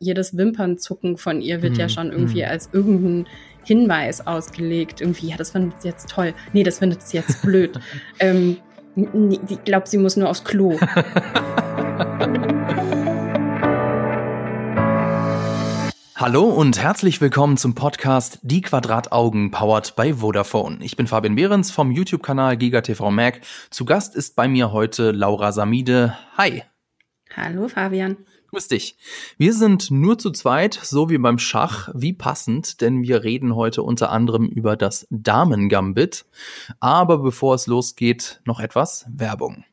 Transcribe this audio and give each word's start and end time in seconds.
jedes 0.00 0.36
Wimpernzucken 0.36 1.16
von 1.16 1.40
ihr 1.40 1.62
wird 1.62 1.72
hm, 1.72 1.80
ja 1.80 1.88
schon 1.88 2.12
irgendwie 2.12 2.44
hm. 2.44 2.50
als 2.50 2.70
irgendein 2.72 3.26
Hinweis 3.64 4.26
ausgelegt. 4.26 5.00
Irgendwie, 5.00 5.28
ja, 5.28 5.36
das 5.36 5.50
findet 5.50 5.82
sie 5.82 5.88
jetzt 5.88 6.08
toll. 6.08 6.34
Nee, 6.52 6.62
das 6.62 6.78
findet 6.78 7.02
sie 7.02 7.16
jetzt 7.16 7.42
blöd. 7.42 7.80
ähm, 8.20 8.58
ich 9.48 9.64
glaube, 9.64 9.88
sie 9.88 9.98
muss 9.98 10.16
nur 10.16 10.28
aufs 10.28 10.44
Klo. 10.44 10.78
Hallo 16.16 16.44
und 16.48 16.80
herzlich 16.80 17.20
willkommen 17.20 17.56
zum 17.56 17.74
Podcast 17.76 18.40
Die 18.42 18.60
Quadrataugen 18.60 19.50
powered 19.52 19.94
by 19.94 20.14
Vodafone. 20.14 20.78
Ich 20.80 20.96
bin 20.96 21.06
Fabian 21.06 21.36
Behrens 21.36 21.70
vom 21.70 21.92
YouTube-Kanal 21.92 22.56
GigaTV 22.56 23.10
Mac. 23.10 23.40
Zu 23.70 23.84
Gast 23.84 24.16
ist 24.16 24.34
bei 24.34 24.48
mir 24.48 24.72
heute 24.72 25.12
Laura 25.12 25.52
Samide. 25.52 26.16
Hi. 26.36 26.64
Hallo 27.36 27.68
Fabian. 27.68 28.16
Grüß 28.50 28.68
dich. 28.68 28.96
Wir 29.36 29.52
sind 29.52 29.90
nur 29.90 30.18
zu 30.18 30.30
zweit, 30.30 30.72
so 30.82 31.10
wie 31.10 31.18
beim 31.18 31.38
Schach. 31.38 31.90
Wie 31.94 32.14
passend, 32.14 32.80
denn 32.80 33.02
wir 33.02 33.22
reden 33.22 33.54
heute 33.54 33.82
unter 33.82 34.10
anderem 34.10 34.46
über 34.46 34.74
das 34.74 35.06
Damen-Gambit. 35.10 36.24
Aber 36.80 37.18
bevor 37.18 37.54
es 37.54 37.66
losgeht, 37.66 38.40
noch 38.46 38.60
etwas 38.60 39.04
Werbung. 39.10 39.64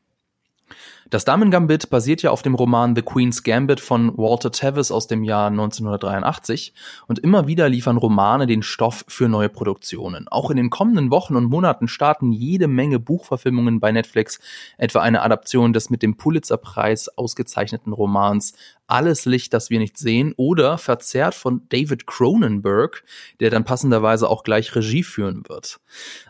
Das 1.08 1.24
Damen-Gambit 1.24 1.88
basiert 1.88 2.22
ja 2.22 2.32
auf 2.32 2.42
dem 2.42 2.56
Roman 2.56 2.96
The 2.96 3.02
Queen's 3.02 3.44
Gambit 3.44 3.78
von 3.78 4.18
Walter 4.18 4.50
Tevis 4.50 4.90
aus 4.90 5.06
dem 5.06 5.22
Jahr 5.22 5.46
1983 5.50 6.74
und 7.06 7.20
immer 7.20 7.46
wieder 7.46 7.68
liefern 7.68 7.96
Romane 7.96 8.48
den 8.48 8.64
Stoff 8.64 9.04
für 9.06 9.28
neue 9.28 9.48
Produktionen. 9.48 10.26
Auch 10.26 10.50
in 10.50 10.56
den 10.56 10.68
kommenden 10.68 11.12
Wochen 11.12 11.36
und 11.36 11.44
Monaten 11.44 11.86
starten 11.86 12.32
jede 12.32 12.66
Menge 12.66 12.98
Buchverfilmungen 12.98 13.78
bei 13.78 13.92
Netflix, 13.92 14.40
etwa 14.78 14.98
eine 14.98 15.22
Adaption 15.22 15.72
des 15.72 15.90
mit 15.90 16.02
dem 16.02 16.16
Pulitzer-Preis 16.16 17.08
ausgezeichneten 17.16 17.92
Romans 17.92 18.54
Alles 18.88 19.26
Licht, 19.26 19.54
das 19.54 19.70
wir 19.70 19.78
nicht 19.78 19.98
sehen 19.98 20.34
oder 20.36 20.76
verzerrt 20.76 21.36
von 21.36 21.62
David 21.68 22.08
Cronenberg, 22.08 23.04
der 23.38 23.50
dann 23.50 23.64
passenderweise 23.64 24.28
auch 24.28 24.42
gleich 24.42 24.74
Regie 24.74 25.04
führen 25.04 25.44
wird. 25.48 25.78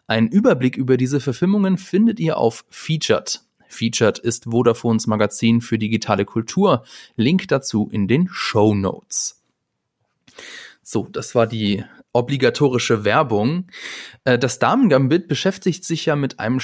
Einen 0.06 0.28
Überblick 0.28 0.76
über 0.76 0.98
diese 0.98 1.20
Verfilmungen 1.20 1.78
findet 1.78 2.20
ihr 2.20 2.36
auf 2.36 2.66
Featured 2.68 3.45
Featured 3.76 4.18
ist 4.18 4.50
Vodafones 4.50 5.06
Magazin 5.06 5.60
für 5.60 5.78
digitale 5.78 6.24
Kultur. 6.24 6.84
Link 7.16 7.48
dazu 7.48 7.88
in 7.90 8.08
den 8.08 8.28
Show 8.30 8.74
Notes. 8.74 9.42
So, 10.82 11.08
das 11.10 11.34
war 11.34 11.46
die 11.46 11.84
obligatorische 12.12 13.04
Werbung. 13.04 13.66
Äh, 14.24 14.38
das 14.38 14.58
Damengambit 14.58 15.28
beschäftigt 15.28 15.84
sich 15.84 16.06
ja 16.06 16.16
mit 16.16 16.40
einem 16.40 16.60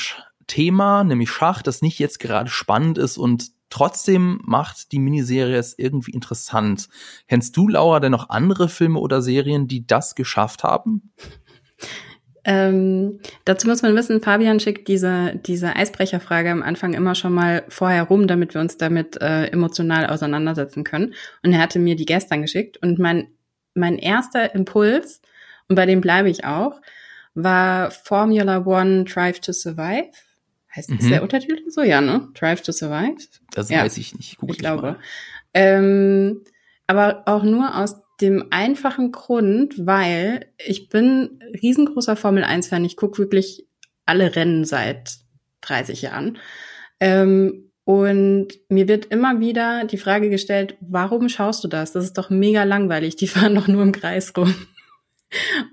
Thema, 0.46 1.04
nämlich 1.04 1.30
Schach, 1.30 1.62
das 1.62 1.82
nicht 1.82 1.98
jetzt 1.98 2.18
gerade 2.18 2.50
spannend 2.50 2.98
ist 2.98 3.18
und 3.18 3.50
trotzdem 3.70 4.40
macht 4.44 4.92
die 4.92 4.98
Miniserie 4.98 5.56
es 5.56 5.78
irgendwie 5.78 6.12
interessant. 6.12 6.88
Kennst 7.28 7.56
du, 7.56 7.68
Laura, 7.68 8.00
denn 8.00 8.12
noch 8.12 8.28
andere 8.30 8.68
Filme 8.68 8.98
oder 8.98 9.22
Serien, 9.22 9.68
die 9.68 9.86
das 9.86 10.14
geschafft 10.14 10.62
haben? 10.62 11.12
Ähm, 12.44 13.20
dazu 13.44 13.68
muss 13.68 13.82
man 13.82 13.94
wissen, 13.94 14.20
Fabian 14.20 14.58
schickt 14.58 14.88
diese, 14.88 15.34
diese 15.46 15.76
Eisbrecherfrage 15.76 16.50
am 16.50 16.62
Anfang 16.62 16.92
immer 16.94 17.14
schon 17.14 17.32
mal 17.32 17.64
vorher 17.68 18.04
rum, 18.04 18.26
damit 18.26 18.54
wir 18.54 18.60
uns 18.60 18.76
damit 18.78 19.20
äh, 19.20 19.46
emotional 19.46 20.06
auseinandersetzen 20.06 20.82
können. 20.82 21.14
Und 21.42 21.52
er 21.52 21.60
hatte 21.60 21.78
mir 21.78 21.94
die 21.94 22.06
gestern 22.06 22.42
geschickt. 22.42 22.78
Und 22.78 22.98
mein, 22.98 23.28
mein 23.74 23.96
erster 23.96 24.54
Impuls, 24.54 25.20
und 25.68 25.76
bei 25.76 25.86
dem 25.86 26.00
bleibe 26.00 26.30
ich 26.30 26.44
auch, 26.44 26.80
war 27.34 27.90
Formula 27.90 28.66
One 28.66 29.04
Drive 29.04 29.40
to 29.40 29.52
Survive. 29.52 30.10
Heißt 30.74 30.90
mhm. 30.90 30.98
das 30.98 31.08
der 31.08 31.22
Untertitel 31.22 31.70
so? 31.70 31.82
Ja, 31.82 32.00
ne? 32.00 32.28
Drive 32.34 32.62
to 32.62 32.72
Survive? 32.72 33.16
Das 33.52 33.68
ja. 33.68 33.84
weiß 33.84 33.98
ich 33.98 34.14
nicht. 34.16 34.38
Guck 34.38 34.50
ich 34.50 34.58
glaube. 34.58 34.96
Ähm, 35.54 36.42
aber 36.86 37.22
auch 37.26 37.42
nur 37.42 37.76
aus 37.76 38.02
dem 38.22 38.46
einfachen 38.50 39.12
Grund, 39.12 39.86
weil 39.86 40.46
ich 40.64 40.88
bin 40.88 41.40
riesengroßer 41.62 42.16
Formel 42.16 42.44
1-Fan. 42.44 42.84
Ich 42.84 42.96
gucke 42.96 43.18
wirklich 43.18 43.66
alle 44.06 44.34
Rennen 44.34 44.64
seit 44.64 45.16
30 45.62 46.02
Jahren. 46.02 46.38
Ähm, 47.00 47.70
und 47.84 48.48
mir 48.68 48.86
wird 48.86 49.06
immer 49.06 49.40
wieder 49.40 49.84
die 49.84 49.98
Frage 49.98 50.30
gestellt, 50.30 50.76
warum 50.80 51.28
schaust 51.28 51.64
du 51.64 51.68
das? 51.68 51.92
Das 51.92 52.04
ist 52.04 52.16
doch 52.16 52.30
mega 52.30 52.62
langweilig. 52.64 53.16
Die 53.16 53.26
fahren 53.28 53.54
doch 53.54 53.68
nur 53.68 53.82
im 53.82 53.92
Kreis 53.92 54.32
rum. 54.36 54.54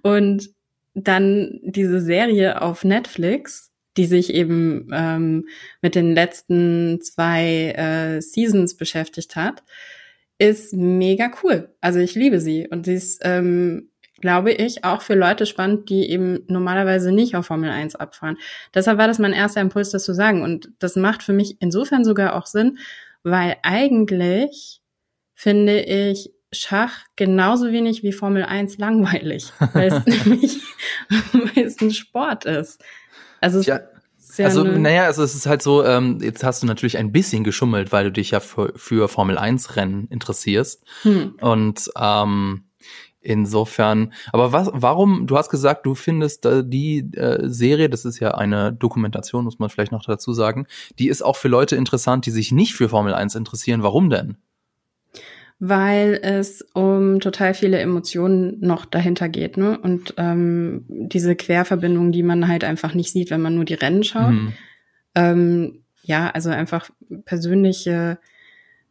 Und 0.02 0.50
dann 0.94 1.60
diese 1.64 2.02
Serie 2.02 2.62
auf 2.62 2.84
Netflix, 2.84 3.72
die 3.98 4.06
sich 4.06 4.34
eben 4.34 4.90
ähm, 4.94 5.48
mit 5.82 5.96
den 5.96 6.14
letzten 6.14 7.00
zwei 7.02 7.72
äh, 7.72 8.22
Seasons 8.22 8.76
beschäftigt 8.76 9.36
hat, 9.36 9.64
ist 10.40 10.74
mega 10.74 11.30
cool. 11.44 11.70
Also 11.82 12.00
ich 12.00 12.16
liebe 12.16 12.40
sie 12.40 12.68
und 12.68 12.86
sie 12.86 12.96
ist, 12.96 13.22
ähm, 13.24 13.90
glaube 14.22 14.52
ich, 14.52 14.84
auch 14.84 15.02
für 15.02 15.16
Leute 15.16 15.46
spannend, 15.46 15.90
die 15.90 16.10
eben 16.10 16.40
normalerweise 16.48 17.12
nicht 17.12 17.36
auf 17.36 17.46
Formel 17.46 17.70
1 17.70 17.96
abfahren. 17.96 18.38
Deshalb 18.74 18.98
war 18.98 19.08
das 19.08 19.20
mein 19.20 19.34
erster 19.34 19.62
Impuls, 19.62 19.92
das 19.92 20.04
zu 20.04 20.14
sagen. 20.14 20.42
Und 20.42 20.72
das 20.80 20.96
macht 20.96 21.24
für 21.24 21.34
mich 21.34 21.58
insofern 21.60 22.04
sogar 22.04 22.36
auch 22.36 22.46
Sinn, 22.46 22.80
weil 23.24 23.58
eigentlich 23.64 24.82
finde 25.36 25.82
ich 25.82 26.32
Schach 26.52 27.06
genauso 27.16 27.72
wenig 27.72 28.02
wie 28.02 28.12
Formel 28.12 28.44
1 28.44 28.80
langweilig, 28.80 29.52
weil 29.74 29.94
es 29.94 30.06
nämlich 30.26 30.62
weil 31.32 31.66
es 31.66 31.80
ein 31.80 31.92
Sport 31.92 32.46
ist. 32.46 32.84
Also 33.40 33.62
ja, 33.62 33.82
ja 34.40 34.46
also, 34.46 34.64
naja, 34.64 35.06
also 35.06 35.24
es 35.24 35.36
ist 35.36 35.46
halt 35.46 35.62
so, 35.62 35.86
ähm, 35.86 36.20
jetzt 36.22 36.44
hast 36.44 36.64
du 36.64 36.68
natürlich 36.68 36.98
ein 36.98 37.12
bisschen 37.12 37.44
geschummelt, 37.44 37.92
weil 37.92 38.06
du 38.06 38.12
dich 38.12 38.32
ja 38.32 38.40
für, 38.40 38.74
für 38.76 39.08
Formel 39.08 39.38
1 39.38 39.76
Rennen 39.76 40.08
interessierst. 40.10 40.84
Hm. 41.04 41.36
Und 41.42 41.92
ähm, 42.00 42.64
insofern, 43.22 44.14
aber 44.32 44.52
was, 44.52 44.70
warum, 44.74 45.28
du 45.28 45.38
hast 45.38 45.50
gesagt, 45.50 45.86
du 45.86 45.96
findest 45.96 46.46
äh, 46.46 46.64
die 46.66 47.00
äh, 47.14 47.48
Serie, 47.48 47.90
das 47.90 48.06
ist 48.06 48.20
ja 48.20 48.32
eine 48.32 48.74
Dokumentation, 48.74 49.44
muss 49.44 49.60
man 49.60 49.70
vielleicht 49.70 49.92
noch 49.92 50.04
dazu 50.06 50.34
sagen, 50.34 50.68
die 50.98 51.10
ist 51.10 51.22
auch 51.22 51.36
für 51.36 51.50
Leute 51.50 51.76
interessant, 51.76 52.26
die 52.26 52.32
sich 52.32 52.52
nicht 52.52 52.74
für 52.74 52.90
Formel 52.90 53.14
1 53.14 53.36
interessieren. 53.36 53.84
Warum 53.84 54.10
denn? 54.10 54.38
Weil 55.60 56.18
es 56.24 56.62
um 56.74 57.20
total 57.20 57.54
viele 57.54 57.80
Emotionen 57.80 58.58
noch 58.62 58.86
dahinter 58.86 59.28
geht, 59.28 59.58
ne? 59.58 59.78
Und 59.78 60.14
ähm, 60.18 60.86
diese 60.88 61.36
Querverbindung, 61.36 62.14
die 62.14 62.24
man 62.24 62.48
halt 62.48 62.64
einfach 62.64 62.94
nicht 62.94 63.12
sieht, 63.12 63.30
wenn 63.30 63.42
man 63.42 63.56
nur 63.56 63.66
die 63.66 63.74
Rennen 63.74 64.04
schaut. 64.04 64.32
Mhm. 64.32 64.54
Ähm, 65.16 65.84
ja, 66.02 66.30
also 66.30 66.50
einfach 66.50 66.90
persönliche 67.26 68.20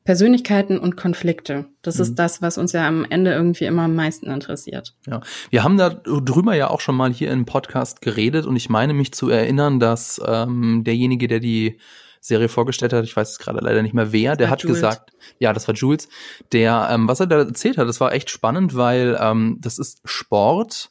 Persönlichkeiten 0.05 0.79
und 0.79 0.97
Konflikte. 0.97 1.67
Das 1.83 1.97
mhm. 1.97 2.03
ist 2.03 2.15
das, 2.17 2.43
was 2.43 2.59
uns 2.59 2.73
ja 2.73 2.87
am 2.87 3.07
Ende 3.09 3.33
irgendwie 3.33 3.65
immer 3.65 3.83
am 3.83 3.95
meisten 3.95 4.31
interessiert. 4.31 4.95
Ja, 5.07 5.21
wir 5.51 5.65
haben 5.65 5.79
da 5.79 5.91
drüber 5.91 6.55
ja 6.55 6.69
auch 6.69 6.81
schon 6.81 6.97
mal 6.97 7.13
hier 7.13 7.31
im 7.31 7.47
Podcast 7.47 8.03
geredet 8.03 8.45
und 8.47 8.57
ich 8.57 8.69
meine 8.69 8.93
mich 8.95 9.13
zu 9.13 9.31
erinnern, 9.31 9.81
dass 9.81 10.21
ähm, 10.27 10.83
derjenige, 10.85 11.29
der 11.29 11.41
die 11.41 11.79
Serie 12.21 12.49
vorgestellt 12.49 12.93
hat, 12.93 13.05
ich 13.05 13.17
weiß 13.17 13.31
es 13.31 13.39
gerade 13.39 13.61
leider 13.61 13.83
nicht 13.83 13.95
mehr 13.95 14.13
wer, 14.13 14.37
der 14.37 14.51
hat 14.51 14.63
Jules. 14.63 14.77
gesagt, 14.77 15.13
ja, 15.39 15.53
das 15.53 15.69
war 15.69 15.75
Jules, 15.75 16.09
der, 16.53 16.89
ähm, 16.91 17.09
was 17.09 17.21
er 17.21 17.27
da 17.27 17.39
erzählt 17.39 17.79
hat, 17.79 17.89
das 17.89 18.01
war 18.01 18.13
echt 18.13 18.31
spannend, 18.31 18.77
weil 18.77 19.19
ähm, 19.21 19.59
das 19.61 19.79
ist 19.79 20.01
Sport, 20.05 20.91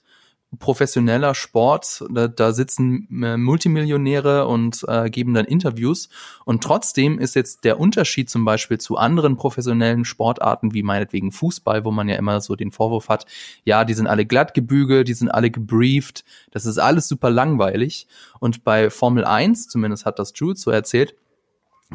professioneller 0.59 1.35
Sport, 1.35 2.05
da, 2.09 2.27
da 2.27 2.53
sitzen 2.53 3.07
äh, 3.21 3.35
Multimillionäre 3.35 4.47
und 4.47 4.85
äh, 4.87 5.09
geben 5.09 5.33
dann 5.33 5.45
Interviews. 5.45 6.09
Und 6.45 6.63
trotzdem 6.63 7.19
ist 7.19 7.35
jetzt 7.35 7.65
der 7.65 7.79
Unterschied 7.79 8.29
zum 8.29 8.45
Beispiel 8.45 8.77
zu 8.77 8.97
anderen 8.97 9.35
professionellen 9.35 10.05
Sportarten 10.05 10.73
wie 10.73 10.83
meinetwegen 10.83 11.31
Fußball, 11.31 11.83
wo 11.83 11.91
man 11.91 12.07
ja 12.07 12.15
immer 12.15 12.39
so 12.39 12.55
den 12.55 12.71
Vorwurf 12.71 13.09
hat, 13.09 13.25
ja, 13.65 13.83
die 13.83 13.93
sind 13.93 14.07
alle 14.07 14.25
glatt 14.25 14.53
gebügelt, 14.53 15.09
die 15.09 15.13
sind 15.13 15.29
alle 15.29 15.51
gebrieft, 15.51 16.23
das 16.51 16.65
ist 16.65 16.77
alles 16.77 17.07
super 17.07 17.29
langweilig. 17.29 18.07
Und 18.39 18.63
bei 18.63 18.89
Formel 18.89 19.25
1, 19.25 19.67
zumindest 19.67 20.05
hat 20.05 20.17
das 20.17 20.31
Jules 20.35 20.61
so 20.61 20.71
erzählt, 20.71 21.15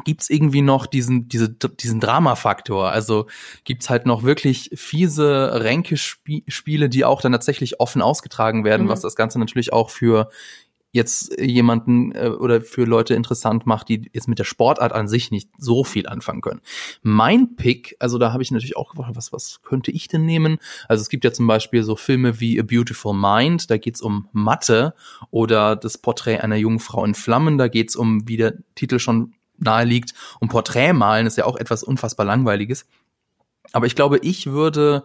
gibt's 0.05 0.29
irgendwie 0.29 0.61
noch 0.61 0.85
diesen, 0.85 1.27
diese, 1.27 1.49
diesen 1.49 1.99
Drama-Faktor. 1.99 2.89
Also 2.89 3.27
gibt's 3.63 3.89
halt 3.89 4.05
noch 4.05 4.23
wirklich 4.23 4.71
fiese 4.73 5.61
Ränkespiele, 5.63 6.89
die 6.89 7.05
auch 7.05 7.21
dann 7.21 7.31
tatsächlich 7.31 7.79
offen 7.79 8.01
ausgetragen 8.01 8.63
werden, 8.63 8.87
mhm. 8.87 8.89
was 8.89 9.01
das 9.01 9.15
Ganze 9.15 9.39
natürlich 9.39 9.71
auch 9.73 9.89
für 9.89 10.29
jetzt 10.93 11.39
jemanden 11.39 12.13
äh, 12.13 12.29
oder 12.29 12.61
für 12.61 12.85
Leute 12.85 13.15
interessant 13.15 13.65
macht, 13.65 13.89
die 13.89 14.09
jetzt 14.13 14.27
mit 14.27 14.37
der 14.39 14.43
Sportart 14.43 14.93
an 14.93 15.07
sich 15.07 15.31
nicht 15.31 15.49
so 15.57 15.83
viel 15.83 16.07
anfangen 16.07 16.41
können. 16.41 16.61
Mein 17.01 17.55
Pick, 17.55 17.95
also 17.99 18.19
da 18.19 18.31
habe 18.31 18.43
ich 18.43 18.51
natürlich 18.51 18.77
auch 18.77 18.91
gefragt, 18.91 19.15
was, 19.15 19.33
was 19.33 19.61
könnte 19.63 19.89
ich 19.89 20.07
denn 20.07 20.25
nehmen? 20.25 20.59
Also 20.87 21.01
es 21.01 21.09
gibt 21.09 21.23
ja 21.23 21.33
zum 21.33 21.47
Beispiel 21.47 21.83
so 21.83 21.95
Filme 21.95 22.39
wie 22.39 22.59
A 22.59 22.63
Beautiful 22.63 23.15
Mind, 23.15 23.71
da 23.71 23.77
geht's 23.77 24.01
um 24.01 24.29
Mathe 24.33 24.93
oder 25.31 25.75
das 25.75 25.97
Porträt 25.97 26.37
einer 26.41 26.57
jungen 26.57 26.79
Frau 26.79 27.03
in 27.03 27.15
Flammen, 27.15 27.57
da 27.57 27.67
geht's 27.67 27.95
um, 27.95 28.27
wie 28.27 28.37
der 28.37 28.53
Titel 28.75 28.99
schon 28.99 29.33
nahe 29.57 29.85
liegt. 29.85 30.13
Und 30.39 30.49
Porträt 30.49 30.93
malen 30.93 31.27
ist 31.27 31.37
ja 31.37 31.45
auch 31.45 31.55
etwas 31.55 31.83
unfassbar 31.83 32.25
langweiliges. 32.25 32.85
Aber 33.71 33.85
ich 33.85 33.95
glaube, 33.95 34.19
ich 34.19 34.47
würde 34.47 35.03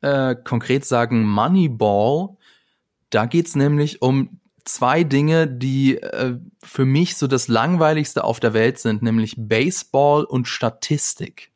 äh, 0.00 0.34
konkret 0.34 0.84
sagen 0.84 1.24
Moneyball. 1.24 2.36
Da 3.10 3.26
geht's 3.26 3.54
nämlich 3.54 4.02
um 4.02 4.40
zwei 4.64 5.04
Dinge, 5.04 5.46
die 5.46 5.96
äh, 5.96 6.38
für 6.62 6.84
mich 6.84 7.16
so 7.16 7.26
das 7.26 7.48
langweiligste 7.48 8.24
auf 8.24 8.40
der 8.40 8.54
Welt 8.54 8.78
sind, 8.78 9.02
nämlich 9.02 9.34
Baseball 9.36 10.24
und 10.24 10.48
Statistik. 10.48 11.50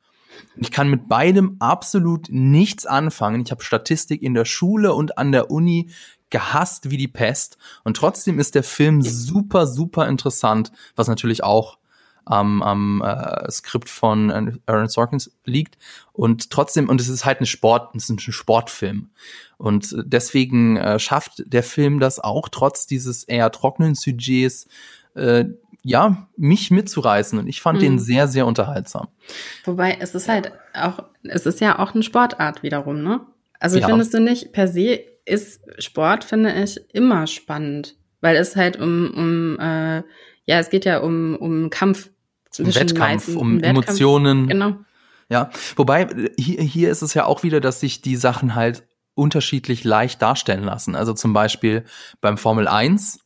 Ich 0.56 0.70
kann 0.70 0.88
mit 0.88 1.08
beidem 1.08 1.56
absolut 1.60 2.26
nichts 2.28 2.86
anfangen. 2.86 3.42
Ich 3.42 3.50
habe 3.50 3.62
Statistik 3.62 4.22
in 4.22 4.34
der 4.34 4.44
Schule 4.44 4.94
und 4.94 5.18
an 5.18 5.32
der 5.32 5.50
Uni 5.50 5.90
gehasst 6.30 6.90
wie 6.90 6.96
die 6.96 7.08
Pest. 7.08 7.58
Und 7.84 7.96
trotzdem 7.96 8.38
ist 8.40 8.54
der 8.54 8.64
Film 8.64 9.02
super, 9.02 9.66
super 9.66 10.08
interessant, 10.08 10.72
was 10.96 11.06
natürlich 11.06 11.44
auch 11.44 11.78
am, 12.24 12.62
am 12.62 13.02
äh, 13.02 13.50
Skript 13.50 13.88
von 13.88 14.60
Aaron 14.66 14.88
Sorkins 14.88 15.30
liegt. 15.44 15.76
Und 16.12 16.50
trotzdem, 16.50 16.88
und 16.88 17.00
es 17.00 17.08
ist 17.08 17.24
halt 17.24 17.40
ein 17.40 17.46
Sport, 17.46 17.94
es 17.94 18.04
ist 18.04 18.10
ein 18.10 18.18
Sportfilm. 18.18 19.10
Und 19.56 19.94
deswegen 20.04 20.76
äh, 20.76 20.98
schafft 20.98 21.42
der 21.46 21.62
Film 21.62 22.00
das 22.00 22.20
auch, 22.20 22.48
trotz 22.48 22.86
dieses 22.86 23.24
eher 23.24 23.50
trockenen 23.50 23.94
Sujets, 23.94 24.66
äh, 25.14 25.46
ja, 25.82 26.28
mich 26.36 26.70
mitzureißen. 26.70 27.38
Und 27.38 27.46
ich 27.46 27.60
fand 27.60 27.78
mhm. 27.78 27.82
den 27.82 27.98
sehr, 27.98 28.26
sehr 28.26 28.46
unterhaltsam. 28.46 29.08
Wobei, 29.64 29.98
es 30.00 30.14
ist 30.14 30.28
halt 30.28 30.52
auch, 30.72 31.04
es 31.22 31.46
ist 31.46 31.60
ja 31.60 31.78
auch 31.78 31.94
eine 31.94 32.02
Sportart 32.02 32.62
wiederum, 32.62 33.02
ne? 33.02 33.20
Also 33.60 33.78
ja. 33.78 33.86
findest 33.86 34.12
du 34.14 34.20
nicht, 34.20 34.52
per 34.52 34.68
se 34.68 35.00
ist 35.24 35.60
Sport, 35.78 36.24
finde 36.24 36.52
ich, 36.62 36.80
immer 36.92 37.26
spannend. 37.26 37.96
Weil 38.20 38.36
es 38.36 38.56
halt 38.56 38.78
um, 38.78 39.10
um 39.14 39.58
äh, 39.58 40.02
ja, 40.46 40.58
es 40.58 40.70
geht 40.70 40.84
ja 40.84 40.98
um, 40.98 41.36
um 41.36 41.70
Kampf 41.70 42.10
zwischen 42.54 42.74
Wettkampf, 42.74 43.28
meisten, 43.28 43.36
um 43.36 43.56
Wettkampf, 43.56 43.88
Emotionen. 43.88 44.48
Genau. 44.48 44.76
Ja, 45.28 45.50
wobei 45.76 46.06
hier, 46.38 46.62
hier 46.62 46.90
ist 46.90 47.02
es 47.02 47.14
ja 47.14 47.24
auch 47.26 47.42
wieder, 47.42 47.60
dass 47.60 47.80
sich 47.80 48.02
die 48.02 48.16
Sachen 48.16 48.54
halt 48.54 48.84
unterschiedlich 49.14 49.84
leicht 49.84 50.22
darstellen 50.22 50.64
lassen. 50.64 50.94
Also 50.94 51.12
zum 51.14 51.32
Beispiel 51.32 51.84
beim 52.20 52.36
Formel 52.36 52.68
1, 52.68 53.20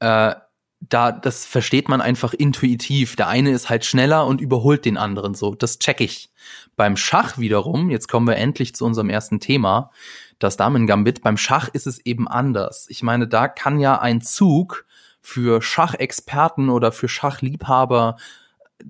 äh, 0.00 0.34
da, 0.80 1.12
das 1.12 1.44
versteht 1.44 1.88
man 1.88 2.00
einfach 2.00 2.32
intuitiv. 2.32 3.16
Der 3.16 3.28
eine 3.28 3.50
ist 3.50 3.68
halt 3.68 3.84
schneller 3.84 4.26
und 4.26 4.40
überholt 4.40 4.84
den 4.84 4.96
anderen 4.96 5.34
so. 5.34 5.54
Das 5.54 5.78
check 5.78 6.00
ich. 6.00 6.30
Beim 6.74 6.96
Schach 6.96 7.38
wiederum, 7.38 7.90
jetzt 7.90 8.08
kommen 8.08 8.26
wir 8.26 8.36
endlich 8.36 8.74
zu 8.74 8.86
unserem 8.86 9.10
ersten 9.10 9.40
Thema, 9.40 9.90
das 10.38 10.56
Damen-Gambit. 10.56 11.22
Beim 11.22 11.36
Schach 11.36 11.68
ist 11.68 11.86
es 11.86 11.98
eben 11.98 12.26
anders. 12.26 12.86
Ich 12.88 13.02
meine, 13.02 13.28
da 13.28 13.46
kann 13.46 13.78
ja 13.78 14.00
ein 14.00 14.22
Zug 14.22 14.86
für 15.20 15.60
Schachexperten 15.60 16.70
oder 16.70 16.92
für 16.92 17.08
Schachliebhaber 17.08 18.16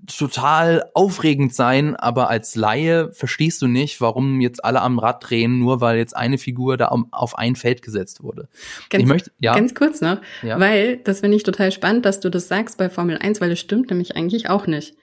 total 0.06 0.84
aufregend 0.94 1.54
sein, 1.54 1.96
aber 1.96 2.30
als 2.30 2.54
Laie 2.54 3.12
verstehst 3.12 3.62
du 3.62 3.66
nicht, 3.66 4.00
warum 4.00 4.40
jetzt 4.40 4.64
alle 4.64 4.80
am 4.82 4.98
Rad 4.98 5.28
drehen, 5.28 5.58
nur 5.58 5.80
weil 5.80 5.98
jetzt 5.98 6.16
eine 6.16 6.38
Figur 6.38 6.76
da 6.76 6.86
auf 7.10 7.38
ein 7.38 7.56
Feld 7.56 7.82
gesetzt 7.82 8.22
wurde. 8.22 8.48
Ganz, 8.88 9.02
ich 9.02 9.08
möchte, 9.08 9.32
ja. 9.38 9.54
Ganz 9.54 9.74
kurz 9.74 10.00
noch, 10.00 10.20
ja. 10.42 10.58
weil 10.60 10.98
das 10.98 11.20
finde 11.20 11.36
ich 11.36 11.42
total 11.42 11.72
spannend, 11.72 12.04
dass 12.04 12.20
du 12.20 12.30
das 12.30 12.48
sagst 12.48 12.78
bei 12.78 12.88
Formel 12.88 13.18
1, 13.18 13.40
weil 13.40 13.50
das 13.50 13.60
stimmt 13.60 13.90
nämlich 13.90 14.16
eigentlich 14.16 14.48
auch 14.48 14.66
nicht. 14.66 14.94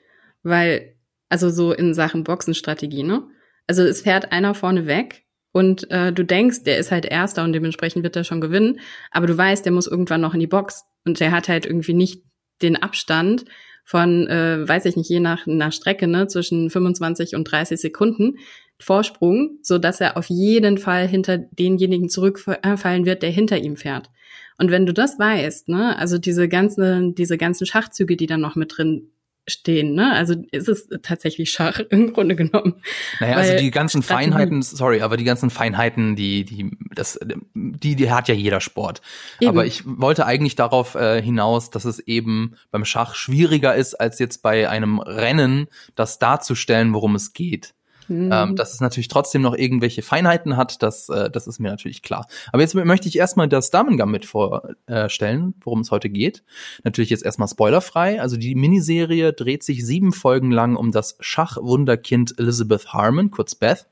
Weil, 0.43 0.95
also 1.29 1.49
so 1.49 1.73
in 1.73 1.93
Sachen 1.93 2.23
Boxenstrategie, 2.23 3.03
ne? 3.03 3.23
Also 3.67 3.83
es 3.83 4.01
fährt 4.01 4.31
einer 4.31 4.53
vorne 4.53 4.85
weg 4.85 5.25
und 5.51 5.91
äh, 5.91 6.13
du 6.13 6.23
denkst, 6.23 6.63
der 6.63 6.77
ist 6.77 6.91
halt 6.91 7.05
Erster 7.05 7.43
und 7.43 7.51
dementsprechend 7.51 8.03
wird 8.03 8.15
er 8.15 8.23
schon 8.23 8.41
gewinnen, 8.41 8.79
aber 9.11 9.27
du 9.27 9.37
weißt, 9.37 9.65
der 9.65 9.73
muss 9.73 9.87
irgendwann 9.87 10.21
noch 10.21 10.33
in 10.33 10.39
die 10.39 10.47
Box 10.47 10.85
und 11.05 11.19
der 11.19 11.31
hat 11.31 11.49
halt 11.49 11.65
irgendwie 11.65 11.93
nicht 11.93 12.23
den 12.61 12.75
Abstand 12.75 13.45
von, 13.87 14.27
äh, 14.27 14.67
weiß 14.67 14.83
ich 14.83 14.97
nicht, 14.97 15.09
je 15.09 15.21
nach, 15.21 15.47
nach 15.47 15.71
Strecke, 15.71 16.07
ne, 16.07 16.27
zwischen 16.27 16.69
25 16.69 17.35
und 17.35 17.45
30 17.45 17.79
Sekunden 17.79 18.35
Vorsprung, 18.79 19.59
so 19.61 19.77
dass 19.77 20.01
er 20.01 20.17
auf 20.17 20.25
jeden 20.27 20.77
Fall 20.77 21.07
hinter 21.07 21.37
denjenigen 21.37 22.09
zurückfallen 22.09 23.05
wird, 23.05 23.23
der 23.23 23.29
hinter 23.29 23.57
ihm 23.57 23.77
fährt. 23.77 24.09
Und 24.57 24.71
wenn 24.71 24.85
du 24.85 24.93
das 24.93 25.17
weißt, 25.17 25.69
ne, 25.69 25.97
also 25.97 26.17
diese 26.17 26.49
ganzen, 26.49 27.15
diese 27.15 27.37
ganzen 27.37 27.65
Schachzüge, 27.65 28.17
die 28.17 28.25
dann 28.25 28.41
noch 28.41 28.57
mit 28.57 28.77
drin 28.77 29.09
stehen. 29.47 29.93
Ne? 29.93 30.11
Also 30.13 30.35
ist 30.51 30.67
es 30.67 30.89
tatsächlich 31.01 31.51
Schach 31.51 31.79
im 31.89 32.13
Grunde 32.13 32.35
genommen. 32.35 32.81
Naja, 33.19 33.35
also 33.37 33.57
die 33.57 33.71
ganzen 33.71 34.03
Feinheiten, 34.03 34.61
sorry, 34.61 35.01
aber 35.01 35.17
die 35.17 35.23
ganzen 35.23 35.49
Feinheiten, 35.49 36.15
die, 36.15 36.43
die, 36.43 36.71
das, 36.93 37.19
die, 37.53 37.95
die 37.95 38.11
hat 38.11 38.27
ja 38.27 38.33
jeder 38.33 38.59
Sport. 38.59 39.01
Eben. 39.39 39.49
Aber 39.49 39.65
ich 39.65 39.83
wollte 39.85 40.25
eigentlich 40.25 40.55
darauf 40.55 40.95
äh, 40.95 41.21
hinaus, 41.21 41.69
dass 41.69 41.85
es 41.85 41.99
eben 41.99 42.55
beim 42.71 42.85
Schach 42.85 43.15
schwieriger 43.15 43.75
ist, 43.75 43.95
als 43.95 44.19
jetzt 44.19 44.43
bei 44.43 44.69
einem 44.69 44.99
Rennen, 44.99 45.67
das 45.95 46.19
darzustellen, 46.19 46.93
worum 46.93 47.15
es 47.15 47.33
geht. 47.33 47.73
Mhm. 48.07 48.29
Ähm, 48.31 48.55
dass 48.55 48.73
es 48.73 48.81
natürlich 48.81 49.07
trotzdem 49.07 49.41
noch 49.41 49.55
irgendwelche 49.55 50.01
Feinheiten 50.01 50.57
hat, 50.57 50.81
das, 50.81 51.09
äh, 51.09 51.29
das 51.29 51.47
ist 51.47 51.59
mir 51.59 51.69
natürlich 51.69 52.01
klar. 52.01 52.27
Aber 52.51 52.61
jetzt 52.61 52.75
möchte 52.75 53.07
ich 53.07 53.17
erstmal 53.17 53.47
das 53.47 53.69
Damen-Gambit 53.69 54.25
vorstellen, 54.25 55.53
worum 55.61 55.81
es 55.81 55.91
heute 55.91 56.09
geht. 56.09 56.43
Natürlich 56.83 57.09
jetzt 57.09 57.25
erstmal 57.25 57.47
spoilerfrei. 57.47 58.21
Also 58.21 58.37
die 58.37 58.55
Miniserie 58.55 59.33
dreht 59.33 59.63
sich 59.63 59.85
sieben 59.85 60.13
Folgen 60.13 60.51
lang 60.51 60.75
um 60.75 60.91
das 60.91 61.17
Schachwunderkind 61.19 62.39
Elizabeth 62.39 62.93
Harmon, 62.93 63.31
kurz 63.31 63.55
Beth. 63.55 63.87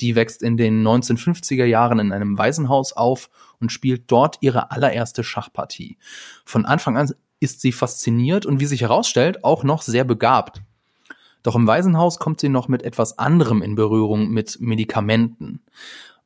Die 0.00 0.16
wächst 0.16 0.42
in 0.42 0.56
den 0.56 0.86
1950er 0.86 1.64
Jahren 1.64 1.98
in 2.00 2.12
einem 2.12 2.36
Waisenhaus 2.36 2.92
auf 2.92 3.30
und 3.60 3.70
spielt 3.70 4.10
dort 4.10 4.38
ihre 4.40 4.70
allererste 4.70 5.24
Schachpartie. 5.24 5.96
Von 6.44 6.66
Anfang 6.66 6.96
an 6.96 7.12
ist 7.40 7.60
sie 7.60 7.72
fasziniert 7.72 8.46
und 8.46 8.60
wie 8.60 8.66
sich 8.66 8.82
herausstellt, 8.82 9.44
auch 9.44 9.64
noch 9.64 9.82
sehr 9.82 10.04
begabt. 10.04 10.62
Doch 11.44 11.54
im 11.54 11.68
Waisenhaus 11.68 12.18
kommt 12.18 12.40
sie 12.40 12.48
noch 12.48 12.66
mit 12.66 12.82
etwas 12.82 13.18
anderem 13.18 13.62
in 13.62 13.76
Berührung, 13.76 14.30
mit 14.30 14.60
Medikamenten. 14.60 15.60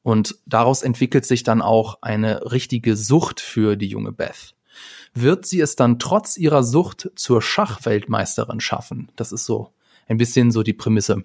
Und 0.02 0.36
daraus 0.46 0.82
entwickelt 0.82 1.26
sich 1.26 1.42
dann 1.42 1.60
auch 1.60 1.98
eine 2.00 2.50
richtige 2.52 2.96
Sucht 2.96 3.40
für 3.40 3.76
die 3.76 3.88
junge 3.88 4.12
Beth. 4.12 4.54
Wird 5.12 5.44
sie 5.44 5.60
es 5.60 5.74
dann 5.74 5.98
trotz 5.98 6.36
ihrer 6.38 6.62
Sucht 6.62 7.10
zur 7.16 7.42
Schachweltmeisterin 7.42 8.60
schaffen? 8.60 9.10
Das 9.16 9.32
ist 9.32 9.44
so 9.44 9.72
ein 10.06 10.18
bisschen 10.18 10.52
so 10.52 10.62
die 10.62 10.72
Prämisse. 10.72 11.24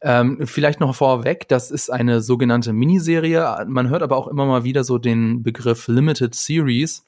Ähm, 0.00 0.46
vielleicht 0.46 0.78
noch 0.78 0.94
vorweg, 0.94 1.48
das 1.48 1.72
ist 1.72 1.90
eine 1.90 2.20
sogenannte 2.20 2.72
Miniserie. 2.72 3.64
Man 3.66 3.88
hört 3.88 4.02
aber 4.02 4.16
auch 4.16 4.28
immer 4.28 4.46
mal 4.46 4.62
wieder 4.62 4.84
so 4.84 4.98
den 4.98 5.42
Begriff 5.42 5.88
Limited 5.88 6.36
Series. 6.36 7.04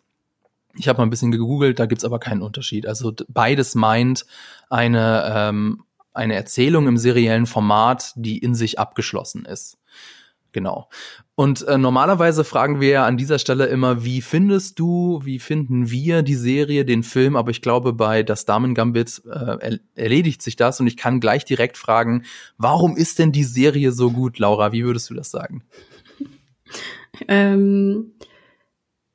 Ich 0.76 0.88
habe 0.88 0.98
mal 0.98 1.04
ein 1.04 1.10
bisschen 1.10 1.30
gegoogelt, 1.30 1.78
da 1.78 1.86
gibt's 1.86 2.04
aber 2.04 2.18
keinen 2.18 2.42
Unterschied. 2.42 2.86
Also 2.88 3.12
beides 3.28 3.76
meint 3.76 4.26
eine 4.68 5.32
ähm, 5.32 5.84
eine 6.12 6.34
Erzählung 6.34 6.88
im 6.88 6.96
seriellen 6.96 7.46
Format, 7.46 8.12
die 8.16 8.38
in 8.38 8.54
sich 8.54 8.78
abgeschlossen 8.78 9.44
ist. 9.44 9.78
Genau. 10.52 10.88
Und 11.36 11.66
äh, 11.68 11.78
normalerweise 11.78 12.44
fragen 12.44 12.80
wir 12.80 12.88
ja 12.88 13.06
an 13.06 13.16
dieser 13.16 13.38
Stelle 13.38 13.66
immer, 13.66 14.04
wie 14.04 14.20
findest 14.20 14.78
du, 14.78 15.20
wie 15.24 15.38
finden 15.38 15.90
wir 15.90 16.22
die 16.22 16.34
Serie, 16.34 16.84
den 16.84 17.02
Film? 17.02 17.36
Aber 17.36 17.50
ich 17.50 17.62
glaube, 17.62 17.92
bei 17.92 18.22
Das 18.22 18.44
Damen 18.44 18.74
Gambit 18.74 19.22
äh, 19.30 19.78
erledigt 19.94 20.42
sich 20.42 20.56
das 20.56 20.80
und 20.80 20.86
ich 20.86 20.96
kann 20.96 21.20
gleich 21.20 21.44
direkt 21.44 21.78
fragen, 21.78 22.24
warum 22.58 22.96
ist 22.96 23.18
denn 23.18 23.32
die 23.32 23.44
Serie 23.44 23.92
so 23.92 24.10
gut, 24.10 24.38
Laura? 24.38 24.72
Wie 24.72 24.84
würdest 24.84 25.10
du 25.10 25.14
das 25.14 25.30
sagen? 25.30 25.64
Ähm, 27.26 28.12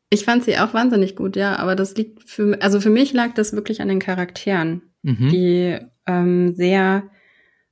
ich 0.10 0.26
fand 0.26 0.44
sie 0.44 0.58
auch 0.58 0.74
wahnsinnig 0.74 1.16
gut, 1.16 1.38
ja, 1.38 1.56
aber 1.56 1.76
das 1.76 1.96
liegt 1.96 2.30
für, 2.30 2.62
also 2.62 2.82
für 2.82 2.90
mich 2.90 3.14
lag 3.14 3.34
das 3.34 3.54
wirklich 3.54 3.82
an 3.82 3.88
den 3.88 4.00
Charakteren, 4.00 4.82
mhm. 5.02 5.30
die 5.30 5.80
ähm, 6.08 6.54
sehr 6.54 7.04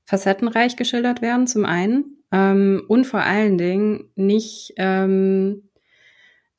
facettenreich 0.05 0.75
geschildert 0.75 1.21
werden, 1.21 1.47
zum 1.47 1.65
einen, 1.65 2.23
ähm, 2.31 2.83
und 2.87 3.05
vor 3.05 3.21
allen 3.21 3.57
Dingen 3.57 4.09
nicht 4.15 4.73
ähm, 4.77 5.69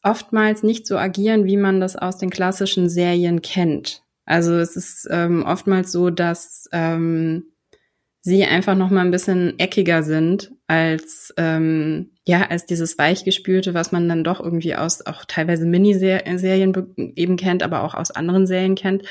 oftmals 0.03 0.63
nicht 0.63 0.87
so 0.87 0.97
agieren, 0.97 1.45
wie 1.47 1.57
man 1.57 1.81
das 1.81 1.97
aus 1.97 2.19
den 2.19 2.31
klassischen 2.31 2.89
Serien 2.89 3.43
kennt. 3.43 4.03
Also 4.27 4.55
es 4.55 4.77
ist 4.77 5.09
ähm, 5.11 5.43
oftmals 5.43 5.93
so, 5.93 6.11
dass 6.11 6.69
ähm, 6.73 7.45
sie 8.21 8.45
einfach 8.45 8.75
noch 8.77 8.91
mal 8.91 9.03
ein 9.03 9.11
bisschen 9.11 9.59
eckiger 9.59 10.03
sind 10.03 10.53
als 10.67 11.35
ähm, 11.37 12.11
ja 12.27 12.47
als 12.49 12.65
dieses 12.65 12.97
weichgespülte, 12.97 13.75
was 13.75 13.93
man 13.93 14.09
dann 14.09 14.25
doch 14.25 14.41
irgendwie 14.41 14.77
aus 14.77 15.05
auch 15.05 15.25
teilweise 15.27 15.67
Miniserien 15.67 17.13
eben 17.17 17.37
kennt, 17.37 17.63
aber 17.63 17.83
auch 17.83 17.95
aus 17.95 18.11
anderen 18.11 18.47
Serien 18.47 18.77
kennt. 18.77 19.03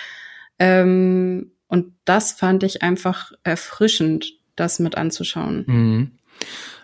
Ähm, 0.58 1.53
und 1.74 1.92
das 2.06 2.34
fand 2.34 2.62
ich 2.62 2.84
einfach 2.84 3.32
erfrischend, 3.44 4.36
das 4.56 4.78
mit 4.78 4.96
anzuschauen. 4.96 5.64
Mhm. 5.66 6.12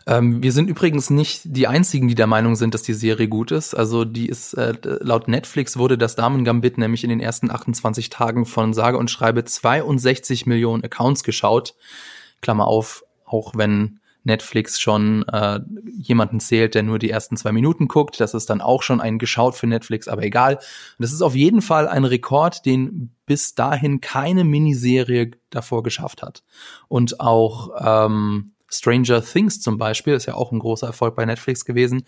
Ähm, 0.07 0.41
wir 0.41 0.51
sind 0.51 0.67
übrigens 0.67 1.11
nicht 1.11 1.41
die 1.43 1.67
einzigen, 1.67 2.07
die 2.07 2.15
der 2.15 2.25
Meinung 2.25 2.55
sind, 2.55 2.73
dass 2.73 2.81
die 2.81 2.95
Serie 2.95 3.27
gut 3.27 3.51
ist. 3.51 3.75
Also 3.75 4.03
die 4.03 4.27
ist 4.27 4.55
äh, 4.55 4.73
laut 4.81 5.27
Netflix 5.27 5.77
wurde 5.77 5.95
das 5.95 6.15
Damen-Gambit 6.15 6.79
nämlich 6.79 7.03
in 7.03 7.11
den 7.11 7.19
ersten 7.19 7.51
28 7.51 8.09
Tagen 8.09 8.47
von 8.47 8.73
sage 8.73 8.97
und 8.97 9.11
schreibe 9.11 9.45
62 9.45 10.47
Millionen 10.47 10.83
Accounts 10.83 11.23
geschaut. 11.23 11.75
Klammer 12.41 12.65
auf, 12.65 13.03
auch 13.25 13.53
wenn 13.55 13.98
Netflix 14.29 14.79
schon 14.79 15.27
äh, 15.27 15.59
jemanden 15.97 16.39
zählt, 16.39 16.75
der 16.75 16.83
nur 16.83 16.99
die 16.99 17.09
ersten 17.09 17.35
zwei 17.35 17.51
Minuten 17.51 17.87
guckt. 17.87 18.19
Das 18.19 18.33
ist 18.33 18.49
dann 18.49 18.61
auch 18.61 18.83
schon 18.83 19.01
ein 19.01 19.19
geschaut 19.19 19.55
für 19.55 19.67
Netflix, 19.67 20.07
aber 20.07 20.23
egal. 20.23 20.55
Und 20.55 20.63
das 20.99 21.11
ist 21.11 21.21
auf 21.21 21.35
jeden 21.35 21.61
Fall 21.61 21.87
ein 21.87 22.05
Rekord, 22.05 22.65
den 22.65 23.11
bis 23.25 23.55
dahin 23.55 23.99
keine 24.01 24.43
Miniserie 24.43 25.31
davor 25.49 25.83
geschafft 25.83 26.21
hat. 26.21 26.43
Und 26.87 27.19
auch 27.19 27.71
ähm, 27.79 28.51
Stranger 28.69 29.23
Things 29.23 29.61
zum 29.61 29.77
Beispiel 29.77 30.13
ist 30.13 30.27
ja 30.27 30.35
auch 30.35 30.51
ein 30.51 30.59
großer 30.59 30.87
Erfolg 30.87 31.15
bei 31.15 31.25
Netflix 31.25 31.65
gewesen. 31.65 32.03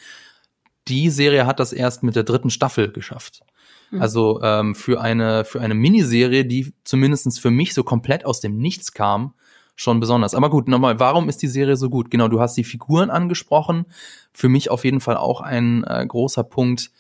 Die 0.87 1.09
Serie 1.09 1.45
hat 1.45 1.59
das 1.59 1.73
erst 1.73 2.03
mit 2.03 2.15
der 2.15 2.23
dritten 2.23 2.49
Staffel 2.49 2.91
geschafft. 2.91 3.41
Mhm. 3.89 4.01
Also 4.01 4.41
ähm, 4.41 4.75
für 4.75 5.01
eine 5.01 5.45
für 5.45 5.59
eine 5.61 5.73
Miniserie, 5.73 6.45
die 6.45 6.73
zumindestens 6.83 7.39
für 7.39 7.51
mich 7.51 7.73
so 7.73 7.83
komplett 7.83 8.25
aus 8.25 8.39
dem 8.39 8.57
Nichts 8.57 8.93
kam, 8.93 9.33
schon 9.75 9.99
besonders. 9.99 10.35
Aber 10.35 10.49
gut, 10.49 10.67
nochmal, 10.67 10.99
warum 10.99 11.29
ist 11.29 11.41
die 11.41 11.47
Serie 11.47 11.75
so 11.75 11.89
gut? 11.89 12.11
Genau, 12.11 12.27
du 12.27 12.39
hast 12.39 12.55
die 12.55 12.63
Figuren 12.63 13.09
angesprochen. 13.09 13.85
Für 14.33 14.49
mich 14.49 14.69
auf 14.69 14.85
jeden 14.85 15.01
Fall 15.01 15.17
auch 15.17 15.41
ein 15.41 15.83
äh, 15.83 16.05
großer 16.05 16.43
Punkt. 16.43 16.91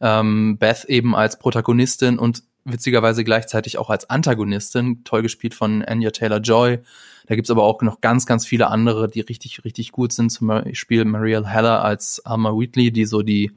Ähm, 0.00 0.56
Beth 0.58 0.84
eben 0.86 1.14
als 1.14 1.38
Protagonistin 1.38 2.18
und 2.18 2.42
witzigerweise 2.64 3.24
gleichzeitig 3.24 3.78
auch 3.78 3.90
als 3.90 4.08
Antagonistin, 4.08 5.04
toll 5.04 5.22
gespielt 5.22 5.54
von 5.54 5.84
Anya 5.84 6.10
Taylor-Joy. 6.10 6.80
Da 7.26 7.34
gibt's 7.34 7.50
aber 7.50 7.62
auch 7.62 7.80
noch 7.82 8.00
ganz, 8.00 8.26
ganz 8.26 8.46
viele 8.46 8.68
andere, 8.68 9.08
die 9.08 9.20
richtig, 9.20 9.64
richtig 9.64 9.92
gut 9.92 10.12
sind. 10.12 10.30
Zum 10.30 10.48
Beispiel 10.48 11.04
Marielle 11.04 11.46
Heller 11.46 11.84
als 11.84 12.24
Alma 12.24 12.50
Wheatley, 12.50 12.90
die 12.90 13.04
so 13.04 13.22
die, 13.22 13.52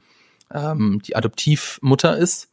ähm, 0.52 1.00
die 1.04 1.16
Adoptivmutter 1.16 2.16
ist. 2.16 2.50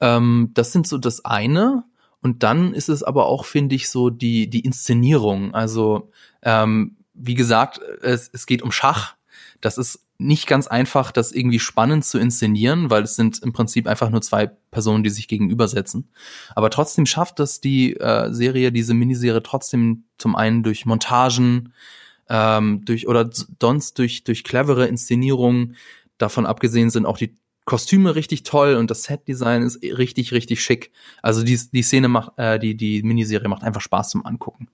Ähm, 0.00 0.50
das 0.54 0.72
sind 0.72 0.86
so 0.86 0.98
das 0.98 1.24
eine. 1.24 1.84
Und 2.24 2.42
dann 2.42 2.72
ist 2.72 2.88
es 2.88 3.02
aber 3.02 3.26
auch, 3.26 3.44
finde 3.44 3.74
ich, 3.74 3.90
so 3.90 4.08
die, 4.08 4.48
die 4.48 4.60
Inszenierung. 4.60 5.54
Also, 5.54 6.10
ähm, 6.42 6.96
wie 7.12 7.34
gesagt, 7.34 7.82
es, 8.00 8.30
es 8.32 8.46
geht 8.46 8.62
um 8.62 8.72
Schach. 8.72 9.14
Das 9.60 9.76
ist 9.76 10.06
nicht 10.16 10.46
ganz 10.46 10.66
einfach, 10.66 11.12
das 11.12 11.32
irgendwie 11.32 11.58
spannend 11.58 12.06
zu 12.06 12.18
inszenieren, 12.18 12.88
weil 12.88 13.02
es 13.02 13.14
sind 13.14 13.42
im 13.42 13.52
Prinzip 13.52 13.86
einfach 13.86 14.08
nur 14.08 14.22
zwei 14.22 14.46
Personen, 14.70 15.04
die 15.04 15.10
sich 15.10 15.28
gegenübersetzen. 15.28 16.08
Aber 16.54 16.70
trotzdem 16.70 17.04
schafft 17.04 17.40
es 17.40 17.60
die 17.60 17.94
äh, 17.98 18.32
Serie, 18.32 18.72
diese 18.72 18.94
Miniserie 18.94 19.42
trotzdem 19.42 20.04
zum 20.16 20.34
einen 20.34 20.62
durch 20.62 20.86
Montagen, 20.86 21.74
ähm, 22.30 22.86
durch 22.86 23.06
oder 23.06 23.28
sonst 23.60 23.98
durch 23.98 24.24
durch 24.24 24.44
clevere 24.44 24.86
Inszenierungen. 24.86 25.76
Davon 26.16 26.46
abgesehen 26.46 26.88
sind 26.88 27.04
auch 27.04 27.18
die 27.18 27.34
Kostüme 27.64 28.14
richtig 28.14 28.42
toll 28.42 28.74
und 28.74 28.90
das 28.90 29.04
Setdesign 29.04 29.62
ist 29.62 29.82
richtig, 29.82 30.32
richtig 30.32 30.62
schick. 30.62 30.90
Also 31.22 31.42
die, 31.42 31.58
die 31.72 31.82
Szene 31.82 32.08
macht, 32.08 32.32
äh, 32.36 32.58
die, 32.58 32.76
die 32.76 33.02
Miniserie 33.02 33.48
macht 33.48 33.62
einfach 33.62 33.80
Spaß 33.80 34.10
zum 34.10 34.26
Angucken. 34.26 34.68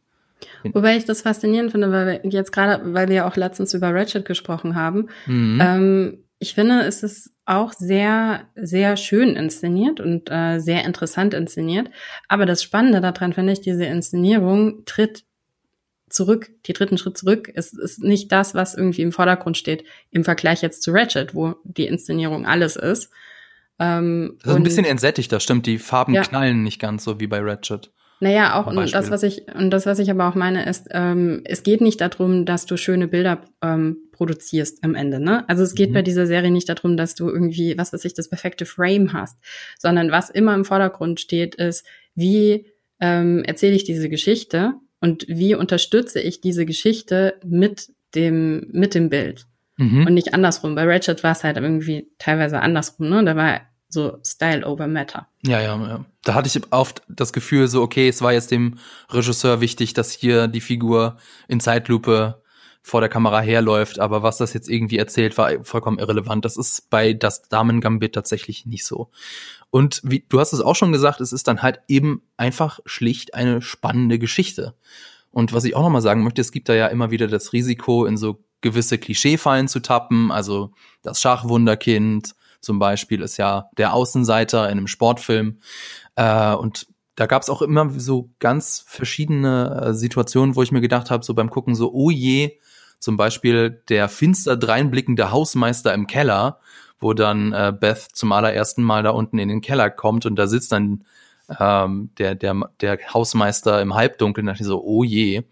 Wobei 0.72 0.96
ich 0.96 1.04
das 1.04 1.22
faszinierend 1.22 1.72
finde, 1.72 1.92
weil 1.92 2.20
wir 2.22 2.30
jetzt 2.30 2.52
gerade, 2.52 2.94
weil 2.94 3.08
wir 3.08 3.16
ja 3.16 3.28
auch 3.28 3.36
letztens 3.36 3.74
über 3.74 3.94
Ratchet 3.94 4.24
gesprochen 4.24 4.74
haben, 4.74 5.08
mhm. 5.26 5.60
ähm, 5.62 6.24
ich 6.42 6.54
finde, 6.54 6.80
es 6.80 7.02
ist 7.02 7.32
auch 7.44 7.72
sehr, 7.74 8.48
sehr 8.54 8.96
schön 8.96 9.36
inszeniert 9.36 10.00
und 10.00 10.30
äh, 10.30 10.58
sehr 10.58 10.84
interessant 10.84 11.34
inszeniert. 11.34 11.90
Aber 12.28 12.46
das 12.46 12.62
Spannende 12.62 13.02
daran 13.02 13.34
finde 13.34 13.52
ich, 13.52 13.60
diese 13.60 13.84
Inszenierung 13.84 14.84
tritt 14.86 15.24
zurück, 16.10 16.50
die 16.66 16.72
dritten 16.72 16.98
Schritt 16.98 17.16
zurück. 17.16 17.50
Es 17.54 17.72
ist 17.72 18.02
nicht 18.02 18.30
das, 18.32 18.54
was 18.54 18.74
irgendwie 18.74 19.02
im 19.02 19.12
Vordergrund 19.12 19.56
steht 19.56 19.84
im 20.10 20.24
Vergleich 20.24 20.62
jetzt 20.62 20.82
zu 20.82 20.92
Ratchet, 20.92 21.34
wo 21.34 21.54
die 21.64 21.86
Inszenierung 21.86 22.46
alles 22.46 22.76
ist. 22.76 23.10
Ähm, 23.78 24.36
das 24.42 24.52
ist 24.52 24.56
ein 24.56 24.62
bisschen 24.62 24.84
entsättigt, 24.84 25.32
das 25.32 25.42
stimmt. 25.42 25.66
Die 25.66 25.78
Farben 25.78 26.14
ja. 26.14 26.22
knallen 26.22 26.62
nicht 26.62 26.80
ganz 26.80 27.04
so 27.04 27.18
wie 27.18 27.26
bei 27.26 27.40
Ratchet. 27.40 27.90
Naja, 28.22 28.60
auch 28.60 28.66
und 28.66 28.92
das, 28.92 29.10
was 29.10 29.22
ich 29.22 29.46
und 29.54 29.70
das, 29.70 29.86
was 29.86 29.98
ich 29.98 30.10
aber 30.10 30.28
auch 30.28 30.34
meine, 30.34 30.68
ist, 30.68 30.88
ähm, 30.90 31.40
es 31.44 31.62
geht 31.62 31.80
nicht 31.80 32.02
darum, 32.02 32.44
dass 32.44 32.66
du 32.66 32.76
schöne 32.76 33.08
Bilder 33.08 33.40
ähm, 33.62 33.96
produzierst 34.12 34.84
am 34.84 34.94
Ende. 34.94 35.18
Ne? 35.18 35.48
Also 35.48 35.62
es 35.62 35.74
geht 35.74 35.90
mhm. 35.90 35.94
bei 35.94 36.02
dieser 36.02 36.26
Serie 36.26 36.50
nicht 36.50 36.68
darum, 36.68 36.98
dass 36.98 37.14
du 37.14 37.30
irgendwie, 37.30 37.78
was 37.78 37.94
weiß 37.94 38.04
ich, 38.04 38.12
das 38.12 38.28
perfekte 38.28 38.66
Frame 38.66 39.14
hast, 39.14 39.38
sondern 39.78 40.10
was 40.10 40.28
immer 40.28 40.54
im 40.54 40.66
Vordergrund 40.66 41.18
steht, 41.18 41.54
ist, 41.54 41.86
wie 42.14 42.66
ähm, 43.00 43.42
erzähle 43.44 43.74
ich 43.74 43.84
diese 43.84 44.10
Geschichte 44.10 44.74
und 45.00 45.26
wie 45.28 45.54
unterstütze 45.54 46.20
ich 46.20 46.40
diese 46.40 46.66
Geschichte 46.66 47.38
mit 47.44 47.90
dem, 48.14 48.68
mit 48.72 48.94
dem 48.94 49.08
Bild. 49.08 49.46
Mhm. 49.76 50.06
Und 50.06 50.14
nicht 50.14 50.34
andersrum. 50.34 50.74
Bei 50.74 50.84
Ratchet 50.84 51.22
war 51.22 51.32
es 51.32 51.42
halt 51.42 51.56
irgendwie 51.56 52.08
teilweise 52.18 52.60
andersrum, 52.60 53.08
ne? 53.08 53.24
Da 53.24 53.34
war 53.34 53.60
so 53.88 54.18
Style 54.24 54.66
over 54.66 54.86
Matter. 54.86 55.26
Ja, 55.42 55.60
ja, 55.60 55.76
ja. 55.76 56.04
Da 56.22 56.34
hatte 56.34 56.48
ich 56.48 56.72
oft 56.72 57.02
das 57.08 57.32
Gefühl, 57.32 57.66
so, 57.66 57.82
okay, 57.82 58.08
es 58.08 58.22
war 58.22 58.32
jetzt 58.32 58.50
dem 58.50 58.78
Regisseur 59.10 59.60
wichtig, 59.60 59.94
dass 59.94 60.12
hier 60.12 60.48
die 60.48 60.60
Figur 60.60 61.16
in 61.48 61.60
Zeitlupe 61.60 62.40
vor 62.82 63.00
der 63.00 63.10
Kamera 63.10 63.40
herläuft, 63.40 63.98
aber 63.98 64.22
was 64.22 64.38
das 64.38 64.54
jetzt 64.54 64.68
irgendwie 64.68 64.96
erzählt, 64.96 65.36
war 65.36 65.64
vollkommen 65.64 65.98
irrelevant. 65.98 66.44
Das 66.44 66.56
ist 66.56 66.88
bei 66.88 67.12
das 67.12 67.48
Damen 67.48 67.80
Gambit 67.80 68.14
tatsächlich 68.14 68.64
nicht 68.64 68.86
so. 68.86 69.10
Und 69.70 70.00
wie, 70.04 70.24
du 70.28 70.40
hast 70.40 70.52
es 70.52 70.60
auch 70.60 70.76
schon 70.76 70.92
gesagt, 70.92 71.20
es 71.20 71.32
ist 71.32 71.46
dann 71.46 71.62
halt 71.62 71.80
eben 71.88 72.22
einfach 72.36 72.80
schlicht 72.86 73.34
eine 73.34 73.62
spannende 73.62 74.18
Geschichte. 74.18 74.74
Und 75.30 75.52
was 75.52 75.64
ich 75.64 75.76
auch 75.76 75.82
nochmal 75.82 76.02
sagen 76.02 76.24
möchte, 76.24 76.40
es 76.40 76.52
gibt 76.52 76.68
da 76.68 76.74
ja 76.74 76.88
immer 76.88 77.10
wieder 77.10 77.28
das 77.28 77.52
Risiko, 77.52 78.04
in 78.04 78.16
so 78.16 78.42
gewisse 78.60 78.98
Klischeefallen 78.98 79.68
zu 79.68 79.80
tappen. 79.80 80.32
Also 80.32 80.72
das 81.02 81.20
Schachwunderkind 81.20 82.34
zum 82.60 82.78
Beispiel 82.78 83.22
ist 83.22 83.36
ja 83.36 83.70
der 83.78 83.94
Außenseiter 83.94 84.64
in 84.66 84.78
einem 84.78 84.86
Sportfilm. 84.86 85.60
Äh, 86.16 86.54
und 86.54 86.86
da 87.14 87.26
gab 87.26 87.42
es 87.42 87.50
auch 87.50 87.62
immer 87.62 87.90
so 87.90 88.30
ganz 88.38 88.84
verschiedene 88.86 89.82
äh, 89.82 89.94
Situationen, 89.94 90.56
wo 90.56 90.62
ich 90.62 90.72
mir 90.72 90.80
gedacht 90.80 91.10
habe, 91.10 91.24
so 91.24 91.34
beim 91.34 91.50
Gucken 91.50 91.74
so, 91.74 91.92
oh 91.92 92.10
je, 92.10 92.58
zum 92.98 93.16
Beispiel 93.16 93.82
der 93.88 94.08
finster 94.08 94.56
dreinblickende 94.56 95.30
Hausmeister 95.30 95.94
im 95.94 96.06
Keller, 96.06 96.60
wo 97.00 97.14
dann 97.14 97.52
äh, 97.52 97.72
Beth 97.78 98.08
zum 98.12 98.32
allerersten 98.32 98.82
Mal 98.82 99.02
da 99.02 99.10
unten 99.10 99.38
in 99.38 99.48
den 99.48 99.60
Keller 99.62 99.90
kommt 99.90 100.26
und 100.26 100.36
da 100.36 100.46
sitzt 100.46 100.72
dann 100.72 101.04
ähm, 101.58 102.10
der, 102.18 102.34
der, 102.34 102.70
der 102.80 102.98
Hausmeister 103.12 103.80
im 103.80 103.94
Halbdunkeln, 103.94 104.46
dachte 104.46 104.62
ich 104.62 104.66
so, 104.66 104.82
oh 104.84 105.02
je. 105.02 105.42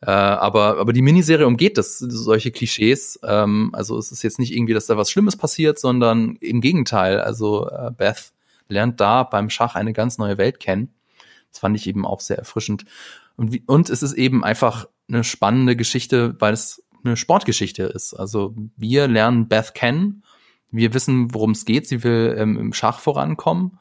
Äh, 0.00 0.10
aber, 0.10 0.78
aber 0.78 0.92
die 0.92 1.02
Miniserie 1.02 1.46
umgeht 1.46 1.78
das, 1.78 1.98
solche 1.98 2.50
Klischees. 2.50 3.20
Ähm, 3.22 3.70
also 3.72 3.98
es 3.98 4.10
ist 4.10 4.22
jetzt 4.22 4.40
nicht 4.40 4.52
irgendwie, 4.52 4.74
dass 4.74 4.86
da 4.86 4.96
was 4.96 5.10
Schlimmes 5.10 5.36
passiert, 5.36 5.78
sondern 5.78 6.36
im 6.40 6.60
Gegenteil. 6.60 7.20
Also 7.20 7.68
äh, 7.68 7.92
Beth 7.96 8.32
lernt 8.68 9.00
da 9.00 9.22
beim 9.22 9.48
Schach 9.50 9.76
eine 9.76 9.92
ganz 9.92 10.18
neue 10.18 10.38
Welt 10.38 10.58
kennen. 10.58 10.92
Das 11.50 11.60
fand 11.60 11.76
ich 11.76 11.86
eben 11.86 12.04
auch 12.04 12.20
sehr 12.20 12.38
erfrischend. 12.38 12.84
Und, 13.36 13.52
wie, 13.52 13.62
und 13.66 13.90
es 13.90 14.02
ist 14.02 14.14
eben 14.14 14.42
einfach 14.42 14.88
eine 15.08 15.22
spannende 15.22 15.76
Geschichte, 15.76 16.34
weil 16.40 16.54
es 16.54 16.82
eine 17.04 17.16
Sportgeschichte 17.16 17.84
ist. 17.84 18.14
Also 18.14 18.54
wir 18.76 19.06
lernen 19.06 19.48
Beth 19.48 19.74
kennen 19.74 20.22
wir 20.72 20.94
wissen, 20.94 21.32
worum 21.32 21.52
es 21.52 21.64
geht. 21.64 21.86
Sie 21.86 22.02
will 22.02 22.34
ähm, 22.36 22.58
im 22.58 22.72
Schach 22.72 22.98
vorankommen. 22.98 23.78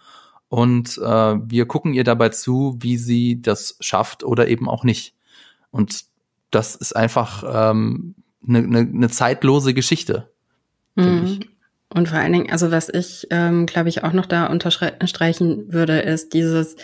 Und 0.50 0.98
äh, 0.98 1.02
wir 1.02 1.66
gucken 1.66 1.94
ihr 1.94 2.04
dabei 2.04 2.30
zu, 2.30 2.78
wie 2.80 2.98
sie 2.98 3.42
das 3.42 3.78
schafft 3.80 4.24
oder 4.24 4.50
eben 4.50 4.70
auch 4.70 4.84
nicht. 4.84 5.16
Und 5.72 6.04
das 6.52 6.76
ist 6.76 6.94
einfach 6.94 7.44
ähm, 7.48 8.16
eine 8.46 8.62
ne, 8.62 8.84
ne 8.84 9.10
zeitlose 9.10 9.74
Geschichte. 9.74 10.30
Mhm. 10.96 11.40
Und 11.94 12.10
vor 12.10 12.20
allen 12.20 12.34
Dingen, 12.34 12.52
also 12.52 12.72
was 12.72 12.90
ich, 12.90 13.28
ähm, 13.32 13.66
glaube 13.66 13.90
ich, 13.90 14.04
auch 14.04 14.14
noch 14.14 14.26
da 14.26 14.48
unterstreichen 14.48 15.74
würde, 15.74 16.00
ist 16.00 16.34
dieses, 16.34 16.76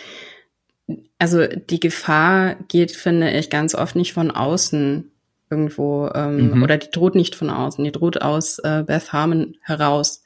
also 1.18 1.46
die 1.46 1.80
Gefahr 1.80 2.56
geht, 2.68 2.92
finde 2.92 3.30
ich, 3.30 3.50
ganz 3.50 3.74
oft 3.74 3.96
nicht 3.96 4.12
von 4.12 4.30
außen 4.30 5.10
irgendwo, 5.50 6.10
ähm, 6.14 6.50
mhm. 6.50 6.62
oder 6.62 6.76
die 6.76 6.90
droht 6.90 7.14
nicht 7.14 7.34
von 7.34 7.50
außen, 7.50 7.84
die 7.84 7.92
droht 7.92 8.20
aus 8.22 8.58
äh, 8.58 8.84
Beth 8.86 9.12
Harmon 9.12 9.56
heraus. 9.62 10.22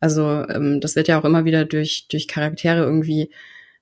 Also 0.00 0.46
ähm, 0.48 0.80
das 0.80 0.96
wird 0.96 1.08
ja 1.08 1.18
auch 1.18 1.24
immer 1.24 1.44
wieder 1.44 1.64
durch, 1.64 2.06
durch 2.08 2.28
Charaktere 2.28 2.82
irgendwie 2.82 3.30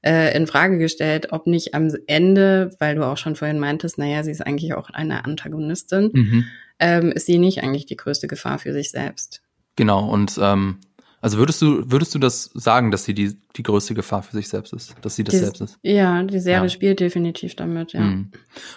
äh, 0.03 0.37
in 0.37 0.47
Frage 0.47 0.79
gestellt, 0.79 1.29
ob 1.33 1.47
nicht 1.47 1.75
am 1.75 1.91
Ende, 2.07 2.71
weil 2.79 2.95
du 2.95 3.05
auch 3.05 3.17
schon 3.17 3.37
vorhin 3.37 3.59
meintest, 3.59 3.99
naja, 3.99 4.23
sie 4.23 4.31
ist 4.31 4.47
eigentlich 4.47 4.75
auch 4.75 4.91
eine 4.91 5.25
Antagonistin, 5.25 6.11
mhm. 6.13 6.45
ähm, 6.79 7.13
ist 7.13 7.27
sie 7.27 7.39
nicht 7.39 7.63
eigentlich 7.63 7.87
die 7.87 7.97
größte 7.97 8.29
Gefahr 8.29 8.59
für 8.59 8.73
sich 8.73 8.91
selbst. 8.91 9.43
Genau, 9.77 10.09
und 10.09 10.39
ähm, 10.41 10.79
also 11.25 11.39
würdest 11.39 11.63
du, 11.63 11.91
würdest 11.91 12.15
du 12.15 12.19
das 12.19 12.51
sagen, 12.53 12.91
dass 12.91 13.05
sie 13.05 13.15
die, 13.15 13.35
die 13.57 13.63
größte 13.63 13.95
Gefahr 13.95 14.23
für 14.23 14.37
sich 14.37 14.47
selbst 14.47 14.75
ist, 14.75 14.95
dass 15.01 15.17
sie 15.17 15.25
das 15.25 15.33
die, 15.33 15.41
selbst 15.41 15.63
ist? 15.63 15.79
Ja, 15.81 16.23
die 16.23 16.39
Serie 16.39 16.65
ja. 16.65 16.69
spielt 16.69 17.01
definitiv 17.01 17.57
damit, 17.57 17.95
ja. 17.95 18.03
Mhm. 18.03 18.31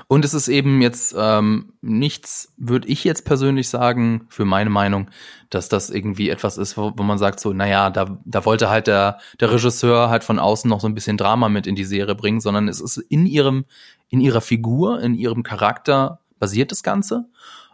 Und 0.08 0.24
es 0.24 0.34
ist 0.34 0.48
eben 0.48 0.82
jetzt 0.82 1.14
ähm, 1.20 1.74
nichts, 1.82 2.54
würde 2.56 2.88
ich 2.88 3.04
jetzt 3.04 3.26
persönlich 3.26 3.68
sagen, 3.68 4.28
für 4.30 4.46
meine 4.46 4.70
Meinung, 4.70 5.10
dass 5.50 5.68
das 5.68 5.90
irgendwie 5.90 6.30
etwas 6.30 6.58
ist, 6.58 6.78
wo, 6.78 6.94
wo 6.96 7.04
man 7.04 7.18
sagt 7.18 7.42
so, 7.42 7.52
naja, 7.52 7.90
da, 7.90 8.18
da 8.24 8.46
wollte 8.46 8.70
halt 8.70 8.88
der, 8.88 9.18
der 9.42 9.52
Regisseur 9.52 10.10
halt 10.10 10.24
von 10.24 10.40
außen 10.40 10.70
noch 10.70 10.80
so 10.80 10.88
ein 10.88 10.96
bisschen 10.96 11.18
Drama 11.18 11.50
mit 11.50 11.68
in 11.68 11.76
die 11.76 11.84
Serie 11.84 12.16
bringen, 12.16 12.40
sondern 12.40 12.70
es 12.70 12.80
ist 12.80 12.96
in 12.96 13.26
ihrem, 13.26 13.66
in 14.08 14.22
ihrer 14.22 14.40
Figur, 14.40 15.02
in 15.02 15.16
ihrem 15.16 15.44
Charakter 15.44 16.22
basiert 16.40 16.72
das 16.72 16.82
Ganze. 16.82 17.26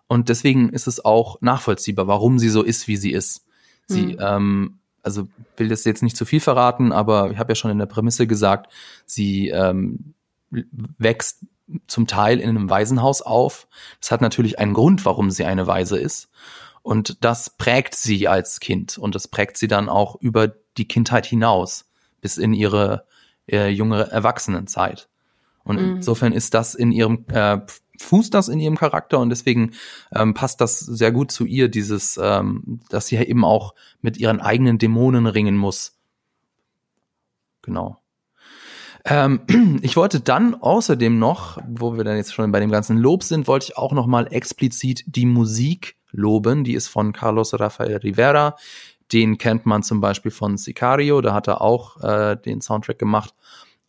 Und 0.07 0.29
deswegen 0.29 0.69
ist 0.69 0.87
es 0.87 1.05
auch 1.05 1.39
nachvollziehbar, 1.41 2.07
warum 2.07 2.39
sie 2.39 2.49
so 2.49 2.63
ist, 2.63 2.87
wie 2.87 2.97
sie 2.97 3.11
ist. 3.11 3.42
Sie, 3.87 4.13
mhm. 4.13 4.17
ähm, 4.19 4.79
also 5.01 5.27
will 5.57 5.67
das 5.67 5.83
jetzt 5.83 6.03
nicht 6.03 6.17
zu 6.17 6.25
viel 6.25 6.39
verraten, 6.39 6.91
aber 6.91 7.31
ich 7.31 7.37
habe 7.37 7.51
ja 7.51 7.55
schon 7.55 7.71
in 7.71 7.79
der 7.79 7.85
Prämisse 7.85 8.27
gesagt, 8.27 8.71
sie 9.05 9.49
ähm, 9.49 10.13
wächst 10.49 11.45
zum 11.87 12.07
Teil 12.07 12.39
in 12.39 12.49
einem 12.49 12.69
Waisenhaus 12.69 13.21
auf. 13.21 13.67
Das 13.99 14.11
hat 14.11 14.21
natürlich 14.21 14.59
einen 14.59 14.73
Grund, 14.73 15.05
warum 15.05 15.31
sie 15.31 15.45
eine 15.45 15.67
Waise 15.67 15.97
ist. 15.97 16.29
Und 16.81 17.23
das 17.23 17.49
prägt 17.49 17.95
sie 17.95 18.27
als 18.27 18.59
Kind 18.59 18.97
und 18.97 19.15
das 19.15 19.27
prägt 19.27 19.57
sie 19.57 19.67
dann 19.67 19.87
auch 19.87 20.19
über 20.19 20.53
die 20.77 20.87
Kindheit 20.87 21.25
hinaus 21.25 21.85
bis 22.19 22.37
in 22.37 22.53
ihre 22.53 23.05
äh, 23.49 23.69
junge 23.69 24.11
Erwachsenenzeit. 24.11 25.07
Und 25.63 25.79
mhm. 25.79 25.95
insofern 25.97 26.33
ist 26.33 26.53
das 26.53 26.75
in 26.75 26.91
ihrem 26.91 27.25
äh, 27.29 27.59
fußt 27.99 28.33
das 28.33 28.47
in 28.47 28.59
ihrem 28.59 28.77
Charakter 28.77 29.19
und 29.19 29.29
deswegen 29.29 29.71
ähm, 30.13 30.33
passt 30.33 30.61
das 30.61 30.79
sehr 30.79 31.11
gut 31.11 31.31
zu 31.31 31.45
ihr, 31.45 31.69
dieses, 31.69 32.19
ähm, 32.21 32.79
dass 32.89 33.07
sie 33.07 33.17
eben 33.17 33.45
auch 33.45 33.73
mit 34.01 34.17
ihren 34.17 34.41
eigenen 34.41 34.77
Dämonen 34.77 35.27
ringen 35.27 35.57
muss. 35.57 35.97
Genau. 37.61 38.03
Ähm, 39.05 39.41
ich 39.81 39.95
wollte 39.95 40.19
dann 40.19 40.55
außerdem 40.55 41.17
noch, 41.19 41.57
wo 41.67 41.97
wir 41.97 42.03
dann 42.03 42.17
jetzt 42.17 42.33
schon 42.33 42.51
bei 42.51 42.59
dem 42.59 42.71
ganzen 42.71 42.97
Lob 42.97 43.23
sind, 43.23 43.47
wollte 43.47 43.67
ich 43.69 43.77
auch 43.77 43.93
noch 43.93 44.07
mal 44.07 44.27
explizit 44.31 45.03
die 45.07 45.25
Musik 45.25 45.95
loben. 46.11 46.63
Die 46.63 46.73
ist 46.73 46.87
von 46.87 47.11
Carlos 47.13 47.59
Rafael 47.59 47.97
Rivera. 47.97 48.55
Den 49.11 49.37
kennt 49.37 49.65
man 49.65 49.83
zum 49.83 49.99
Beispiel 50.01 50.31
von 50.31 50.57
Sicario. 50.57 51.21
Da 51.21 51.33
hat 51.33 51.47
er 51.47 51.61
auch 51.61 52.01
äh, 52.01 52.37
den 52.37 52.61
Soundtrack 52.61 52.97
gemacht. 52.97 53.33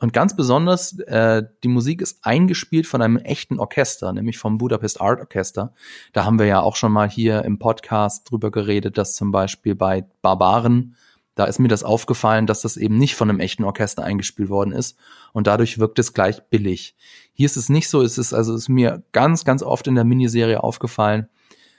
Und 0.05 0.13
ganz 0.13 0.37
besonders, 0.37 0.99
äh, 0.99 1.45
die 1.63 1.69
Musik 1.69 2.03
ist 2.03 2.27
eingespielt 2.27 2.87
von 2.87 3.01
einem 3.01 3.17
echten 3.17 3.59
Orchester, 3.59 4.13
nämlich 4.13 4.37
vom 4.37 4.59
Budapest 4.59 5.01
Art 5.01 5.19
Orchester. 5.19 5.73
Da 6.13 6.27
haben 6.27 6.39
wir 6.39 6.45
ja 6.45 6.61
auch 6.61 6.77
schon 6.77 6.93
mal 6.93 7.09
hier 7.09 7.43
im 7.47 7.59
Podcast 7.59 8.31
drüber 8.31 8.51
geredet, 8.51 8.99
dass 8.99 9.15
zum 9.15 9.33
Beispiel 9.33 9.75
bei 9.75 10.05
Barbaren, 10.21 10.95
da 11.37 11.47
ist 11.47 11.59
mir 11.59 11.69
das 11.69 11.85
aufgefallen, 11.85 12.47
dass 12.47 12.61
das 12.61 12.77
eben 12.77 12.99
nicht 12.99 13.15
von 13.15 13.31
einem 13.31 13.41
echten 13.41 13.65
Orchester 13.65 14.05
eingespielt 14.05 14.51
worden 14.51 14.73
ist 14.75 14.99
und 15.33 15.47
dadurch 15.47 15.79
wirkt 15.79 15.99
es 15.99 16.13
gleich 16.13 16.43
billig. 16.51 16.97
Hier 17.33 17.47
ist 17.47 17.57
es 17.57 17.71
nicht 17.71 17.89
so, 17.89 18.03
es 18.03 18.19
ist 18.19 18.35
also 18.35 18.55
ist 18.55 18.69
mir 18.69 19.05
ganz, 19.13 19.47
ganz 19.47 19.63
oft 19.63 19.87
in 19.87 19.95
der 19.95 20.05
Miniserie 20.05 20.63
aufgefallen, 20.63 21.31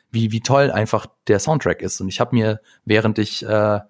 wie, 0.10 0.32
wie 0.32 0.42
toll 0.42 0.72
einfach 0.72 1.06
der 1.28 1.38
Soundtrack 1.38 1.84
ist. 1.84 2.02
Und 2.02 2.08
ich 2.08 2.20
habe 2.20 2.36
mir, 2.36 2.60
während 2.86 3.20
ich 3.20 3.46
äh, 3.46 3.82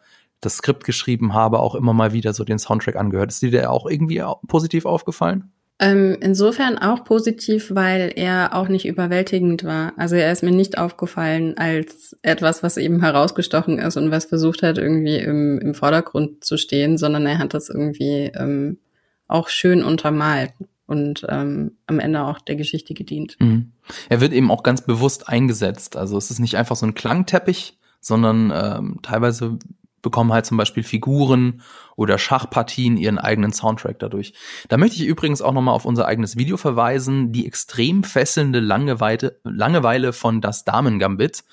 das 0.46 0.58
Skript 0.58 0.84
geschrieben 0.84 1.34
habe, 1.34 1.60
auch 1.60 1.75
immer 1.75 1.94
mal 1.94 2.14
wieder 2.14 2.34
so 2.34 2.44
den 2.44 2.60
Soundtrack 2.60 2.96
angehört. 2.96 3.32
Ist 3.32 3.42
dir 3.42 3.52
der 3.52 3.72
auch 3.72 3.86
irgendwie 3.90 4.24
positiv 4.48 4.86
aufgefallen? 4.86 5.52
Ähm, 5.78 6.18
insofern 6.22 6.78
auch 6.78 7.04
positiv, 7.04 7.72
weil 7.75 8.14
er 8.16 8.56
auch 8.56 8.70
nicht 8.70 8.88
überwältigend 8.88 9.66
war. 9.66 9.92
Also 9.98 10.16
er 10.16 10.32
ist 10.32 10.42
mir 10.42 10.52
nicht 10.52 10.78
aufgefallen 10.78 11.58
als 11.58 12.16
etwas, 12.22 12.64
was 12.64 12.78
eben 12.78 13.02
herausgestochen 13.02 13.78
ist 13.80 13.98
und 13.98 14.10
was 14.10 14.25
versucht 14.25 14.64
hat, 14.64 14.78
irgendwie 14.78 15.18
im, 15.18 15.60
im 15.60 15.74
Vordergrund 15.74 16.46
zu 16.46 16.56
stehen, 16.58 16.98
sondern 16.98 17.25
er 17.25 17.40
hat 17.40 17.54
das 17.54 17.68
irgendwie 17.68 18.32
ähm, 18.36 18.78
auch 19.28 19.50
schön 19.50 19.84
untermalt 19.84 20.54
und 20.88 21.25
ähm, 21.28 21.74
am 21.88 22.00
Ende 22.00 22.24
auch 22.24 22.40
der 22.40 22.56
Geschichte 22.56 22.94
gedient. 22.94 23.36
Mhm. 23.40 23.74
Er 24.08 24.22
wird 24.22 24.32
eben 24.32 24.52
auch 24.52 24.64
ganz 24.64 24.86
bewusst 24.86 25.28
eingesetzt. 25.28 25.98
Also 25.98 26.18
es 26.18 26.32
ist 26.32 26.40
nicht 26.40 26.56
einfach 26.56 26.78
so 26.78 26.86
ein 26.86 26.94
Klangteppich, 26.94 27.78
sondern 28.00 28.54
ähm, 28.56 29.00
teilweise 29.02 29.58
bekommen 30.05 30.31
halt 30.31 30.45
zum 30.45 30.55
Beispiel 30.55 30.83
Figuren 30.83 31.63
oder 31.95 32.19
Schachpartien 32.19 32.95
ihren 32.95 33.17
eigenen 33.17 33.51
Soundtrack 33.51 33.97
dadurch. 33.97 34.33
Da 34.69 34.77
möchte 34.77 34.97
ich 34.97 35.07
übrigens 35.07 35.41
auch 35.41 35.51
nochmal 35.51 35.74
auf 35.74 35.85
unser 35.85 36.05
eigenes 36.05 36.38
Video 36.38 36.57
verweisen, 36.57 37.31
die 37.31 37.47
extrem 37.47 38.03
fesselnde 38.03 38.59
Langeweile, 38.59 39.39
Langeweile 39.43 40.13
von 40.13 40.41
Das 40.41 40.63
Damen-Gambit. 40.63 41.43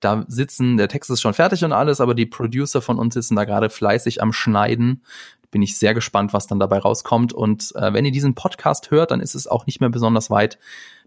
Da 0.00 0.24
sitzen, 0.26 0.78
der 0.78 0.88
Text 0.88 1.10
ist 1.10 1.20
schon 1.20 1.32
fertig 1.32 1.64
und 1.64 1.72
alles, 1.72 2.00
aber 2.00 2.14
die 2.14 2.26
Producer 2.26 2.82
von 2.82 2.98
uns 2.98 3.14
sitzen 3.14 3.36
da 3.36 3.44
gerade 3.44 3.70
fleißig 3.70 4.20
am 4.20 4.32
Schneiden. 4.32 5.04
Bin 5.52 5.62
ich 5.62 5.78
sehr 5.78 5.94
gespannt, 5.94 6.32
was 6.32 6.48
dann 6.48 6.58
dabei 6.58 6.78
rauskommt. 6.78 7.32
Und 7.32 7.72
äh, 7.76 7.92
wenn 7.92 8.04
ihr 8.04 8.10
diesen 8.10 8.34
Podcast 8.34 8.90
hört, 8.90 9.12
dann 9.12 9.20
ist 9.20 9.36
es 9.36 9.46
auch 9.46 9.66
nicht 9.66 9.80
mehr 9.80 9.90
besonders 9.90 10.28
weit. 10.28 10.58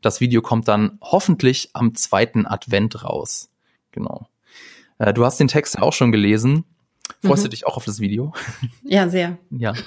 Das 0.01 0.21
Video 0.21 0.41
kommt 0.41 0.69
dann 0.69 0.97
hoffentlich 1.01 1.71
am 1.73 1.93
zweiten 1.93 2.45
Advent 2.45 3.03
raus. 3.03 3.49
Genau. 3.91 4.29
Äh, 4.97 5.13
du 5.13 5.25
hast 5.25 5.39
den 5.39 5.49
Text 5.49 5.77
auch 5.81 5.93
schon 5.93 6.13
gelesen. 6.13 6.63
Freust 7.24 7.43
mhm. 7.43 7.45
du 7.45 7.50
dich 7.50 7.67
auch 7.67 7.77
auf 7.77 7.85
das 7.85 8.00
Video? 8.00 8.33
Ja, 8.83 9.09
sehr. 9.09 9.38
Ja. 9.50 9.74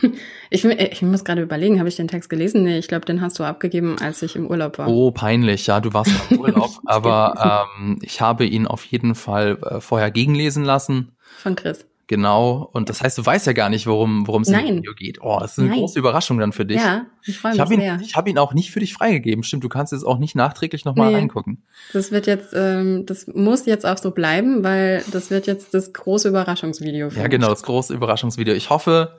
Ich, 0.51 0.65
ich 0.65 1.03
muss 1.03 1.25
gerade 1.25 1.43
überlegen, 1.43 1.79
habe 1.79 1.91
ich 1.91 1.97
den 1.97 2.09
Text 2.09 2.31
gelesen? 2.31 2.63
Nee, 2.63 2.79
ich 2.79 2.89
glaube, 2.89 3.05
den 3.05 3.21
hast 3.21 3.39
du 3.39 3.45
abgegeben, 3.45 3.97
als 4.01 4.23
ich 4.23 4.35
im 4.35 4.47
Urlaub 4.47 4.79
war. 4.79 4.89
Oh, 4.89 5.11
peinlich. 5.11 5.67
Ja, 5.67 5.81
du 5.81 5.93
warst 5.93 6.11
im 6.31 6.41
Urlaub. 6.41 6.71
aber 6.87 7.69
ähm, 7.79 7.99
ich 8.01 8.23
habe 8.23 8.47
ihn 8.47 8.67
auf 8.67 8.83
jeden 8.85 9.15
Fall 9.15 9.59
äh, 9.63 9.81
vorher 9.83 10.11
gegenlesen 10.11 10.65
lassen. 10.65 11.13
Von 11.37 11.55
Chris. 11.55 11.87
Genau. 12.09 12.71
Und 12.73 12.89
das 12.89 13.03
heißt, 13.03 13.19
du 13.19 13.27
weißt 13.27 13.47
ja 13.47 13.53
gar 13.53 13.69
nicht, 13.69 13.87
worum 13.87 14.27
worum 14.27 14.41
es 14.41 14.49
im 14.49 14.77
Video 14.77 14.95
geht. 14.95 15.21
Oh, 15.21 15.37
das 15.39 15.53
ist 15.53 15.59
eine 15.59 15.69
Nein. 15.69 15.79
große 15.79 15.99
Überraschung 15.99 16.39
dann 16.39 16.53
für 16.53 16.65
dich. 16.65 16.79
Ja, 16.79 17.05
ich 17.23 17.39
freue 17.39 17.53
mich 17.53 17.63
ich 17.63 17.71
ihn, 17.71 17.81
sehr. 17.81 18.01
Ich 18.01 18.17
habe 18.17 18.31
ihn 18.31 18.39
auch 18.39 18.55
nicht 18.55 18.71
für 18.71 18.81
dich 18.81 18.95
freigegeben. 18.95 19.45
Stimmt, 19.45 19.63
du 19.63 19.69
kannst 19.69 19.93
jetzt 19.93 20.05
auch 20.05 20.17
nicht 20.17 20.35
nachträglich 20.35 20.87
nochmal 20.87 21.11
nee. 21.11 21.17
reingucken. 21.17 21.63
Das 21.93 22.11
wird 22.11 22.27
jetzt, 22.27 22.55
ähm, 22.55 23.05
das 23.05 23.27
muss 23.27 23.67
jetzt 23.67 23.85
auch 23.85 23.99
so 23.99 24.11
bleiben, 24.11 24.65
weil 24.65 25.05
das 25.13 25.31
wird 25.31 25.47
jetzt 25.47 25.75
das 25.75 25.93
große 25.93 26.31
Überraschungsvideo. 26.31 27.11
Für 27.11 27.21
ja, 27.21 27.29
genau, 27.29 27.51
das 27.51 27.63
große 27.63 27.93
Überraschungsvideo. 27.93 28.55
Ich 28.55 28.71
hoffe, 28.71 29.19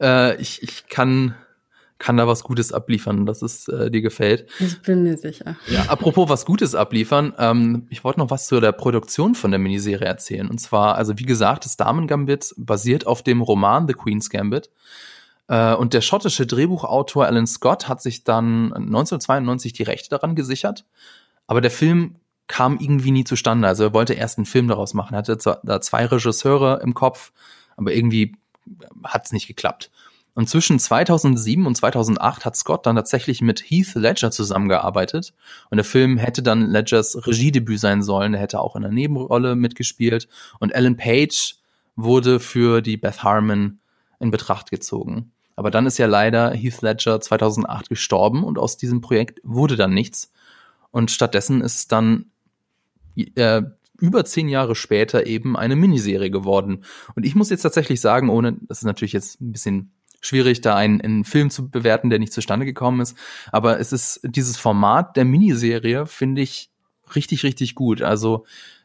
äh, 0.00 0.40
ich, 0.40 0.62
ich 0.62 0.88
kann 0.88 1.34
kann 2.00 2.16
da 2.16 2.26
was 2.26 2.42
Gutes 2.42 2.72
abliefern, 2.72 3.26
dass 3.26 3.42
es 3.42 3.68
äh, 3.68 3.90
dir 3.90 4.00
gefällt. 4.00 4.48
Ich 4.58 4.80
bin 4.82 5.04
mir 5.04 5.16
sicher. 5.18 5.56
Ja, 5.68 5.84
apropos 5.84 6.28
was 6.30 6.46
Gutes 6.46 6.74
abliefern, 6.74 7.34
ähm, 7.38 7.86
ich 7.90 8.02
wollte 8.02 8.18
noch 8.18 8.30
was 8.30 8.46
zu 8.46 8.58
der 8.58 8.72
Produktion 8.72 9.34
von 9.34 9.52
der 9.52 9.60
Miniserie 9.60 10.06
erzählen. 10.06 10.48
Und 10.48 10.58
zwar, 10.58 10.96
also 10.96 11.18
wie 11.18 11.26
gesagt, 11.26 11.66
das 11.66 11.76
Damen 11.76 12.06
Gambit 12.08 12.54
basiert 12.56 13.06
auf 13.06 13.22
dem 13.22 13.42
Roman 13.42 13.86
The 13.86 13.92
Queen's 13.92 14.30
Gambit. 14.30 14.70
Äh, 15.46 15.74
und 15.74 15.92
der 15.92 16.00
schottische 16.00 16.46
Drehbuchautor 16.46 17.26
Alan 17.26 17.46
Scott 17.46 17.86
hat 17.86 18.00
sich 18.00 18.24
dann 18.24 18.72
1992 18.72 19.74
die 19.74 19.82
Rechte 19.82 20.08
daran 20.08 20.34
gesichert. 20.34 20.86
Aber 21.46 21.60
der 21.60 21.70
Film 21.70 22.16
kam 22.46 22.78
irgendwie 22.80 23.10
nie 23.10 23.24
zustande. 23.24 23.68
Also 23.68 23.84
er 23.84 23.94
wollte 23.94 24.14
erst 24.14 24.38
einen 24.38 24.46
Film 24.46 24.68
daraus 24.68 24.94
machen. 24.94 25.14
Er 25.14 25.18
hatte 25.18 25.36
da 25.62 25.80
zwei 25.82 26.06
Regisseure 26.06 26.80
im 26.82 26.94
Kopf, 26.94 27.30
aber 27.76 27.92
irgendwie 27.92 28.36
hat 29.04 29.26
es 29.26 29.32
nicht 29.32 29.46
geklappt. 29.46 29.90
Und 30.40 30.46
zwischen 30.46 30.78
2007 30.78 31.66
und 31.66 31.74
2008 31.74 32.46
hat 32.46 32.56
Scott 32.56 32.86
dann 32.86 32.96
tatsächlich 32.96 33.42
mit 33.42 33.60
Heath 33.60 33.94
Ledger 33.94 34.30
zusammengearbeitet. 34.30 35.34
Und 35.68 35.76
der 35.76 35.84
Film 35.84 36.16
hätte 36.16 36.42
dann 36.42 36.70
Ledgers 36.70 37.26
Regiedebüt 37.26 37.78
sein 37.78 38.02
sollen. 38.02 38.32
Er 38.32 38.40
hätte 38.40 38.58
auch 38.58 38.74
in 38.74 38.82
einer 38.82 38.94
Nebenrolle 38.94 39.54
mitgespielt. 39.54 40.28
Und 40.58 40.70
Ellen 40.70 40.96
Page 40.96 41.56
wurde 41.94 42.40
für 42.40 42.80
die 42.80 42.96
Beth 42.96 43.22
Harmon 43.22 43.80
in 44.18 44.30
Betracht 44.30 44.70
gezogen. 44.70 45.30
Aber 45.56 45.70
dann 45.70 45.84
ist 45.84 45.98
ja 45.98 46.06
leider 46.06 46.52
Heath 46.52 46.80
Ledger 46.80 47.20
2008 47.20 47.90
gestorben 47.90 48.42
und 48.42 48.58
aus 48.58 48.78
diesem 48.78 49.02
Projekt 49.02 49.40
wurde 49.44 49.76
dann 49.76 49.92
nichts. 49.92 50.32
Und 50.90 51.10
stattdessen 51.10 51.60
ist 51.60 51.74
es 51.74 51.86
dann 51.86 52.30
äh, 53.34 53.60
über 53.98 54.24
zehn 54.24 54.48
Jahre 54.48 54.74
später 54.74 55.26
eben 55.26 55.54
eine 55.54 55.76
Miniserie 55.76 56.30
geworden. 56.30 56.84
Und 57.14 57.26
ich 57.26 57.34
muss 57.34 57.50
jetzt 57.50 57.60
tatsächlich 57.60 58.00
sagen, 58.00 58.30
ohne, 58.30 58.56
das 58.62 58.78
ist 58.78 58.84
natürlich 58.84 59.12
jetzt 59.12 59.38
ein 59.42 59.52
bisschen 59.52 59.92
schwierig, 60.20 60.60
da 60.60 60.76
einen, 60.76 61.00
einen 61.00 61.24
Film 61.24 61.50
zu 61.50 61.70
bewerten, 61.70 62.10
der 62.10 62.18
nicht 62.18 62.32
zustande 62.32 62.66
gekommen 62.66 63.00
ist. 63.00 63.16
Aber 63.52 63.80
es 63.80 63.92
ist 63.92 64.20
dieses 64.22 64.56
Format 64.56 65.16
der 65.16 65.24
Miniserie, 65.24 66.06
finde 66.06 66.42
ich 66.42 66.70
richtig, 67.14 67.42
richtig 67.42 67.74
gut. 67.74 68.02
Also 68.02 68.44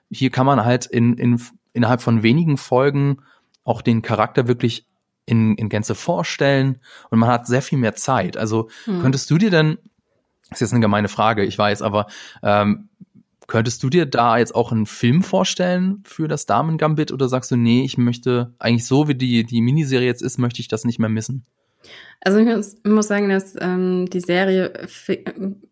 hier 0.09 0.29
kann 0.29 0.45
man 0.45 0.63
halt 0.65 0.85
in, 0.85 1.17
in, 1.17 1.41
innerhalb 1.73 2.01
von 2.01 2.23
wenigen 2.23 2.57
Folgen 2.57 3.17
auch 3.63 3.81
den 3.81 4.01
Charakter 4.01 4.47
wirklich 4.47 4.85
in, 5.25 5.55
in 5.55 5.69
Gänze 5.69 5.95
vorstellen 5.95 6.79
und 7.09 7.19
man 7.19 7.29
hat 7.29 7.47
sehr 7.47 7.61
viel 7.61 7.79
mehr 7.79 7.95
Zeit. 7.95 8.37
Also 8.37 8.69
hm. 8.85 9.01
könntest 9.01 9.29
du 9.31 9.37
dir 9.37 9.49
denn, 9.49 9.77
das 10.49 10.57
ist 10.57 10.61
jetzt 10.61 10.73
eine 10.73 10.81
gemeine 10.81 11.07
Frage, 11.07 11.43
ich 11.43 11.57
weiß, 11.57 11.81
aber 11.81 12.07
ähm, 12.43 12.89
Könntest 13.47 13.83
du 13.83 13.89
dir 13.89 14.05
da 14.05 14.37
jetzt 14.37 14.55
auch 14.55 14.71
einen 14.71 14.85
Film 14.85 15.21
vorstellen 15.21 16.01
für 16.05 16.27
das 16.27 16.45
Damen-Gambit 16.45 17.11
oder 17.11 17.29
sagst 17.29 17.51
du, 17.51 17.55
nee, 17.55 17.83
ich 17.83 17.97
möchte 17.97 18.53
eigentlich 18.59 18.85
so, 18.85 19.07
wie 19.07 19.15
die, 19.15 19.43
die 19.43 19.61
Miniserie 19.61 20.07
jetzt 20.07 20.23
ist, 20.23 20.37
möchte 20.37 20.61
ich 20.61 20.67
das 20.67 20.83
nicht 20.83 20.99
mehr 20.99 21.09
missen? 21.09 21.45
Also 22.21 22.39
ich 22.39 22.45
muss, 22.47 22.75
muss 22.83 23.07
sagen, 23.07 23.29
dass 23.29 23.55
ähm, 23.61 24.07
die 24.11 24.19
Serie 24.19 24.73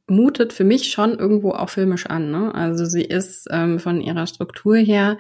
mutet 0.08 0.54
für 0.54 0.64
mich 0.64 0.92
schon 0.92 1.18
irgendwo 1.18 1.52
auch 1.52 1.70
filmisch 1.70 2.06
an. 2.06 2.30
Ne? 2.30 2.54
Also 2.54 2.86
sie 2.86 3.02
ist 3.02 3.48
ähm, 3.50 3.80
von 3.80 4.02
ihrer 4.02 4.28
Struktur 4.28 4.76
her 4.76 5.18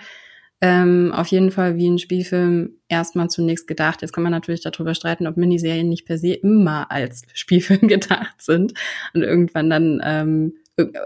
ähm, 0.62 1.12
auf 1.14 1.28
jeden 1.28 1.52
Fall 1.52 1.76
wie 1.76 1.90
ein 1.90 2.00
Spielfilm 2.00 2.78
erstmal 2.88 3.30
zunächst 3.30 3.68
gedacht. 3.68 4.02
Jetzt 4.02 4.14
kann 4.14 4.24
man 4.24 4.32
natürlich 4.32 4.62
darüber 4.62 4.96
streiten, 4.96 5.28
ob 5.28 5.36
Miniserien 5.36 5.90
nicht 5.90 6.06
per 6.06 6.18
se 6.18 6.34
immer 6.34 6.90
als 6.90 7.24
Spielfilm 7.34 7.88
gedacht 7.90 8.42
sind 8.42 8.74
und 9.14 9.24
irgendwann 9.24 9.70
dann 9.70 10.02
ähm, 10.04 10.54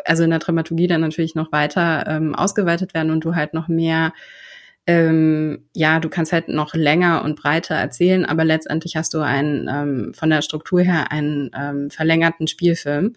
also 0.06 0.24
in 0.24 0.30
der 0.30 0.40
Dramaturgie 0.40 0.88
dann 0.88 1.02
natürlich 1.02 1.36
noch 1.36 1.52
weiter 1.52 2.06
ähm, 2.08 2.36
ausgeweitet 2.36 2.94
werden 2.94 3.12
und 3.12 3.24
du 3.24 3.36
halt 3.36 3.54
noch 3.54 3.68
mehr 3.68 4.14
ähm, 4.88 5.66
ja, 5.76 6.00
du 6.00 6.08
kannst 6.08 6.32
halt 6.32 6.48
noch 6.48 6.74
länger 6.74 7.24
und 7.26 7.38
breiter 7.38 7.76
erzählen, 7.76 8.24
aber 8.24 8.46
letztendlich 8.46 8.96
hast 8.96 9.14
du 9.14 9.20
einen 9.20 9.68
ähm, 9.70 10.14
von 10.14 10.30
der 10.30 10.42
Struktur 10.42 10.82
her 10.82 11.12
einen 11.12 11.52
ähm, 11.54 11.92
verlängerten 11.92 12.48
Spielfilm. 12.48 13.14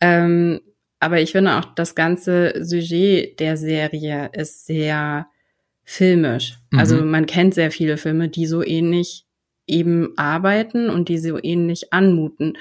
Ähm, 0.00 0.62
aber 1.00 1.20
ich 1.20 1.32
finde 1.32 1.58
auch, 1.58 1.66
das 1.74 1.94
ganze 1.94 2.64
Sujet 2.64 3.38
der 3.40 3.58
Serie 3.58 4.30
ist 4.32 4.64
sehr 4.64 5.26
filmisch. 5.84 6.58
Mhm. 6.70 6.78
Also 6.78 7.02
man 7.02 7.26
kennt 7.26 7.52
sehr 7.52 7.70
viele 7.70 7.98
Filme, 7.98 8.30
die 8.30 8.46
so 8.46 8.64
ähnlich 8.64 9.26
eben 9.66 10.16
arbeiten 10.16 10.88
und 10.88 11.10
die 11.10 11.18
so 11.18 11.38
ähnlich 11.42 11.92
anmuten. 11.92 12.56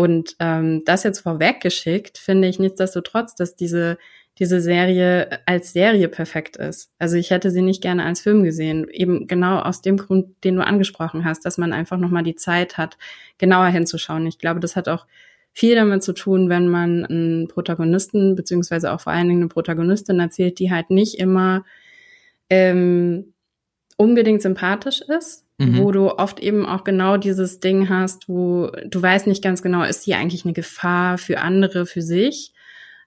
Und 0.00 0.34
ähm, 0.38 0.82
das 0.86 1.02
jetzt 1.02 1.20
vorweggeschickt, 1.20 2.16
finde 2.16 2.48
ich 2.48 2.58
nichtsdestotrotz, 2.58 3.34
dass 3.34 3.54
diese, 3.54 3.98
diese 4.38 4.62
Serie 4.62 5.40
als 5.44 5.74
Serie 5.74 6.08
perfekt 6.08 6.56
ist. 6.56 6.90
Also 6.98 7.16
ich 7.16 7.30
hätte 7.30 7.50
sie 7.50 7.60
nicht 7.60 7.82
gerne 7.82 8.06
als 8.06 8.22
Film 8.22 8.42
gesehen, 8.42 8.88
eben 8.88 9.26
genau 9.26 9.58
aus 9.58 9.82
dem 9.82 9.98
Grund, 9.98 10.42
den 10.42 10.56
du 10.56 10.64
angesprochen 10.64 11.26
hast, 11.26 11.44
dass 11.44 11.58
man 11.58 11.74
einfach 11.74 11.98
nochmal 11.98 12.22
die 12.22 12.34
Zeit 12.34 12.78
hat, 12.78 12.96
genauer 13.36 13.66
hinzuschauen. 13.66 14.26
Ich 14.26 14.38
glaube, 14.38 14.58
das 14.58 14.74
hat 14.74 14.88
auch 14.88 15.06
viel 15.52 15.74
damit 15.74 16.02
zu 16.02 16.14
tun, 16.14 16.48
wenn 16.48 16.68
man 16.68 17.04
einen 17.04 17.48
Protagonisten, 17.48 18.36
beziehungsweise 18.36 18.92
auch 18.92 19.02
vor 19.02 19.12
allen 19.12 19.28
Dingen 19.28 19.42
eine 19.42 19.48
Protagonistin 19.48 20.18
erzählt, 20.18 20.60
die 20.60 20.70
halt 20.70 20.88
nicht 20.88 21.18
immer 21.18 21.62
ähm, 22.48 23.34
unbedingt 23.98 24.40
sympathisch 24.40 25.02
ist, 25.02 25.44
mhm. 25.60 25.78
wo 25.78 25.92
du 25.92 26.10
oft 26.10 26.40
eben 26.40 26.66
auch 26.66 26.84
genau 26.84 27.16
dieses 27.16 27.60
Ding 27.60 27.88
hast, 27.88 28.28
wo 28.28 28.70
du 28.86 29.02
weißt 29.02 29.26
nicht 29.26 29.44
ganz 29.44 29.62
genau, 29.62 29.82
ist 29.82 30.04
sie 30.04 30.14
eigentlich 30.14 30.44
eine 30.44 30.54
Gefahr 30.54 31.18
für 31.18 31.40
andere, 31.40 31.86
für 31.86 32.02
sich, 32.02 32.52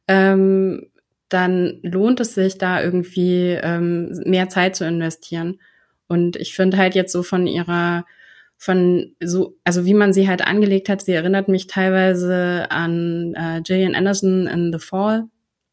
ähm, 0.08 0.88
dann 1.30 1.80
lohnt 1.82 2.20
es 2.20 2.36
sich 2.36 2.58
da 2.58 2.82
irgendwie 2.82 3.58
ähm, 3.62 4.22
mehr 4.26 4.50
Zeit 4.50 4.76
zu 4.76 4.86
investieren. 4.86 5.60
Und 6.08 6.36
ich 6.36 6.54
finde 6.54 6.78
halt 6.78 6.94
jetzt 6.94 7.12
so 7.12 7.24
von 7.24 7.48
ihrer 7.48 8.06
von 8.56 9.13
so, 9.22 9.58
also 9.66 9.84
wie 9.86 9.94
man 9.94 10.13
sie 10.13 10.30
halt 10.30 10.46
angelegt 10.46 10.88
hat, 10.88 11.02
sie 11.02 11.12
erinnert 11.12 11.50
mich 11.50 11.68
teilweise 11.68 12.68
an 12.70 13.34
äh, 13.36 13.62
Gillian 13.62 13.96
Anderson 13.96 14.48
in 14.48 14.72
The 14.72 14.80
Fall, 14.80 15.26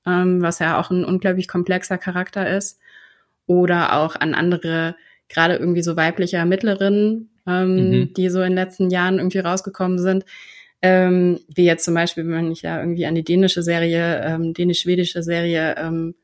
ähm, 0.07 0.43
was 0.43 0.59
ja 0.59 0.81
auch 0.81 0.91
ein 0.91 1.05
unglaublich 1.05 1.47
komplexer 1.47 1.99
Charakter 1.99 2.49
ist. 2.51 2.81
Oder 3.47 3.97
auch 3.97 4.17
an 4.17 4.35
andere, 4.35 4.97
gerade 5.31 5.57
irgendwie 5.57 5.83
so 5.83 5.97
weibliche 5.97 6.37
Ermittlerinnen, 6.37 7.31
ähm, 7.47 7.75
mhm. 7.75 8.15
die 8.15 8.29
so 8.29 8.41
in 8.43 8.51
den 8.51 8.57
letzten 8.57 8.91
Jahren 8.91 9.19
irgendwie 9.19 9.39
rausgekommen 9.39 9.99
sind. 9.99 10.25
Ähm, 10.83 11.41
wie 11.55 11.65
jetzt 11.65 11.85
zum 11.85 11.95
Beispiel, 11.95 12.29
wenn 12.29 12.51
ich 12.51 12.63
ja 12.63 12.81
irgendwie 12.81 13.07
an 13.07 13.15
die 13.15 13.25
dänische 13.25 13.63
Serie, 13.63 14.23
ähm, 14.25 14.55
dänisch-schwedische 14.55 15.23
Serie 15.23 15.77
ähm, 15.79 16.15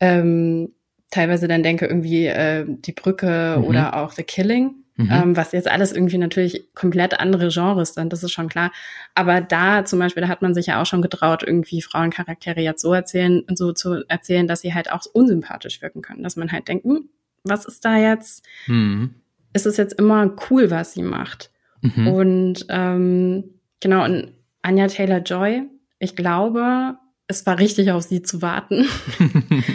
ähm, 0.00 0.72
teilweise 1.10 1.48
dann 1.48 1.62
denke, 1.62 1.86
irgendwie 1.86 2.26
äh, 2.26 2.64
die 2.66 2.92
Brücke 2.92 3.56
mhm. 3.58 3.64
oder 3.64 3.96
auch 3.96 4.12
The 4.12 4.22
Killing. 4.22 4.74
Mhm. 4.96 5.10
Ähm, 5.10 5.36
was 5.36 5.52
jetzt 5.52 5.70
alles 5.70 5.92
irgendwie 5.92 6.18
natürlich 6.18 6.74
komplett 6.74 7.18
andere 7.18 7.48
Genres 7.48 7.94
sind, 7.94 8.12
das 8.12 8.22
ist 8.22 8.32
schon 8.32 8.48
klar. 8.48 8.70
Aber 9.14 9.40
da 9.40 9.84
zum 9.84 9.98
Beispiel, 9.98 10.22
da 10.22 10.28
hat 10.28 10.42
man 10.42 10.54
sich 10.54 10.66
ja 10.66 10.80
auch 10.80 10.86
schon 10.86 11.02
getraut, 11.02 11.42
irgendwie 11.42 11.80
Frauencharaktere 11.80 12.60
jetzt 12.60 12.82
so 12.82 12.92
erzählen, 12.92 13.42
so 13.54 13.72
zu 13.72 14.04
erzählen, 14.08 14.46
dass 14.46 14.60
sie 14.60 14.74
halt 14.74 14.92
auch 14.92 15.00
unsympathisch 15.12 15.80
wirken 15.80 16.02
können. 16.02 16.22
Dass 16.22 16.36
man 16.36 16.52
halt 16.52 16.68
denkt, 16.68 16.84
hm, 16.84 17.08
was 17.44 17.64
ist 17.64 17.84
da 17.84 17.96
jetzt? 17.96 18.44
Mhm. 18.66 19.14
Ist 19.52 19.66
es 19.66 19.76
jetzt 19.76 19.94
immer 19.94 20.34
cool, 20.50 20.70
was 20.70 20.92
sie 20.92 21.02
macht? 21.02 21.50
Mhm. 21.82 22.06
Und 22.08 22.66
ähm, 22.68 23.44
genau, 23.80 24.04
und 24.04 24.32
Anja 24.62 24.86
Taylor 24.86 25.20
Joy, 25.20 25.62
ich 25.98 26.16
glaube, 26.16 26.96
es 27.26 27.46
war 27.46 27.58
richtig, 27.58 27.90
auf 27.90 28.02
sie 28.02 28.22
zu 28.22 28.42
warten, 28.42 28.86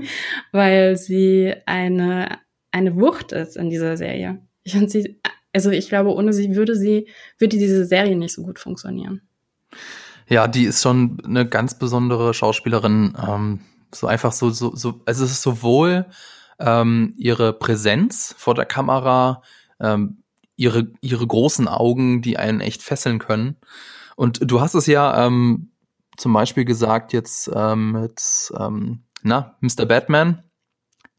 weil 0.52 0.96
sie 0.96 1.54
eine, 1.66 2.38
eine 2.70 2.96
Wucht 2.96 3.32
ist 3.32 3.56
in 3.56 3.70
dieser 3.70 3.96
Serie. 3.96 4.40
Ich 4.62 4.72
finde 4.72 4.88
sie, 4.88 5.20
also 5.52 5.70
ich 5.70 5.88
glaube, 5.88 6.14
ohne 6.14 6.32
sie 6.32 6.54
würde 6.54 6.76
sie, 6.76 7.08
würde 7.38 7.58
diese 7.58 7.84
Serie 7.84 8.16
nicht 8.16 8.34
so 8.34 8.42
gut 8.42 8.58
funktionieren. 8.58 9.22
Ja, 10.28 10.48
die 10.48 10.64
ist 10.64 10.82
schon 10.82 11.18
eine 11.24 11.46
ganz 11.46 11.78
besondere 11.78 12.32
Schauspielerin. 12.32 13.14
Ähm, 13.22 13.60
so 13.94 14.06
einfach 14.06 14.32
so, 14.32 14.50
so, 14.50 14.74
so, 14.74 15.00
also 15.04 15.24
es 15.24 15.32
ist 15.32 15.42
sowohl 15.42 16.06
ähm, 16.64 17.14
ihre 17.16 17.52
Präsenz 17.52 18.34
vor 18.38 18.54
der 18.54 18.64
Kamera, 18.64 19.42
ähm, 19.80 20.22
ihre, 20.56 20.92
ihre 21.00 21.26
großen 21.26 21.68
Augen, 21.68 22.22
die 22.22 22.38
einen 22.38 22.60
echt 22.60 22.82
fesseln 22.82 23.18
können. 23.18 23.56
Und 24.16 24.40
du 24.50 24.60
hast 24.60 24.74
es 24.74 24.86
ja 24.86 25.26
ähm, 25.26 25.72
zum 26.16 26.32
Beispiel 26.32 26.64
gesagt 26.64 27.12
jetzt 27.12 27.50
ähm, 27.54 27.92
mit, 27.92 28.52
ähm, 28.58 29.04
na, 29.22 29.56
Mr. 29.60 29.86
Batman, 29.86 30.42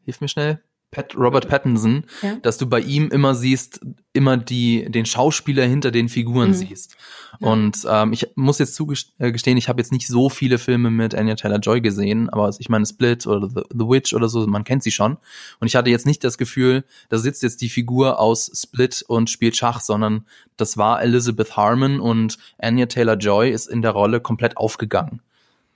hilf 0.02 0.20
mir 0.20 0.28
schnell, 0.28 0.63
Pat, 0.94 1.14
Robert 1.16 1.48
Pattinson, 1.48 2.04
ja. 2.22 2.36
dass 2.42 2.56
du 2.56 2.66
bei 2.66 2.80
ihm 2.80 3.08
immer 3.08 3.34
siehst, 3.34 3.80
immer 4.12 4.36
die 4.36 4.90
den 4.90 5.04
Schauspieler 5.04 5.64
hinter 5.64 5.90
den 5.90 6.08
Figuren 6.08 6.48
mhm. 6.50 6.54
siehst. 6.54 6.96
Ja. 7.40 7.48
Und 7.48 7.78
ähm, 7.88 8.12
ich 8.12 8.28
muss 8.36 8.58
jetzt 8.60 8.74
zugestehen, 8.74 9.58
ich 9.58 9.68
habe 9.68 9.80
jetzt 9.80 9.92
nicht 9.92 10.06
so 10.06 10.28
viele 10.28 10.58
Filme 10.58 10.90
mit 10.90 11.14
Anya 11.14 11.34
Taylor 11.34 11.58
Joy 11.58 11.80
gesehen, 11.80 12.30
aber 12.30 12.50
ich 12.58 12.68
meine 12.68 12.86
Split 12.86 13.26
oder 13.26 13.48
The, 13.48 13.62
The, 13.70 13.88
Witch 13.88 14.14
oder 14.14 14.28
so, 14.28 14.46
man 14.46 14.64
kennt 14.64 14.82
sie 14.82 14.92
schon. 14.92 15.18
Und 15.58 15.66
ich 15.66 15.76
hatte 15.76 15.90
jetzt 15.90 16.06
nicht 16.06 16.22
das 16.22 16.38
Gefühl, 16.38 16.84
da 17.08 17.18
sitzt 17.18 17.42
jetzt 17.42 17.60
die 17.60 17.68
Figur 17.68 18.20
aus 18.20 18.50
Split 18.54 19.04
und 19.06 19.30
spielt 19.30 19.56
Schach, 19.56 19.80
sondern 19.80 20.24
das 20.56 20.76
war 20.76 21.02
Elizabeth 21.02 21.56
Harmon 21.56 21.98
und 21.98 22.38
Anya 22.58 22.86
Taylor 22.86 23.16
Joy 23.16 23.50
ist 23.50 23.66
in 23.66 23.82
der 23.82 23.90
Rolle 23.90 24.20
komplett 24.20 24.56
aufgegangen. 24.56 25.20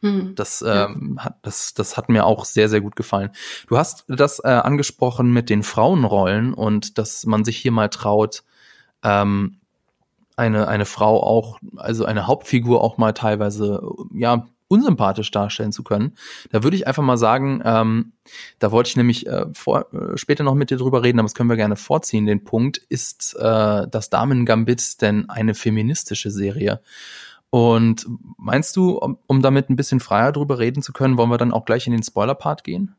Mhm. 0.00 0.34
Das, 0.34 0.62
ähm, 0.66 1.18
hat, 1.22 1.38
das, 1.42 1.74
das 1.74 1.96
hat 1.96 2.08
mir 2.08 2.24
auch 2.24 2.44
sehr, 2.44 2.68
sehr 2.68 2.80
gut 2.80 2.96
gefallen. 2.96 3.30
Du 3.66 3.78
hast 3.78 4.04
das 4.08 4.38
äh, 4.40 4.48
angesprochen 4.48 5.32
mit 5.32 5.50
den 5.50 5.62
Frauenrollen 5.62 6.54
und 6.54 6.98
dass 6.98 7.26
man 7.26 7.44
sich 7.44 7.56
hier 7.56 7.72
mal 7.72 7.88
traut, 7.88 8.44
ähm, 9.02 9.58
eine, 10.36 10.68
eine 10.68 10.84
Frau 10.84 11.20
auch, 11.22 11.58
also 11.76 12.04
eine 12.04 12.28
Hauptfigur 12.28 12.80
auch 12.80 12.96
mal 12.96 13.12
teilweise, 13.12 13.82
ja, 14.14 14.46
unsympathisch 14.68 15.30
darstellen 15.30 15.72
zu 15.72 15.82
können. 15.82 16.12
Da 16.50 16.62
würde 16.62 16.76
ich 16.76 16.86
einfach 16.86 17.02
mal 17.02 17.16
sagen, 17.16 17.62
ähm, 17.64 18.12
da 18.58 18.70
wollte 18.70 18.88
ich 18.90 18.96
nämlich 18.96 19.26
äh, 19.26 19.46
vor, 19.52 19.92
äh, 19.92 20.16
später 20.16 20.44
noch 20.44 20.54
mit 20.54 20.70
dir 20.70 20.76
drüber 20.76 21.02
reden, 21.02 21.18
aber 21.18 21.26
das 21.26 21.34
können 21.34 21.48
wir 21.48 21.56
gerne 21.56 21.76
vorziehen. 21.76 22.26
Den 22.26 22.44
Punkt, 22.44 22.76
ist 22.76 23.34
äh, 23.38 23.88
das 23.88 24.10
Damen 24.10 24.44
Gambit 24.44 25.00
denn 25.00 25.28
eine 25.30 25.54
feministische 25.54 26.30
Serie? 26.30 26.82
Und 27.50 28.06
meinst 28.36 28.76
du, 28.76 28.98
um, 28.98 29.18
um 29.26 29.40
damit 29.42 29.70
ein 29.70 29.76
bisschen 29.76 30.00
freier 30.00 30.32
drüber 30.32 30.58
reden 30.58 30.82
zu 30.82 30.92
können, 30.92 31.16
wollen 31.16 31.30
wir 31.30 31.38
dann 31.38 31.52
auch 31.52 31.64
gleich 31.64 31.86
in 31.86 31.92
den 31.92 32.02
Spoiler-Part 32.02 32.62
gehen? 32.64 32.94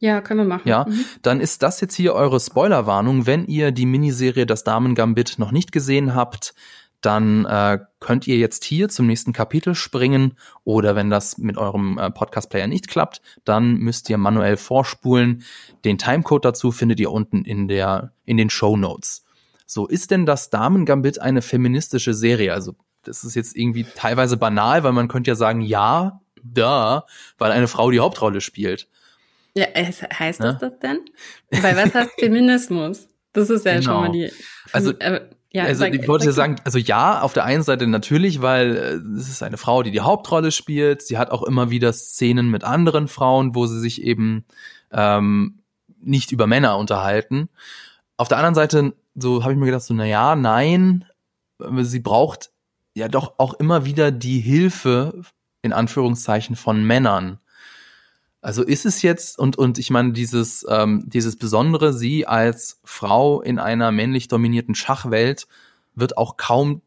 Ja, 0.00 0.20
können 0.20 0.40
wir 0.40 0.56
machen. 0.56 0.68
Ja, 0.68 0.84
mhm. 0.88 1.04
dann 1.22 1.40
ist 1.40 1.62
das 1.62 1.80
jetzt 1.80 1.94
hier 1.94 2.14
eure 2.14 2.40
Spoilerwarnung. 2.40 3.26
Wenn 3.26 3.46
ihr 3.46 3.70
die 3.72 3.86
Miniserie 3.86 4.46
Das 4.46 4.64
Damen 4.64 4.94
Gambit 4.94 5.38
noch 5.38 5.52
nicht 5.52 5.72
gesehen 5.72 6.14
habt, 6.14 6.54
dann 7.00 7.44
äh, 7.44 7.78
könnt 8.00 8.26
ihr 8.26 8.36
jetzt 8.36 8.64
hier 8.64 8.88
zum 8.88 9.06
nächsten 9.06 9.32
Kapitel 9.32 9.74
springen 9.74 10.36
oder 10.64 10.96
wenn 10.96 11.10
das 11.10 11.38
mit 11.38 11.58
eurem 11.58 11.98
äh, 11.98 12.10
Podcast-Player 12.10 12.66
nicht 12.66 12.88
klappt, 12.88 13.20
dann 13.44 13.76
müsst 13.76 14.08
ihr 14.08 14.16
manuell 14.16 14.56
vorspulen. 14.56 15.42
Den 15.84 15.98
Timecode 15.98 16.46
dazu 16.46 16.72
findet 16.72 17.00
ihr 17.00 17.12
unten 17.12 17.44
in 17.44 17.68
der 17.68 18.12
in 18.24 18.36
den 18.36 18.50
Show 18.50 18.76
Notes. 18.76 19.24
So 19.66 19.86
ist 19.86 20.10
denn 20.10 20.26
das 20.26 20.50
Damen 20.50 20.86
Gambit 20.86 21.20
eine 21.20 21.42
feministische 21.42 22.14
Serie? 22.14 22.52
Also 22.54 22.74
das 23.04 23.24
ist 23.24 23.34
jetzt 23.34 23.56
irgendwie 23.56 23.84
teilweise 23.84 24.36
banal, 24.36 24.84
weil 24.84 24.92
man 24.92 25.08
könnte 25.08 25.30
ja 25.30 25.34
sagen, 25.34 25.60
ja, 25.60 26.20
da, 26.42 27.06
weil 27.38 27.52
eine 27.52 27.68
Frau 27.68 27.90
die 27.90 28.00
Hauptrolle 28.00 28.40
spielt. 28.40 28.88
Ja, 29.56 29.66
heißt 29.74 30.40
das 30.40 30.60
ja? 30.60 30.68
das 30.68 30.78
denn? 30.80 31.00
Weil 31.50 31.76
was 31.76 31.94
heißt 31.94 32.10
Feminismus? 32.18 33.08
Das 33.32 33.50
ist 33.50 33.64
ja 33.64 33.74
genau. 33.74 33.84
schon 33.84 34.00
mal 34.00 34.12
die. 34.12 34.30
Also, 34.72 34.92
äh, 34.98 35.20
ja, 35.52 35.64
also 35.64 35.80
sag, 35.80 35.94
ich 35.94 36.08
wollte 36.08 36.24
sag, 36.26 36.34
sagen, 36.34 36.56
also 36.64 36.78
ja, 36.78 37.20
auf 37.20 37.32
der 37.32 37.44
einen 37.44 37.62
Seite 37.62 37.86
natürlich, 37.86 38.42
weil 38.42 38.76
äh, 38.76 39.18
es 39.18 39.28
ist 39.28 39.42
eine 39.42 39.56
Frau, 39.56 39.84
die 39.84 39.92
die 39.92 40.00
Hauptrolle 40.00 40.50
spielt. 40.50 41.02
Sie 41.02 41.16
hat 41.16 41.30
auch 41.30 41.44
immer 41.44 41.70
wieder 41.70 41.92
Szenen 41.92 42.50
mit 42.50 42.64
anderen 42.64 43.06
Frauen, 43.06 43.54
wo 43.54 43.66
sie 43.66 43.78
sich 43.78 44.02
eben 44.02 44.44
ähm, 44.90 45.60
nicht 46.00 46.32
über 46.32 46.48
Männer 46.48 46.76
unterhalten. 46.76 47.48
Auf 48.16 48.28
der 48.28 48.38
anderen 48.38 48.56
Seite, 48.56 48.94
so 49.14 49.42
habe 49.42 49.52
ich 49.52 49.58
mir 49.58 49.66
gedacht, 49.66 49.82
so 49.82 49.94
na 49.94 50.04
ja, 50.04 50.34
nein, 50.34 51.04
sie 51.82 52.00
braucht 52.00 52.50
ja 52.94 53.08
doch 53.08 53.34
auch 53.38 53.54
immer 53.54 53.84
wieder 53.84 54.10
die 54.10 54.40
Hilfe 54.40 55.22
in 55.62 55.72
Anführungszeichen 55.72 56.56
von 56.56 56.84
Männern. 56.84 57.38
Also 58.40 58.62
ist 58.62 58.84
es 58.84 59.02
jetzt 59.02 59.38
und 59.38 59.56
und 59.56 59.78
ich 59.78 59.90
meine 59.90 60.12
dieses 60.12 60.66
ähm, 60.68 61.04
dieses 61.06 61.36
besondere 61.36 61.92
sie 61.94 62.26
als 62.26 62.80
Frau 62.84 63.40
in 63.40 63.58
einer 63.58 63.90
männlich 63.90 64.28
dominierten 64.28 64.74
Schachwelt 64.74 65.46
wird 65.94 66.18
auch 66.18 66.36
kaum 66.36 66.82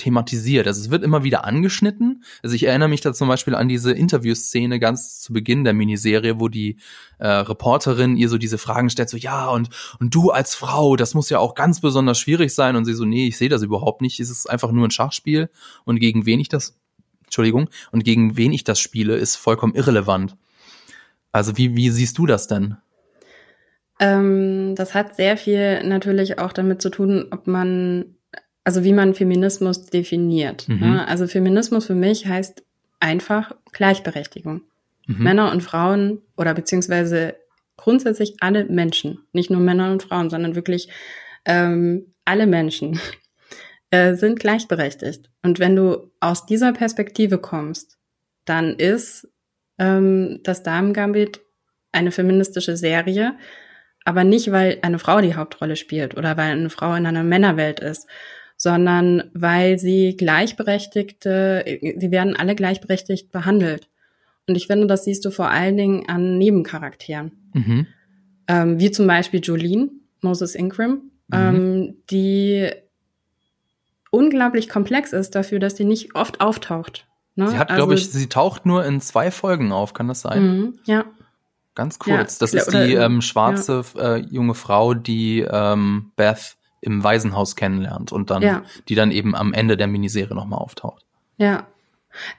thematisiert. 0.00 0.66
Also 0.66 0.80
es 0.80 0.90
wird 0.90 1.04
immer 1.04 1.24
wieder 1.24 1.44
angeschnitten. 1.44 2.24
Also 2.42 2.56
ich 2.56 2.64
erinnere 2.64 2.88
mich 2.88 3.02
da 3.02 3.12
zum 3.12 3.28
Beispiel 3.28 3.54
an 3.54 3.68
diese 3.68 3.92
Interviewszene 3.92 4.80
ganz 4.80 5.20
zu 5.20 5.32
Beginn 5.32 5.62
der 5.62 5.74
Miniserie, 5.74 6.40
wo 6.40 6.48
die 6.48 6.78
äh, 7.18 7.28
Reporterin 7.28 8.16
ihr 8.16 8.30
so 8.30 8.38
diese 8.38 8.56
Fragen 8.56 8.88
stellt, 8.88 9.10
so 9.10 9.18
ja 9.18 9.48
und 9.48 9.68
und 10.00 10.14
du 10.14 10.30
als 10.30 10.54
Frau, 10.54 10.96
das 10.96 11.14
muss 11.14 11.28
ja 11.28 11.38
auch 11.38 11.54
ganz 11.54 11.80
besonders 11.80 12.18
schwierig 12.18 12.54
sein 12.54 12.76
und 12.76 12.86
sie 12.86 12.94
so 12.94 13.04
nee, 13.04 13.26
ich 13.26 13.36
sehe 13.36 13.50
das 13.50 13.62
überhaupt 13.62 14.00
nicht. 14.00 14.18
Es 14.20 14.30
ist 14.30 14.48
einfach 14.48 14.72
nur 14.72 14.88
ein 14.88 14.90
Schachspiel 14.90 15.50
und 15.84 16.00
gegen 16.00 16.24
wen 16.24 16.40
ich 16.40 16.48
das 16.48 16.78
Entschuldigung 17.24 17.68
und 17.92 18.02
gegen 18.02 18.36
wen 18.36 18.52
ich 18.52 18.64
das 18.64 18.80
spiele, 18.80 19.16
ist 19.16 19.36
vollkommen 19.36 19.74
irrelevant. 19.74 20.36
Also 21.30 21.58
wie 21.58 21.76
wie 21.76 21.90
siehst 21.90 22.16
du 22.16 22.26
das 22.26 22.48
denn? 22.48 22.76
Ähm, 24.00 24.74
das 24.76 24.94
hat 24.94 25.14
sehr 25.14 25.36
viel 25.36 25.84
natürlich 25.84 26.38
auch 26.38 26.54
damit 26.54 26.80
zu 26.80 26.88
tun, 26.88 27.26
ob 27.30 27.46
man 27.46 28.16
also 28.64 28.84
wie 28.84 28.92
man 28.92 29.14
Feminismus 29.14 29.86
definiert. 29.86 30.68
Mhm. 30.68 30.80
Ne? 30.80 31.08
Also 31.08 31.26
Feminismus 31.26 31.86
für 31.86 31.94
mich 31.94 32.26
heißt 32.26 32.62
einfach 33.00 33.54
Gleichberechtigung. 33.72 34.62
Mhm. 35.06 35.22
Männer 35.22 35.52
und 35.52 35.62
Frauen 35.62 36.22
oder 36.36 36.54
beziehungsweise 36.54 37.36
grundsätzlich 37.76 38.36
alle 38.40 38.66
Menschen, 38.66 39.20
nicht 39.32 39.50
nur 39.50 39.60
Männer 39.60 39.90
und 39.90 40.02
Frauen, 40.02 40.28
sondern 40.28 40.54
wirklich 40.54 40.88
ähm, 41.46 42.12
alle 42.24 42.46
Menschen 42.46 43.00
äh, 43.90 44.14
sind 44.14 44.38
gleichberechtigt. 44.38 45.30
Und 45.42 45.58
wenn 45.58 45.76
du 45.76 46.10
aus 46.20 46.46
dieser 46.46 46.72
Perspektive 46.72 47.38
kommst, 47.38 47.98
dann 48.44 48.74
ist 48.76 49.28
ähm, 49.78 50.40
das 50.42 50.62
Damen-Gambit 50.62 51.40
eine 51.92 52.12
feministische 52.12 52.76
Serie, 52.76 53.36
aber 54.04 54.24
nicht, 54.24 54.52
weil 54.52 54.78
eine 54.82 54.98
Frau 54.98 55.20
die 55.20 55.34
Hauptrolle 55.34 55.76
spielt 55.76 56.16
oder 56.16 56.36
weil 56.36 56.52
eine 56.52 56.70
Frau 56.70 56.94
in 56.94 57.06
einer 57.06 57.24
Männerwelt 57.24 57.80
ist, 57.80 58.06
sondern 58.60 59.30
weil 59.32 59.78
sie 59.78 60.18
gleichberechtigte, 60.18 61.64
sie 61.96 62.10
werden 62.10 62.36
alle 62.36 62.54
gleichberechtigt 62.54 63.32
behandelt. 63.32 63.88
Und 64.46 64.54
ich 64.54 64.66
finde, 64.66 64.86
das 64.86 65.04
siehst 65.04 65.24
du 65.24 65.30
vor 65.30 65.48
allen 65.48 65.78
Dingen 65.78 66.10
an 66.10 66.36
Nebencharakteren. 66.36 67.32
Mhm. 67.54 67.86
Ähm, 68.48 68.78
wie 68.78 68.90
zum 68.90 69.06
Beispiel 69.06 69.40
Jolene, 69.42 69.88
Moses 70.20 70.54
Ingram, 70.54 70.90
mhm. 70.90 71.10
ähm, 71.32 71.94
die 72.10 72.70
unglaublich 74.10 74.68
komplex 74.68 75.14
ist 75.14 75.34
dafür, 75.34 75.58
dass 75.58 75.78
sie 75.78 75.86
nicht 75.86 76.14
oft 76.14 76.42
auftaucht. 76.42 77.06
Ne? 77.36 77.48
Sie 77.48 77.56
hat, 77.56 77.70
also, 77.70 77.78
glaube 77.78 77.94
ich, 77.94 78.10
sie 78.10 78.28
taucht 78.28 78.66
nur 78.66 78.84
in 78.84 79.00
zwei 79.00 79.30
Folgen 79.30 79.72
auf, 79.72 79.94
kann 79.94 80.08
das 80.08 80.20
sein? 80.20 80.42
Mhm, 80.42 80.78
ja. 80.84 81.06
Ganz 81.74 81.98
kurz. 81.98 82.38
Ja, 82.38 82.38
das 82.40 82.52
ist 82.52 82.74
die 82.74 82.92
ähm, 82.92 83.22
schwarze 83.22 83.84
ja. 83.96 84.16
äh, 84.16 84.18
junge 84.18 84.54
Frau, 84.54 84.92
die 84.92 85.46
ähm, 85.50 86.12
Beth 86.16 86.58
im 86.80 87.04
Waisenhaus 87.04 87.56
kennenlernt 87.56 88.12
und 88.12 88.30
dann, 88.30 88.42
ja. 88.42 88.62
die 88.88 88.94
dann 88.94 89.10
eben 89.10 89.34
am 89.34 89.52
Ende 89.52 89.76
der 89.76 89.86
Miniserie 89.86 90.34
nochmal 90.34 90.60
auftaucht. 90.60 91.04
Ja. 91.36 91.66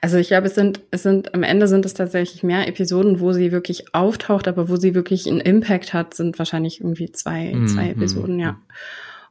Also 0.00 0.18
ich 0.18 0.28
glaube, 0.28 0.48
es 0.48 0.54
sind, 0.54 0.80
es 0.90 1.02
sind, 1.02 1.34
am 1.34 1.42
Ende 1.42 1.66
sind 1.66 1.86
es 1.86 1.94
tatsächlich 1.94 2.42
mehr 2.42 2.68
Episoden, 2.68 3.20
wo 3.20 3.32
sie 3.32 3.52
wirklich 3.52 3.94
auftaucht, 3.94 4.46
aber 4.46 4.68
wo 4.68 4.76
sie 4.76 4.94
wirklich 4.94 5.26
einen 5.26 5.40
Impact 5.40 5.94
hat, 5.94 6.14
sind 6.14 6.38
wahrscheinlich 6.38 6.80
irgendwie 6.80 7.10
zwei, 7.10 7.54
mm, 7.54 7.68
zwei 7.68 7.90
Episoden, 7.90 8.36
mm, 8.36 8.40
ja. 8.40 8.58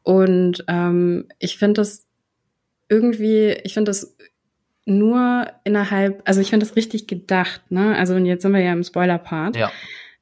Und 0.04 0.64
ähm, 0.68 1.28
ich 1.38 1.58
finde 1.58 1.82
das 1.82 2.08
irgendwie, 2.90 3.52
ich 3.64 3.76
finde 3.76 3.92
das 3.92 4.18
nur 4.86 5.48
innerhalb, 5.64 6.24
also 6.26 6.42
ich 6.42 6.50
finde 6.50 6.66
das 6.66 6.76
richtig 6.76 7.06
gedacht, 7.08 7.62
ne? 7.70 7.96
Also 7.96 8.16
und 8.16 8.26
jetzt 8.26 8.42
sind 8.42 8.54
wir 8.54 8.62
ja 8.62 8.74
im 8.74 8.84
Spoiler-Part, 8.84 9.56
ja. 9.56 9.72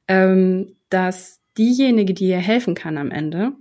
ähm, 0.06 0.74
dass 0.90 1.40
diejenige, 1.56 2.12
die 2.12 2.28
ihr 2.28 2.38
helfen 2.38 2.74
kann 2.74 2.98
am 2.98 3.10
Ende, 3.10 3.52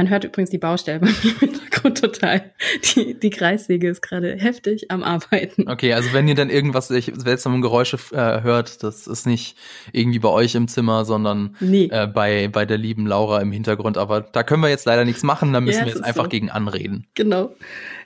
man 0.00 0.08
hört 0.08 0.24
übrigens 0.24 0.48
die 0.48 0.56
Baustelle 0.56 0.98
bei 0.98 1.06
mir 1.22 1.32
im 1.32 1.38
Hintergrund 1.38 2.00
total. 2.00 2.52
Die, 2.96 3.20
die 3.20 3.28
Kreissäge 3.28 3.90
ist 3.90 4.00
gerade 4.00 4.34
heftig 4.34 4.90
am 4.90 5.02
Arbeiten. 5.02 5.68
Okay, 5.68 5.92
also 5.92 6.14
wenn 6.14 6.26
ihr 6.26 6.34
dann 6.34 6.48
irgendwas 6.48 6.88
seltsame 6.88 7.60
Geräusche 7.60 7.98
äh, 8.12 8.40
hört, 8.40 8.82
das 8.82 9.06
ist 9.06 9.26
nicht 9.26 9.58
irgendwie 9.92 10.18
bei 10.18 10.30
euch 10.30 10.54
im 10.54 10.68
Zimmer, 10.68 11.04
sondern 11.04 11.54
nee. 11.60 11.90
äh, 11.92 12.06
bei, 12.06 12.48
bei 12.48 12.64
der 12.64 12.78
lieben 12.78 13.06
Laura 13.06 13.42
im 13.42 13.52
Hintergrund. 13.52 13.98
Aber 13.98 14.22
da 14.22 14.42
können 14.42 14.62
wir 14.62 14.70
jetzt 14.70 14.86
leider 14.86 15.04
nichts 15.04 15.22
machen, 15.22 15.52
da 15.52 15.60
müssen 15.60 15.80
ja, 15.80 15.84
wir 15.84 15.92
jetzt 15.92 16.04
einfach 16.04 16.24
so. 16.24 16.30
gegen 16.30 16.48
anreden. 16.48 17.06
Genau. 17.14 17.54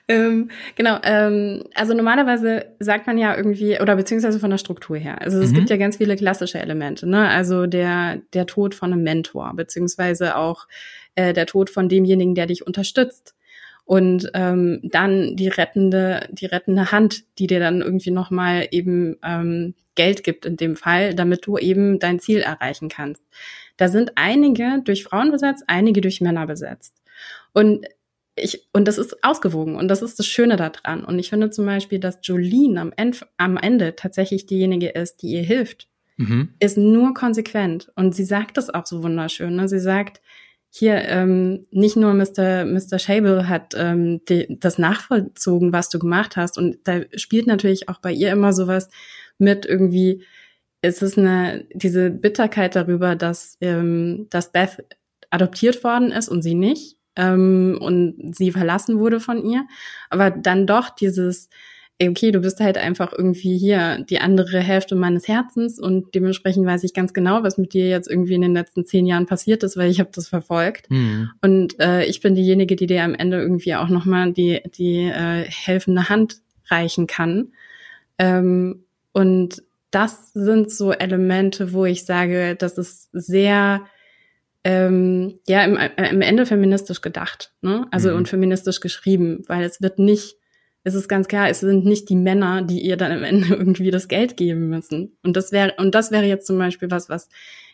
Ähm, 0.07 0.51
genau, 0.75 0.99
ähm, 1.03 1.65
also 1.75 1.95
normalerweise 1.95 2.67
sagt 2.79 3.07
man 3.07 3.17
ja 3.17 3.35
irgendwie, 3.35 3.81
oder 3.81 3.97
beziehungsweise 3.97 4.39
von 4.39 4.51
der 4.51 4.59
Struktur 4.59 4.99
her. 4.99 5.23
Also 5.23 5.41
es 5.41 5.51
mhm. 5.51 5.55
gibt 5.55 5.71
ja 5.71 5.79
ganz 5.79 5.97
viele 5.97 6.17
klassische 6.17 6.59
Elemente, 6.59 7.09
ne? 7.09 7.27
Also 7.29 7.67
der, 7.67 8.21
der 8.35 8.47
Tod 8.47 8.75
von 8.75 8.93
einem 8.93 9.03
Mentor, 9.03 9.53
beziehungsweise 9.55 10.37
auch 10.37 10.67
äh, 11.15 11.33
der 11.33 11.47
Tod 11.47 11.71
von 11.71 11.89
demjenigen, 11.89 12.35
der 12.35 12.47
dich 12.47 12.67
unterstützt. 12.67 13.35
Und 13.87 14.31
ähm, 14.33 14.81
dann 14.83 15.37
die 15.37 15.49
rettende, 15.49 16.27
die 16.31 16.47
rettende 16.47 16.91
Hand, 16.91 17.25
die 17.39 17.47
dir 17.47 17.61
dann 17.61 17.83
irgendwie 17.83 18.11
nochmal 18.11 18.67
eben 18.71 19.17
ähm, 19.23 19.75
Geld 19.95 20.25
gibt 20.25 20.47
in 20.47 20.57
dem 20.57 20.75
Fall, 20.75 21.15
damit 21.15 21.47
du 21.47 21.59
eben 21.59 21.99
dein 21.99 22.19
Ziel 22.19 22.39
erreichen 22.39 22.89
kannst. 22.89 23.23
Da 23.77 23.89
sind 23.89 24.13
einige 24.15 24.81
durch 24.85 25.05
Frauen 25.05 25.31
besetzt, 25.31 25.65
einige 25.67 26.01
durch 26.01 26.21
Männer 26.21 26.47
besetzt. 26.47 26.95
Und 27.53 27.87
ich, 28.37 28.67
und 28.73 28.89
das 28.89 28.99
ist 28.99 29.23
ausgewogen 29.23 29.77
und 29.77 29.89
das 29.89 30.03
ist 30.03 30.19
das 30.19 30.27
Schöne 30.27 30.57
daran. 30.57 31.05
Und 31.05 31.19
ich 31.19 31.31
finde 31.31 31.51
zum 31.51 31.67
Beispiel, 31.67 32.01
dass 32.01 32.19
Jolene 32.23 32.81
am 32.81 32.93
Ende, 32.97 33.19
am 33.37 33.57
Ende 33.57 33.95
tatsächlich 33.97 34.47
diejenige 34.47 34.89
ist, 34.89 35.23
die 35.23 35.29
ihr 35.29 35.43
hilft, 35.43 35.89
mhm. 36.17 36.51
ist 36.59 36.77
nur 36.77 37.15
konsequent. 37.15 37.93
Und 37.95 38.15
sie 38.15 38.25
sagt 38.25 38.57
das 38.57 38.71
auch 38.71 38.87
so 38.87 39.03
wunderschön. 39.03 39.55
Ne? 39.55 39.69
Sie 39.69 39.79
sagt, 39.79 40.21
hier 40.77 41.05
ähm, 41.05 41.69
nicht 41.71 41.95
nur 41.95 42.15
Mr. 42.15 42.65
Mr. 42.65 42.99
Shable 42.99 43.49
hat 43.49 43.75
ähm, 43.77 44.25
die, 44.25 44.59
das 44.59 44.77
nachvollzogen, 44.77 45.73
was 45.73 45.89
du 45.89 46.01
gemacht 46.01 46.37
hast. 46.37 46.59
Und 46.59 46.79
da 46.83 47.03
spielt 47.15 47.47
natürlich 47.47 47.89
auch 47.89 48.01
bei 48.01 48.11
ihr 48.11 48.33
immer 48.33 48.53
sowas 48.53 48.89
mit 49.39 49.67
irgendwie, 49.67 50.25
es 50.83 51.01
ist 51.01 51.17
eine, 51.17 51.65
diese 51.73 52.11
Bitterkeit 52.11 52.75
darüber, 52.75 53.15
dass, 53.15 53.57
ähm, 53.61 54.27
dass 54.31 54.51
Beth 54.51 54.85
adoptiert 55.31 55.85
worden 55.85 56.11
ist 56.11 56.29
und 56.29 56.43
sie 56.43 56.57
nicht. 56.57 56.97
Ähm, 57.15 57.79
und 57.81 58.35
sie 58.37 58.51
verlassen 58.51 58.99
wurde 58.99 59.21
von 59.21 59.45
ihr. 59.45 59.69
Aber 60.11 60.33
dann 60.33 60.67
doch 60.67 60.91
dieses, 60.91 61.51
okay, 62.03 62.33
du 62.33 62.41
bist 62.41 62.61
halt 62.61 62.77
einfach 62.77 63.13
irgendwie 63.13 63.57
hier 63.57 64.05
die 64.09 64.21
andere 64.21 64.59
Hälfte 64.59 64.97
meines 64.97 65.29
Herzens 65.29 65.79
und 65.79 66.15
dementsprechend 66.15 66.67
weiß 66.67 66.83
ich 66.85 66.93
ganz 66.93 67.15
genau, 67.15 67.43
was 67.43 67.57
mit 67.57 67.73
dir 67.73 67.89
jetzt 67.89 68.11
irgendwie 68.11 68.35
in 68.35 68.43
den 68.43 68.55
letzten 68.55 68.85
zehn 68.85 69.07
Jahren 69.07 69.27
passiert 69.27 69.63
ist, 69.63 69.77
weil 69.77 69.91
ich 69.91 70.01
habe 70.01 70.11
das 70.13 70.29
verfolgt. 70.29 70.91
Mhm. 70.91 71.31
Und 71.41 71.79
äh, 71.81 72.05
ich 72.05 72.21
bin 72.21 72.35
diejenige, 72.35 72.75
die 72.75 72.87
dir 72.87 73.05
am 73.05 73.15
Ende 73.15 73.41
irgendwie 73.41 73.77
auch 73.77 73.89
nochmal 73.89 74.33
die, 74.33 74.61
die 74.77 75.05
äh, 75.05 75.45
helfende 75.45 76.09
Hand 76.09 76.39
reichen 76.69 77.07
kann. 77.07 77.53
Ähm, 78.19 78.85
und 79.13 79.63
das 79.91 80.33
sind 80.33 80.73
so 80.73 80.91
Elemente, 80.93 81.73
wo 81.73 81.85
ich 81.85 82.05
sage, 82.05 82.57
das 82.57 82.77
ist 82.77 83.11
sehr 83.13 83.83
ähm, 84.65 85.39
ja 85.47 85.63
im, 85.63 85.77
im 85.77 86.21
Ende 86.23 86.47
feministisch 86.47 87.03
gedacht, 87.03 87.53
ne? 87.61 87.87
Also 87.91 88.11
mhm. 88.11 88.17
und 88.17 88.29
feministisch 88.29 88.81
geschrieben, 88.81 89.45
weil 89.47 89.63
es 89.63 89.81
wird 89.81 89.99
nicht 89.99 90.37
es 90.85 90.95
ist 90.95 91.09
ganz 91.09 91.29
klar, 91.29 91.49
es 91.49 91.61
sind 91.61 91.87
nicht 91.87 92.11
die 92.11 92.17
Männer, 92.17 92.63
die 92.63 92.81
ihr 92.81 92.97
dann 92.97 93.11
am 93.11 93.25
Ende 93.25 93.47
irgendwie 93.55 93.91
das 93.91 94.07
Geld 94.07 94.37
geben 94.37 94.69
müssen. 94.69 95.17
Und 95.23 95.37
das 95.37 95.51
wäre, 95.51 95.75
und 95.79 95.95
das 95.95 96.11
wäre 96.11 96.27
jetzt 96.27 96.47
zum 96.47 96.59
Beispiel 96.59 96.91
was, 96.91 97.09
was 97.09 97.29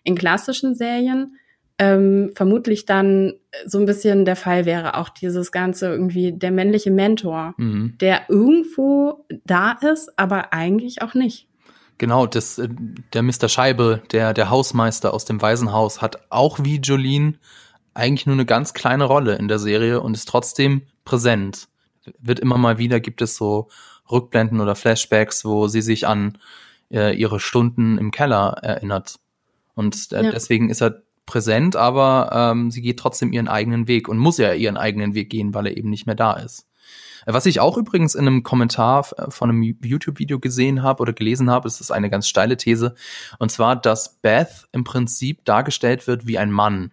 in 0.04 0.14
klassischen 0.14 0.74
Serien 0.74 1.36
ähm, 1.78 2.30
vermutlich 2.34 2.84
dann 2.86 3.34
so 3.66 3.78
ein 3.78 3.86
bisschen 3.86 4.24
der 4.24 4.36
Fall 4.36 4.64
wäre. 4.64 4.96
Auch 4.96 5.08
dieses 5.08 5.50
ganze 5.50 5.88
irgendwie 5.88 6.32
der 6.32 6.52
männliche 6.52 6.90
Mentor, 6.90 7.54
mhm. 7.56 7.96
der 8.00 8.22
irgendwo 8.28 9.26
da 9.44 9.72
ist, 9.72 10.16
aber 10.18 10.52
eigentlich 10.52 11.02
auch 11.02 11.14
nicht. 11.14 11.48
Genau, 11.98 12.26
das, 12.26 12.58
äh, 12.58 12.68
der 13.12 13.22
Mr. 13.22 13.48
Scheibe, 13.48 14.02
der, 14.12 14.34
der 14.34 14.50
Hausmeister 14.50 15.12
aus 15.12 15.24
dem 15.24 15.42
Waisenhaus, 15.42 16.00
hat 16.00 16.20
auch 16.30 16.60
wie 16.62 16.76
Jolene 16.76 17.34
eigentlich 17.92 18.26
nur 18.26 18.36
eine 18.36 18.46
ganz 18.46 18.72
kleine 18.72 19.04
Rolle 19.04 19.34
in 19.36 19.48
der 19.48 19.58
Serie 19.58 20.00
und 20.00 20.14
ist 20.14 20.28
trotzdem 20.28 20.82
präsent 21.04 21.69
wird 22.18 22.40
immer 22.40 22.58
mal 22.58 22.78
wieder, 22.78 23.00
gibt 23.00 23.22
es 23.22 23.36
so 23.36 23.68
Rückblenden 24.10 24.60
oder 24.60 24.74
Flashbacks, 24.74 25.44
wo 25.44 25.68
sie 25.68 25.82
sich 25.82 26.06
an 26.06 26.38
äh, 26.90 27.14
ihre 27.14 27.40
Stunden 27.40 27.98
im 27.98 28.10
Keller 28.10 28.58
erinnert. 28.62 29.16
Und 29.74 30.12
äh, 30.12 30.24
ja. 30.24 30.30
deswegen 30.30 30.70
ist 30.70 30.82
er 30.82 31.02
präsent, 31.26 31.76
aber 31.76 32.30
ähm, 32.32 32.70
sie 32.70 32.82
geht 32.82 32.98
trotzdem 32.98 33.32
ihren 33.32 33.48
eigenen 33.48 33.86
Weg 33.86 34.08
und 34.08 34.18
muss 34.18 34.38
ja 34.38 34.52
ihren 34.52 34.76
eigenen 34.76 35.14
Weg 35.14 35.30
gehen, 35.30 35.54
weil 35.54 35.66
er 35.66 35.76
eben 35.76 35.90
nicht 35.90 36.06
mehr 36.06 36.16
da 36.16 36.32
ist. 36.32 36.66
Äh, 37.26 37.32
was 37.32 37.46
ich 37.46 37.60
auch 37.60 37.76
übrigens 37.76 38.14
in 38.14 38.26
einem 38.26 38.42
Kommentar 38.42 39.06
äh, 39.16 39.30
von 39.30 39.50
einem 39.50 39.62
YouTube-Video 39.62 40.40
gesehen 40.40 40.82
habe 40.82 41.02
oder 41.02 41.12
gelesen 41.12 41.50
habe, 41.50 41.68
ist 41.68 41.80
das 41.80 41.90
eine 41.90 42.10
ganz 42.10 42.28
steile 42.28 42.56
These, 42.56 42.94
und 43.38 43.50
zwar, 43.50 43.76
dass 43.76 44.16
Beth 44.20 44.68
im 44.72 44.84
Prinzip 44.84 45.44
dargestellt 45.44 46.06
wird 46.06 46.26
wie 46.26 46.38
ein 46.38 46.50
Mann. 46.50 46.92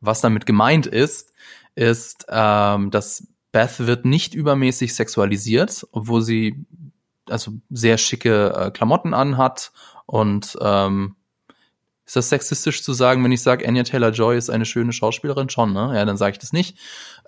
Was 0.00 0.22
damit 0.22 0.46
gemeint 0.46 0.86
ist, 0.86 1.32
ist, 1.74 2.26
ähm, 2.30 2.90
dass 2.90 3.26
Beth 3.52 3.86
wird 3.86 4.04
nicht 4.04 4.34
übermäßig 4.34 4.94
sexualisiert, 4.94 5.86
obwohl 5.92 6.22
sie 6.22 6.64
also 7.28 7.52
sehr 7.70 7.98
schicke 7.98 8.52
äh, 8.54 8.70
Klamotten 8.70 9.14
anhat 9.14 9.72
und 10.06 10.56
ähm, 10.60 11.16
ist 12.10 12.16
das 12.16 12.28
sexistisch 12.28 12.82
zu 12.82 12.92
sagen, 12.92 13.22
wenn 13.22 13.30
ich 13.30 13.40
sage, 13.40 13.68
Anya 13.68 13.84
Taylor-Joy 13.84 14.36
ist 14.36 14.50
eine 14.50 14.64
schöne 14.64 14.92
Schauspielerin? 14.92 15.48
Schon, 15.48 15.72
ne? 15.72 15.92
Ja, 15.94 16.04
dann 16.04 16.16
sage 16.16 16.32
ich 16.32 16.38
das 16.40 16.52
nicht. 16.52 16.76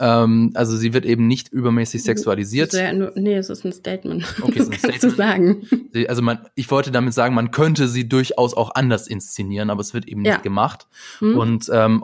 Ähm, 0.00 0.50
also 0.54 0.76
sie 0.76 0.92
wird 0.92 1.04
eben 1.06 1.28
nicht 1.28 1.50
übermäßig 1.50 2.02
sexualisiert. 2.02 2.72
Ja 2.72 2.92
nee, 2.92 3.36
es 3.36 3.48
ist 3.48 3.64
ein 3.64 3.70
Statement. 3.70 4.24
Okay, 4.42 4.58
das 4.58 4.70
kannst 4.70 4.80
Statement. 4.80 5.04
du 5.04 5.10
sagen. 5.10 5.66
Also 6.08 6.22
man, 6.22 6.48
ich 6.56 6.68
wollte 6.72 6.90
damit 6.90 7.14
sagen, 7.14 7.32
man 7.32 7.52
könnte 7.52 7.86
sie 7.86 8.08
durchaus 8.08 8.54
auch 8.54 8.74
anders 8.74 9.06
inszenieren, 9.06 9.70
aber 9.70 9.82
es 9.82 9.94
wird 9.94 10.08
eben 10.08 10.24
ja. 10.24 10.32
nicht 10.32 10.42
gemacht. 10.42 10.88
Hm. 11.20 11.38
Und 11.38 11.70
ähm, 11.72 12.02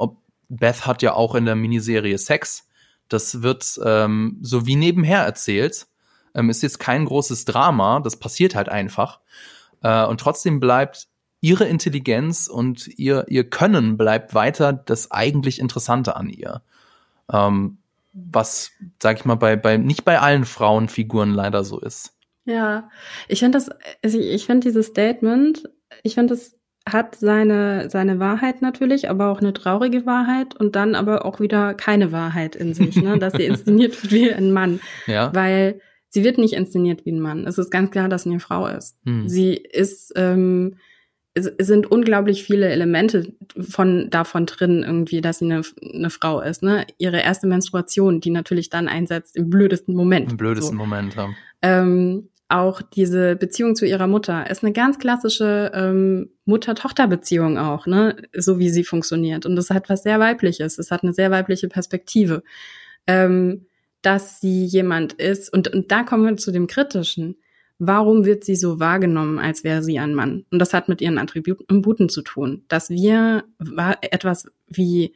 Beth 0.48 0.87
hat 0.87 1.02
ja 1.02 1.14
auch 1.14 1.35
in 1.35 1.46
der 1.46 1.57
Miniserie 1.57 2.16
Sex 2.16 2.67
das 3.09 3.42
wird 3.42 3.79
ähm, 3.85 4.38
so 4.42 4.66
wie 4.66 4.77
nebenher 4.77 5.21
erzählt. 5.21 5.87
Ähm, 6.35 6.51
ist 6.51 6.62
jetzt 6.62 6.79
kein 6.79 7.05
großes 7.05 7.44
Drama, 7.44 8.01
das 8.01 8.16
passiert 8.16 8.55
halt 8.55 8.68
einfach. 8.68 9.21
Äh, 9.83 10.05
und 10.05 10.21
trotzdem 10.21 10.61
bleibt 10.61 11.09
ihre 11.40 11.64
Intelligenz 11.64 12.49
und 12.49 12.88
ihr, 12.99 13.25
ihr 13.29 13.49
Können 13.49 13.97
bleibt 13.97 14.35
weiter 14.35 14.73
das 14.73 15.11
eigentlich 15.11 15.59
Interessante 15.61 16.16
an 16.16 16.29
ihr. 16.29 16.62
Ähm, 17.33 17.79
was, 18.12 18.73
sag 19.01 19.18
ich 19.18 19.25
mal, 19.25 19.37
bei, 19.37 19.57
bei, 19.57 19.77
nicht 19.77 20.05
bei 20.05 20.18
allen 20.18 20.44
Frauenfiguren 20.44 21.33
leider 21.33 21.64
so 21.64 21.79
ist. 21.79 22.14
Ja, 22.44 22.88
ich 23.29 23.40
finde 23.40 23.59
das, 23.59 23.71
also 24.03 24.18
ich 24.18 24.47
finde 24.47 24.66
dieses 24.66 24.87
Statement, 24.87 25.68
ich 26.03 26.14
finde 26.14 26.35
das 26.35 26.58
hat 26.92 27.16
seine, 27.16 27.90
seine 27.90 28.18
Wahrheit 28.18 28.62
natürlich, 28.62 29.11
aber 29.11 29.29
auch 29.29 29.40
eine 29.40 29.53
traurige 29.53 30.07
Wahrheit 30.07 30.55
und 30.57 30.77
dann 30.77 30.94
aber 30.94 31.24
auch 31.24 31.40
wieder 31.40 31.74
keine 31.74 32.12
Wahrheit 32.12 32.57
in 32.57 32.74
sich, 32.74 32.96
ne? 32.96 33.18
dass 33.18 33.35
sie 33.35 33.44
inszeniert 33.46 34.03
wird 34.03 34.12
wie 34.12 34.33
ein 34.33 34.53
Mann. 34.53 34.81
Ja. 35.07 35.35
Weil 35.35 35.81
sie 36.09 36.24
wird 36.24 36.38
nicht 36.38 36.55
inszeniert 36.55 37.05
wie 37.05 37.12
ein 37.12 37.20
Mann. 37.20 37.46
Es 37.46 37.59
ist 37.59 37.70
ganz 37.70 37.90
klar, 37.90 38.09
dass 38.09 38.24
sie 38.24 38.31
eine 38.31 38.40
Frau 38.40 38.66
ist. 38.66 38.96
Hm. 39.05 39.29
Sie 39.29 39.55
ist, 39.55 40.12
ähm, 40.16 40.77
es, 41.35 41.51
sind 41.59 41.90
unglaublich 41.90 42.42
viele 42.42 42.68
Elemente 42.68 43.33
von 43.59 44.11
davon 44.11 44.46
drin 44.46 44.83
irgendwie, 44.83 45.20
dass 45.20 45.38
sie 45.38 45.46
eine, 45.46 45.62
eine 45.83 46.11
Frau 46.11 46.40
ist. 46.40 46.62
Ne? 46.62 46.87
Ihre 46.98 47.20
erste 47.20 47.46
Menstruation, 47.46 48.20
die 48.20 48.31
natürlich 48.31 48.70
dann 48.70 48.88
einsetzt 48.88 49.37
im 49.37 49.51
blödesten 49.51 49.94
Moment. 49.94 50.33
Im 50.33 50.37
blödesten 50.37 50.77
so. 50.77 50.85
Moment, 50.85 51.14
ja. 51.14 51.29
Ähm, 51.62 52.29
auch 52.48 52.80
diese 52.80 53.37
Beziehung 53.37 53.76
zu 53.76 53.87
ihrer 53.87 54.06
Mutter 54.06 54.50
ist 54.50 54.64
eine 54.64 54.72
ganz 54.72 54.98
klassische 54.98 55.70
ähm, 55.74 56.30
Mutter-Tochter-Beziehung 56.46 57.58
auch, 57.58 57.87
ne, 57.87 58.16
so 58.34 58.58
wie 58.58 58.70
sie 58.70 58.84
funktioniert. 58.84 59.44
Und 59.44 59.54
das 59.54 59.68
hat 59.70 59.90
was 59.90 60.02
sehr 60.02 60.18
Weibliches. 60.18 60.78
Es 60.78 60.90
hat 60.90 61.02
eine 61.02 61.12
sehr 61.12 61.30
weibliche 61.30 61.68
Perspektive, 61.68 62.42
ähm, 63.06 63.66
dass 64.00 64.40
sie 64.40 64.64
jemand 64.64 65.12
ist. 65.14 65.52
Und, 65.52 65.68
und 65.68 65.92
da 65.92 66.04
kommen 66.04 66.24
wir 66.24 66.37
zu 66.38 66.50
dem 66.50 66.66
Kritischen. 66.66 67.37
Warum 67.78 68.24
wird 68.24 68.44
sie 68.44 68.56
so 68.56 68.80
wahrgenommen, 68.80 69.38
als 69.38 69.62
wäre 69.62 69.82
sie 69.82 69.98
ein 69.98 70.14
Mann? 70.14 70.46
Und 70.50 70.58
das 70.58 70.72
hat 70.72 70.88
mit 70.88 71.02
ihren 71.02 71.18
Attributen 71.18 72.08
zu 72.08 72.22
tun, 72.22 72.64
dass 72.68 72.88
wir 72.88 73.44
etwas 74.00 74.50
wie 74.66 75.14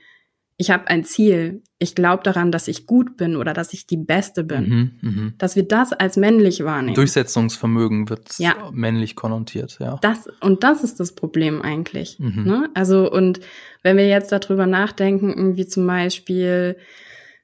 ich 0.62 0.70
habe 0.70 0.86
ein 0.86 1.02
Ziel, 1.02 1.64
ich 1.80 1.96
glaube 1.96 2.22
daran, 2.22 2.52
dass 2.52 2.68
ich 2.68 2.86
gut 2.86 3.16
bin 3.16 3.34
oder 3.34 3.52
dass 3.52 3.72
ich 3.72 3.88
die 3.88 3.96
Beste 3.96 4.44
bin, 4.44 4.94
mhm, 5.00 5.10
mh. 5.10 5.32
dass 5.36 5.56
wir 5.56 5.64
das 5.64 5.92
als 5.92 6.16
männlich 6.16 6.62
wahrnehmen. 6.62 6.94
Durchsetzungsvermögen 6.94 8.08
wird 8.08 8.38
ja. 8.38 8.70
männlich 8.72 9.16
konnotiert, 9.16 9.78
ja. 9.80 9.98
Das, 10.02 10.28
und 10.40 10.62
das 10.62 10.84
ist 10.84 11.00
das 11.00 11.16
Problem 11.16 11.62
eigentlich. 11.62 12.20
Mhm. 12.20 12.44
Ne? 12.44 12.70
Also, 12.74 13.10
und 13.10 13.40
wenn 13.82 13.96
wir 13.96 14.06
jetzt 14.06 14.30
darüber 14.30 14.68
nachdenken, 14.68 15.30
irgendwie 15.30 15.66
zum 15.66 15.84
Beispiel, 15.84 16.76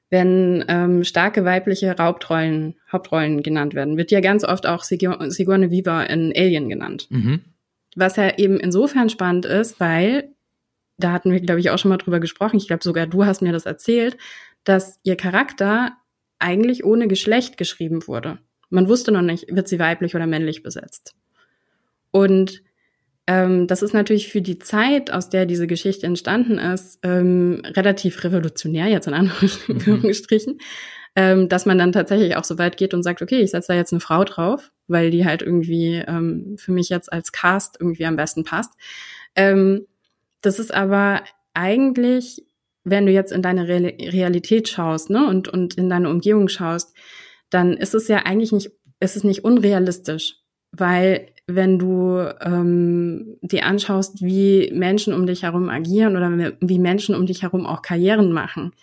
wenn 0.09 0.63
ähm, 0.69 1.03
starke 1.03 1.43
weibliche 1.43 1.93
Hauptrollen, 1.99 2.75
Hauptrollen 2.89 3.43
genannt 3.43 3.73
werden, 3.73 3.97
wird 3.97 4.11
ja 4.11 4.21
ganz 4.21 4.45
oft 4.45 4.65
auch 4.65 4.85
Sigourney 4.85 5.71
Weaver 5.71 6.09
in 6.09 6.31
Alien 6.33 6.69
genannt. 6.69 7.07
Mhm. 7.09 7.41
Was 7.97 8.15
ja 8.15 8.37
eben 8.37 8.61
insofern 8.61 9.09
spannend 9.09 9.45
ist, 9.45 9.81
weil 9.81 10.29
da 10.99 11.11
hatten 11.11 11.31
wir, 11.31 11.39
glaube 11.39 11.59
ich, 11.59 11.69
auch 11.69 11.79
schon 11.79 11.89
mal 11.89 11.97
drüber 11.97 12.19
gesprochen. 12.19 12.57
Ich 12.57 12.67
glaube, 12.67 12.83
sogar 12.83 13.07
du 13.07 13.25
hast 13.25 13.41
mir 13.41 13.51
das 13.51 13.65
erzählt, 13.65 14.17
dass 14.63 14.99
ihr 15.03 15.15
Charakter 15.15 15.93
eigentlich 16.39 16.83
ohne 16.83 17.07
Geschlecht 17.07 17.57
geschrieben 17.57 18.07
wurde. 18.07 18.39
Man 18.69 18.87
wusste 18.87 19.11
noch 19.11 19.21
nicht, 19.21 19.53
wird 19.53 19.67
sie 19.67 19.79
weiblich 19.79 20.15
oder 20.15 20.27
männlich 20.27 20.61
besetzt. 20.61 21.15
Und 22.11 22.61
ähm, 23.27 23.67
das 23.67 23.81
ist 23.81 23.93
natürlich 23.93 24.29
für 24.29 24.41
die 24.41 24.59
Zeit, 24.59 25.11
aus 25.11 25.29
der 25.29 25.45
diese 25.45 25.67
Geschichte 25.67 26.05
entstanden 26.05 26.57
ist, 26.57 26.99
ähm, 27.03 27.61
relativ 27.63 28.23
revolutionär, 28.23 28.87
jetzt 28.87 29.07
in. 29.07 29.13
Anführungsstrichen, 29.13 30.53
mhm. 30.53 30.59
ähm, 31.15 31.49
dass 31.49 31.65
man 31.65 31.77
dann 31.77 31.91
tatsächlich 31.91 32.35
auch 32.35 32.43
so 32.43 32.57
weit 32.57 32.77
geht 32.77 32.93
und 32.93 33.03
sagt, 33.03 33.21
okay, 33.21 33.41
ich 33.41 33.51
setze 33.51 33.69
da 33.69 33.73
jetzt 33.75 33.93
eine 33.93 33.99
Frau 33.99 34.23
drauf, 34.23 34.71
weil 34.87 35.11
die 35.11 35.25
halt 35.25 35.41
irgendwie 35.41 36.03
ähm, 36.07 36.55
für 36.57 36.71
mich 36.71 36.89
jetzt 36.89 37.11
als 37.11 37.31
Cast 37.31 37.77
irgendwie 37.79 38.05
am 38.05 38.15
besten 38.15 38.43
passt. 38.43 38.73
Ähm, 39.35 39.85
das 40.41 40.59
ist 40.59 40.73
aber 40.73 41.23
eigentlich, 41.53 42.45
wenn 42.83 43.05
du 43.05 43.11
jetzt 43.11 43.31
in 43.31 43.41
deine 43.41 43.67
Realität 43.67 44.67
schaust, 44.69 45.09
ne, 45.09 45.27
und, 45.27 45.47
und 45.47 45.75
in 45.75 45.89
deine 45.89 46.09
Umgebung 46.09 46.47
schaust, 46.47 46.95
dann 47.49 47.75
ist 47.75 47.95
es 47.95 48.07
ja 48.07 48.19
eigentlich 48.19 48.51
nicht, 48.51 48.71
ist 48.99 49.15
es 49.15 49.23
nicht 49.23 49.43
unrealistisch. 49.43 50.35
Weil 50.71 51.31
wenn 51.47 51.79
du 51.79 52.19
ähm, 52.41 53.37
dir 53.41 53.65
anschaust, 53.65 54.21
wie 54.21 54.71
Menschen 54.73 55.13
um 55.13 55.25
dich 55.25 55.43
herum 55.43 55.69
agieren 55.69 56.15
oder 56.15 56.53
wie 56.61 56.79
Menschen 56.79 57.15
um 57.15 57.25
dich 57.25 57.41
herum 57.41 57.65
auch 57.65 57.81
Karrieren 57.81 58.31
machen, 58.31 58.73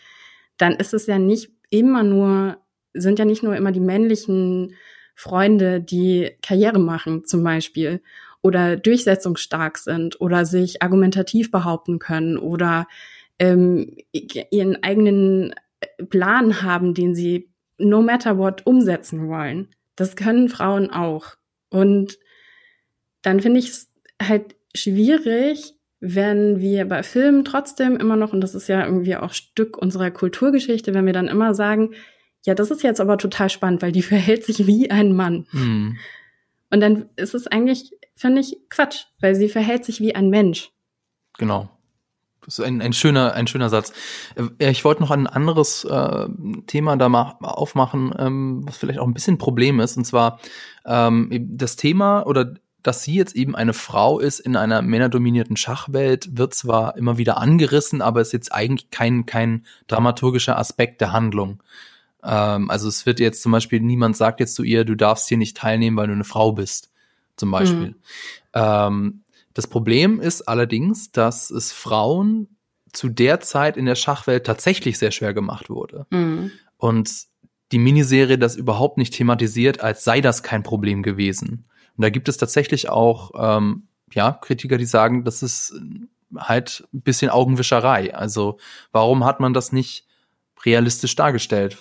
dann 0.58 0.72
ist 0.74 0.92
es 0.92 1.06
ja 1.06 1.18
nicht 1.18 1.50
immer 1.70 2.02
nur, 2.02 2.58
sind 2.92 3.18
ja 3.18 3.24
nicht 3.24 3.42
nur 3.42 3.54
immer 3.56 3.72
die 3.72 3.80
männlichen 3.80 4.74
Freunde, 5.14 5.80
die 5.80 6.32
Karriere 6.42 6.78
machen, 6.78 7.24
zum 7.24 7.44
Beispiel, 7.44 8.02
oder 8.46 8.76
durchsetzungsstark 8.76 9.76
sind 9.76 10.20
oder 10.20 10.46
sich 10.46 10.82
argumentativ 10.82 11.50
behaupten 11.50 11.98
können 11.98 12.38
oder 12.38 12.86
ähm, 13.40 13.96
ihren 14.12 14.82
eigenen 14.84 15.52
Plan 16.08 16.62
haben, 16.62 16.94
den 16.94 17.16
sie 17.16 17.50
no 17.76 18.02
matter 18.02 18.38
what 18.38 18.64
umsetzen 18.64 19.28
wollen. 19.28 19.68
Das 19.96 20.14
können 20.14 20.48
Frauen 20.48 20.90
auch. 20.90 21.34
Und 21.70 22.18
dann 23.22 23.40
finde 23.40 23.58
ich 23.58 23.70
es 23.70 23.92
halt 24.22 24.54
schwierig, 24.76 25.74
wenn 25.98 26.60
wir 26.60 26.84
bei 26.84 27.02
Filmen 27.02 27.44
trotzdem 27.44 27.96
immer 27.96 28.14
noch, 28.14 28.32
und 28.32 28.40
das 28.40 28.54
ist 28.54 28.68
ja 28.68 28.84
irgendwie 28.84 29.16
auch 29.16 29.32
Stück 29.32 29.76
unserer 29.76 30.12
Kulturgeschichte, 30.12 30.94
wenn 30.94 31.06
wir 31.06 31.12
dann 31.12 31.26
immer 31.26 31.52
sagen, 31.52 31.94
ja, 32.44 32.54
das 32.54 32.70
ist 32.70 32.84
jetzt 32.84 33.00
aber 33.00 33.18
total 33.18 33.50
spannend, 33.50 33.82
weil 33.82 33.90
die 33.90 34.02
verhält 34.02 34.44
sich 34.44 34.68
wie 34.68 34.88
ein 34.88 35.12
Mann. 35.12 35.48
Mhm. 35.50 35.96
Und 36.70 36.80
dann 36.80 37.08
ist 37.16 37.34
es 37.34 37.46
eigentlich 37.46 37.90
finde 38.16 38.40
ich 38.40 38.58
Quatsch, 38.70 39.04
weil 39.20 39.34
sie 39.34 39.48
verhält 39.48 39.84
sich 39.84 40.00
wie 40.00 40.14
ein 40.14 40.30
Mensch. 40.30 40.72
Genau. 41.38 41.68
Das 42.44 42.60
ist 42.60 42.64
ein, 42.64 42.80
ein 42.80 42.92
schöner, 42.92 43.34
ein 43.34 43.48
schöner 43.48 43.68
Satz. 43.68 43.92
Äh, 44.36 44.70
ich 44.70 44.84
wollte 44.84 45.02
noch 45.02 45.10
ein 45.10 45.26
anderes 45.26 45.84
äh, 45.84 46.28
Thema 46.66 46.96
da 46.96 47.08
mal 47.08 47.36
aufmachen, 47.40 48.14
ähm, 48.18 48.62
was 48.64 48.76
vielleicht 48.76 49.00
auch 49.00 49.06
ein 49.06 49.14
bisschen 49.14 49.34
ein 49.34 49.38
Problem 49.38 49.80
ist. 49.80 49.96
Und 49.96 50.04
zwar 50.04 50.40
ähm, 50.86 51.28
das 51.32 51.76
Thema 51.76 52.24
oder 52.24 52.54
dass 52.82 53.02
sie 53.02 53.16
jetzt 53.16 53.34
eben 53.34 53.56
eine 53.56 53.72
Frau 53.72 54.20
ist 54.20 54.38
in 54.38 54.54
einer 54.54 54.80
männerdominierten 54.80 55.56
Schachwelt, 55.56 56.38
wird 56.38 56.54
zwar 56.54 56.96
immer 56.96 57.18
wieder 57.18 57.38
angerissen, 57.38 58.00
aber 58.00 58.20
ist 58.20 58.32
jetzt 58.32 58.52
eigentlich 58.52 58.90
kein, 58.90 59.26
kein 59.26 59.66
dramaturgischer 59.88 60.56
Aspekt 60.56 61.00
der 61.00 61.12
Handlung. 61.12 61.64
Ähm, 62.22 62.70
also 62.70 62.88
es 62.88 63.04
wird 63.04 63.18
jetzt 63.18 63.42
zum 63.42 63.50
Beispiel, 63.50 63.80
niemand 63.80 64.16
sagt 64.16 64.38
jetzt 64.38 64.54
zu 64.54 64.62
ihr, 64.62 64.84
du 64.84 64.94
darfst 64.94 65.28
hier 65.28 65.36
nicht 65.36 65.56
teilnehmen, 65.56 65.96
weil 65.96 66.06
du 66.06 66.12
eine 66.12 66.22
Frau 66.22 66.52
bist 66.52 66.92
zum 67.36 67.50
Beispiel. 67.50 67.88
Mhm. 67.88 67.94
Ähm, 68.54 69.22
das 69.54 69.66
Problem 69.66 70.20
ist 70.20 70.42
allerdings, 70.42 71.12
dass 71.12 71.50
es 71.50 71.72
Frauen 71.72 72.56
zu 72.92 73.08
der 73.08 73.40
Zeit 73.40 73.76
in 73.76 73.86
der 73.86 73.94
Schachwelt 73.94 74.46
tatsächlich 74.46 74.98
sehr 74.98 75.10
schwer 75.10 75.34
gemacht 75.34 75.70
wurde. 75.70 76.06
Mhm. 76.10 76.50
Und 76.76 77.10
die 77.72 77.78
Miniserie 77.78 78.38
das 78.38 78.56
überhaupt 78.56 78.98
nicht 78.98 79.14
thematisiert, 79.14 79.80
als 79.80 80.04
sei 80.04 80.20
das 80.20 80.42
kein 80.42 80.62
Problem 80.62 81.02
gewesen. 81.02 81.68
Und 81.96 82.02
da 82.02 82.10
gibt 82.10 82.28
es 82.28 82.36
tatsächlich 82.36 82.88
auch 82.88 83.32
ähm, 83.36 83.88
ja, 84.12 84.32
Kritiker, 84.32 84.78
die 84.78 84.86
sagen, 84.86 85.24
das 85.24 85.42
ist 85.42 85.74
halt 86.36 86.86
ein 86.92 87.00
bisschen 87.02 87.30
Augenwischerei. 87.30 88.14
Also 88.14 88.58
warum 88.92 89.24
hat 89.24 89.40
man 89.40 89.52
das 89.52 89.72
nicht 89.72 90.06
realistisch 90.64 91.14
dargestellt? 91.16 91.78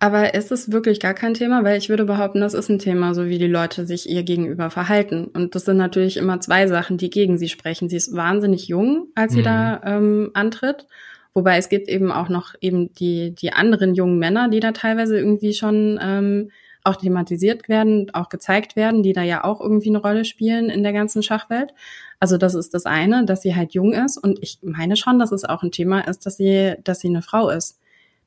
Aber 0.00 0.34
ist 0.34 0.52
es 0.52 0.70
wirklich 0.70 1.00
gar 1.00 1.14
kein 1.14 1.34
Thema? 1.34 1.64
Weil 1.64 1.76
ich 1.76 1.88
würde 1.88 2.04
behaupten, 2.04 2.40
das 2.40 2.54
ist 2.54 2.68
ein 2.68 2.78
Thema, 2.78 3.14
so 3.14 3.26
wie 3.26 3.38
die 3.38 3.48
Leute 3.48 3.84
sich 3.84 4.08
ihr 4.08 4.22
gegenüber 4.22 4.70
verhalten. 4.70 5.24
Und 5.26 5.56
das 5.56 5.64
sind 5.64 5.76
natürlich 5.76 6.16
immer 6.16 6.40
zwei 6.40 6.68
Sachen, 6.68 6.98
die 6.98 7.10
gegen 7.10 7.36
sie 7.36 7.48
sprechen. 7.48 7.88
Sie 7.88 7.96
ist 7.96 8.14
wahnsinnig 8.14 8.68
jung, 8.68 9.08
als 9.16 9.32
sie 9.32 9.40
mhm. 9.40 9.44
da 9.44 9.80
ähm, 9.84 10.30
antritt. 10.34 10.86
Wobei 11.34 11.56
es 11.56 11.68
gibt 11.68 11.88
eben 11.88 12.12
auch 12.12 12.28
noch 12.28 12.54
eben 12.60 12.92
die, 12.94 13.34
die 13.34 13.52
anderen 13.52 13.94
jungen 13.94 14.18
Männer, 14.18 14.48
die 14.48 14.60
da 14.60 14.70
teilweise 14.70 15.18
irgendwie 15.18 15.52
schon 15.52 15.98
ähm, 16.00 16.50
auch 16.84 16.96
thematisiert 16.96 17.68
werden, 17.68 18.08
auch 18.14 18.28
gezeigt 18.28 18.76
werden, 18.76 19.02
die 19.02 19.12
da 19.12 19.22
ja 19.22 19.42
auch 19.42 19.60
irgendwie 19.60 19.88
eine 19.88 19.98
Rolle 19.98 20.24
spielen 20.24 20.70
in 20.70 20.84
der 20.84 20.92
ganzen 20.92 21.24
Schachwelt. 21.24 21.74
Also 22.20 22.38
das 22.38 22.54
ist 22.54 22.72
das 22.72 22.86
eine, 22.86 23.24
dass 23.24 23.42
sie 23.42 23.56
halt 23.56 23.74
jung 23.74 23.92
ist. 23.92 24.16
Und 24.16 24.38
ich 24.42 24.58
meine 24.62 24.96
schon, 24.96 25.18
dass 25.18 25.32
es 25.32 25.44
auch 25.44 25.64
ein 25.64 25.72
Thema 25.72 26.00
ist, 26.06 26.24
dass 26.24 26.36
sie, 26.36 26.74
dass 26.84 27.00
sie 27.00 27.08
eine 27.08 27.22
Frau 27.22 27.50
ist 27.50 27.80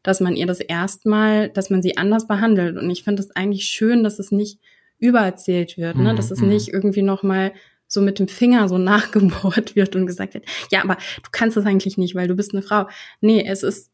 dass 0.04 0.20
man 0.20 0.36
ihr 0.36 0.48
das 0.48 0.60
erstmal, 0.60 1.50
dass 1.50 1.70
man 1.70 1.82
sie 1.82 1.98
anders 1.98 2.28
behandelt. 2.28 2.78
Und 2.78 2.90
ich 2.90 3.04
finde 3.04 3.22
es 3.22 3.36
eigentlich 3.36 3.66
schön, 3.66 4.04
dass 4.04 4.20
es 4.20 4.32
nicht 4.32 4.60
übererzählt 4.98 5.78
wird, 5.78 5.98
ne? 5.98 6.16
dass 6.16 6.32
es 6.32 6.42
mhm. 6.42 6.50
nicht 6.50 6.70
irgendwie 6.70 7.02
nochmal 7.02 7.54
so 7.88 8.02
mit 8.02 8.20
dem 8.20 8.28
Finger 8.28 8.70
so 8.70 8.78
nachgebohrt 8.80 9.76
wird 9.76 9.96
und 9.96 10.06
gesagt 10.06 10.34
wird, 10.34 10.46
ja, 10.72 10.84
aber 10.84 10.96
du 10.96 11.30
kannst 11.32 11.58
das 11.58 11.66
eigentlich 11.66 11.98
nicht, 11.98 12.16
weil 12.16 12.28
du 12.28 12.36
bist 12.36 12.54
eine 12.54 12.62
Frau. 12.62 12.88
Nee, 13.20 13.46
es 13.46 13.64
ist, 13.64 13.92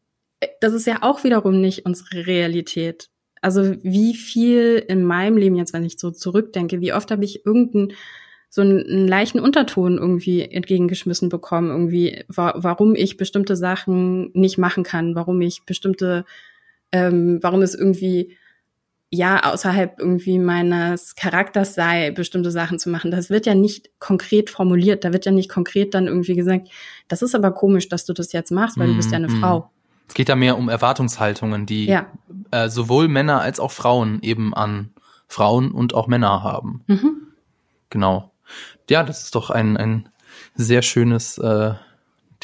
das 0.60 0.72
ist 0.72 0.86
ja 0.86 1.02
auch 1.02 1.24
wiederum 1.24 1.60
nicht 1.60 1.84
unsere 1.84 2.26
Realität. 2.26 3.10
Also 3.40 3.76
wie 3.82 4.14
viel 4.14 4.84
in 4.88 5.04
meinem 5.04 5.36
Leben 5.36 5.56
jetzt, 5.56 5.72
wenn 5.72 5.84
ich 5.84 5.98
so 5.98 6.10
zurückdenke, 6.10 6.80
wie 6.80 6.92
oft 6.92 7.10
habe 7.10 7.24
ich 7.24 7.44
irgendeinen 7.46 7.92
so 8.50 8.62
einen, 8.62 9.06
leichten 9.06 9.40
Unterton 9.40 9.98
irgendwie 9.98 10.42
entgegengeschmissen 10.42 11.28
bekommen, 11.28 11.70
irgendwie, 11.70 12.24
wa 12.28 12.54
warum 12.56 12.94
ich 12.94 13.16
bestimmte 13.16 13.56
Sachen 13.56 14.30
nicht 14.32 14.58
machen 14.58 14.84
kann, 14.84 15.14
warum 15.14 15.40
ich 15.40 15.64
bestimmte, 15.64 16.24
ähm, 16.92 17.38
warum 17.42 17.62
es 17.62 17.74
irgendwie 17.74 18.36
ja 19.10 19.52
außerhalb 19.52 19.98
irgendwie 19.98 20.38
meines 20.38 21.14
Charakters 21.14 21.74
sei, 21.74 22.10
bestimmte 22.10 22.50
Sachen 22.50 22.78
zu 22.78 22.90
machen. 22.90 23.10
Das 23.10 23.30
wird 23.30 23.46
ja 23.46 23.54
nicht 23.54 23.90
konkret 24.00 24.50
formuliert, 24.50 25.04
da 25.04 25.12
wird 25.12 25.24
ja 25.26 25.32
nicht 25.32 25.50
konkret 25.50 25.94
dann 25.94 26.06
irgendwie 26.06 26.34
gesagt, 26.34 26.68
das 27.08 27.22
ist 27.22 27.34
aber 27.34 27.52
komisch, 27.52 27.88
dass 27.88 28.04
du 28.04 28.12
das 28.12 28.32
jetzt 28.32 28.50
machst, 28.50 28.78
weil 28.78 28.88
mm, 28.88 28.90
du 28.90 28.96
bist 28.96 29.10
ja 29.10 29.16
eine 29.16 29.28
mm. 29.28 29.40
Frau. 29.40 29.70
Es 30.08 30.14
geht 30.14 30.28
da 30.30 30.36
mehr 30.36 30.56
um 30.56 30.70
Erwartungshaltungen, 30.70 31.66
die 31.66 31.86
ja. 31.86 32.06
äh, 32.50 32.68
sowohl 32.70 33.08
Männer 33.08 33.40
als 33.42 33.60
auch 33.60 33.72
Frauen 33.72 34.20
eben 34.22 34.54
an 34.54 34.90
Frauen 35.26 35.70
und 35.70 35.92
auch 35.92 36.06
Männer 36.06 36.42
haben. 36.42 36.82
Mhm. 36.86 37.16
Genau 37.90 38.30
ja, 38.88 39.02
das 39.02 39.24
ist 39.24 39.34
doch 39.34 39.50
ein, 39.50 39.76
ein 39.76 40.08
sehr 40.54 40.82
schönes 40.82 41.38
äh, 41.38 41.74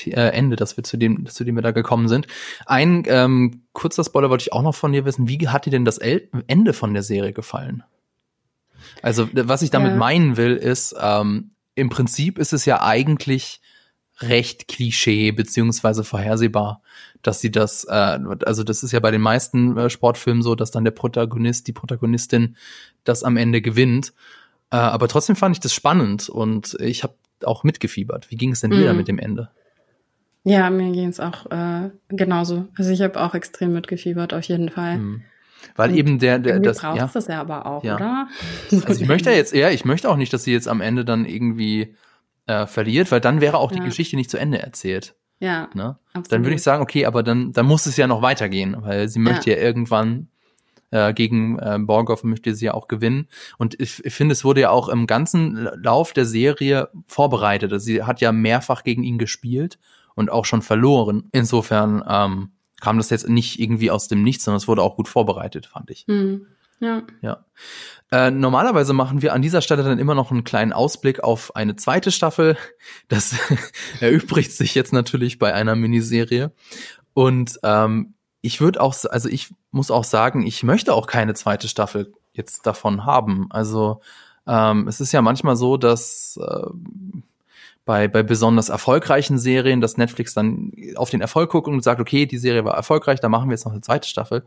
äh, 0.07 0.11
Ende, 0.11 0.57
dass 0.57 0.76
wir 0.76 0.84
zu 0.84 0.96
dem, 0.96 1.26
zu 1.26 1.44
dem 1.44 1.55
wir 1.55 1.62
da 1.62 1.70
gekommen 1.70 2.09
sind. 2.09 2.26
Ein 2.66 3.05
ähm, 3.07 3.62
kurzer 3.72 4.05
Spoiler 4.05 4.30
wollte 4.30 4.42
ich 4.42 4.52
auch 4.52 4.62
noch 4.62 4.74
von 4.74 4.92
dir 4.92 5.05
wissen. 5.05 5.28
Wie 5.28 5.48
hat 5.48 5.66
dir 5.66 5.70
denn 5.70 5.84
das 5.84 5.98
El 5.98 6.28
Ende 6.46 6.72
von 6.72 6.94
der 6.94 7.02
Serie 7.02 7.32
gefallen? 7.32 7.82
Also, 9.02 9.28
was 9.32 9.62
ich 9.62 9.70
damit 9.70 9.92
ja. 9.92 9.96
meinen 9.96 10.36
will, 10.36 10.57
ist, 10.57 10.94
ähm, 11.00 11.52
im 11.74 11.88
Prinzip 11.88 12.38
ist 12.38 12.52
es 12.52 12.64
ja 12.64 12.82
eigentlich 12.82 13.61
recht 14.20 14.68
Klischee 14.68 15.32
beziehungsweise 15.32 16.05
vorhersehbar, 16.05 16.82
dass 17.22 17.40
sie 17.40 17.50
das, 17.50 17.84
äh, 17.84 18.18
also 18.44 18.62
das 18.62 18.82
ist 18.82 18.92
ja 18.92 19.00
bei 19.00 19.11
den 19.11 19.20
meisten 19.20 19.76
äh, 19.76 19.90
Sportfilmen 19.90 20.42
so, 20.42 20.55
dass 20.55 20.70
dann 20.70 20.84
der 20.84 20.92
Protagonist, 20.92 21.66
die 21.66 21.72
Protagonistin 21.72 22.57
das 23.02 23.24
am 23.24 23.36
Ende 23.36 23.61
gewinnt. 23.61 24.12
Äh, 24.74 24.78
aber 24.78 25.06
trotzdem 25.06 25.36
fand 25.36 25.54
ich 25.54 25.60
das 25.60 25.72
spannend 25.72 26.28
und 26.28 26.76
ich 26.80 27.04
habe 27.04 27.14
auch 27.44 27.62
mitgefiebert. 27.62 28.32
Wie 28.32 28.36
ging 28.36 28.50
es 28.50 28.60
denn 28.60 28.72
dir 28.72 28.90
mhm. 28.90 28.96
mit 28.96 29.06
dem 29.06 29.20
Ende? 29.20 29.50
Ja, 30.42 30.68
mir 30.68 30.90
ging 30.90 31.08
es 31.08 31.20
auch 31.20 31.46
äh, 31.46 31.90
genauso. 32.08 32.66
Also 32.76 32.90
ich 32.90 33.00
habe 33.00 33.20
auch 33.20 33.34
extrem 33.34 33.72
mitgefiebert, 33.72 34.34
auf 34.34 34.42
jeden 34.44 34.70
Fall. 34.70 34.98
Mhm. 34.98 35.22
Weil 35.76 35.90
und 35.90 35.96
eben 35.96 36.18
der, 36.18 36.40
der 36.40 36.58
das 36.58 36.80
brauchst 36.80 36.98
ja. 36.98 37.10
das 37.14 37.28
ja 37.28 37.40
aber 37.40 37.66
auch, 37.66 37.84
ja. 37.84 37.94
oder? 37.94 38.28
Also 38.72 39.00
ich 39.00 39.06
möchte 39.06 39.30
jetzt, 39.30 39.54
ja, 39.54 39.70
ich 39.70 39.84
möchte 39.84 40.10
auch 40.10 40.16
nicht, 40.16 40.32
dass 40.32 40.42
sie 40.42 40.52
jetzt 40.52 40.66
am 40.66 40.80
Ende 40.80 41.04
dann 41.04 41.24
irgendwie 41.24 41.94
äh, 42.46 42.66
verliert, 42.66 43.12
weil 43.12 43.20
dann 43.20 43.40
wäre 43.40 43.58
auch 43.58 43.70
die 43.70 43.80
Geschichte 43.80 44.16
nicht 44.16 44.28
zu 44.28 44.38
Ende 44.38 44.60
erzählt. 44.60 45.14
Ja. 45.38 45.68
Ne? 45.74 45.98
Dann 46.28 46.42
würde 46.42 46.56
ich 46.56 46.62
sagen, 46.62 46.82
okay, 46.82 47.06
aber 47.06 47.22
dann, 47.22 47.52
dann 47.52 47.66
muss 47.66 47.86
es 47.86 47.96
ja 47.96 48.08
noch 48.08 48.22
weitergehen, 48.22 48.76
weil 48.80 49.08
sie 49.08 49.20
möchte 49.20 49.50
ja, 49.50 49.56
ja 49.56 49.62
irgendwann 49.62 50.28
äh, 50.95 51.12
gegen 51.12 51.59
äh, 51.59 51.78
Borgov 51.80 52.22
möchte 52.22 52.55
sie 52.55 52.66
ja 52.66 52.74
auch 52.74 52.86
gewinnen. 52.86 53.26
Und 53.59 53.78
ich, 53.80 54.05
ich 54.05 54.14
finde, 54.14 54.32
es 54.32 54.45
wurde 54.45 54.61
ja 54.61 54.70
auch 54.70 54.88
im 54.88 55.07
ganzen 55.07 55.68
Lauf 55.82 56.12
der 56.12 56.24
Serie 56.24 56.88
vorbereitet. 57.09 57.72
Also 57.72 57.84
sie 57.84 58.05
hat 58.05 58.20
ja 58.20 58.30
mehrfach 58.30 58.84
gegen 58.84 59.03
ihn 59.03 59.18
gespielt 59.18 59.78
und 60.14 60.30
auch 60.30 60.45
schon 60.45 60.62
verloren. 60.62 61.28
Insofern 61.32 62.05
ähm, 62.09 62.53
kam 62.80 62.97
das 62.97 63.11
jetzt 63.11 63.28
nicht 63.28 63.59
irgendwie 63.59 63.90
aus 63.90 64.07
dem 64.07 64.22
Nichts, 64.22 64.45
sondern 64.45 64.59
es 64.59 64.68
wurde 64.68 64.82
auch 64.82 64.97
gut 64.97 65.09
vorbereitet, 65.09 65.66
fand 65.66 65.90
ich. 65.90 66.07
Mhm. 66.07 66.47
Ja. 66.78 67.03
Ja. 67.22 67.45
Äh, 68.12 68.30
normalerweise 68.30 68.92
machen 68.92 69.22
wir 69.22 69.32
an 69.32 69.42
dieser 69.42 69.62
Stelle 69.62 69.82
dann 69.82 69.99
immer 69.99 70.14
noch 70.14 70.30
einen 70.30 70.45
kleinen 70.45 70.72
Ausblick 70.72 71.24
auf 71.24 71.57
eine 71.57 71.74
zweite 71.74 72.12
Staffel. 72.12 72.57
Das 73.09 73.34
erübrigt 74.01 74.53
sich 74.53 74.74
jetzt 74.76 74.92
natürlich 74.92 75.40
bei 75.40 75.53
einer 75.53 75.74
Miniserie. 75.74 76.53
Und 77.14 77.59
ähm, 77.62 78.13
ich 78.45 78.61
würde 78.61 78.80
auch, 78.82 78.95
also 79.11 79.30
ich 79.30 79.55
muss 79.70 79.90
auch 79.90 80.05
sagen, 80.05 80.47
ich 80.47 80.62
möchte 80.62 80.92
auch 80.92 81.07
keine 81.07 81.32
zweite 81.32 81.66
Staffel 81.66 82.12
jetzt 82.34 82.66
davon 82.66 83.07
haben. 83.07 83.47
Also 83.49 84.03
ähm, 84.47 84.86
es 84.86 85.01
ist 85.01 85.12
ja 85.12 85.22
manchmal 85.22 85.57
so, 85.57 85.78
dass 85.78 86.38
äh, 86.40 86.66
bei, 87.86 88.07
bei 88.07 88.22
besonders 88.22 88.68
erfolgreichen 88.68 89.38
Serien, 89.38 89.80
dass 89.80 89.97
Netflix 89.97 90.34
dann 90.34 90.72
auf 90.97 91.09
den 91.09 91.22
Erfolg 91.22 91.51
guckt 91.53 91.68
und 91.68 91.82
sagt, 91.82 92.03
okay, 92.03 92.26
die 92.26 92.36
Serie 92.36 92.66
war 92.66 92.74
erfolgreich, 92.74 93.18
da 93.18 93.30
machen 93.30 93.49
wir 93.49 93.55
jetzt 93.55 93.64
noch 93.64 93.72
eine 93.72 93.80
zweite 93.80 94.07
Staffel. 94.07 94.45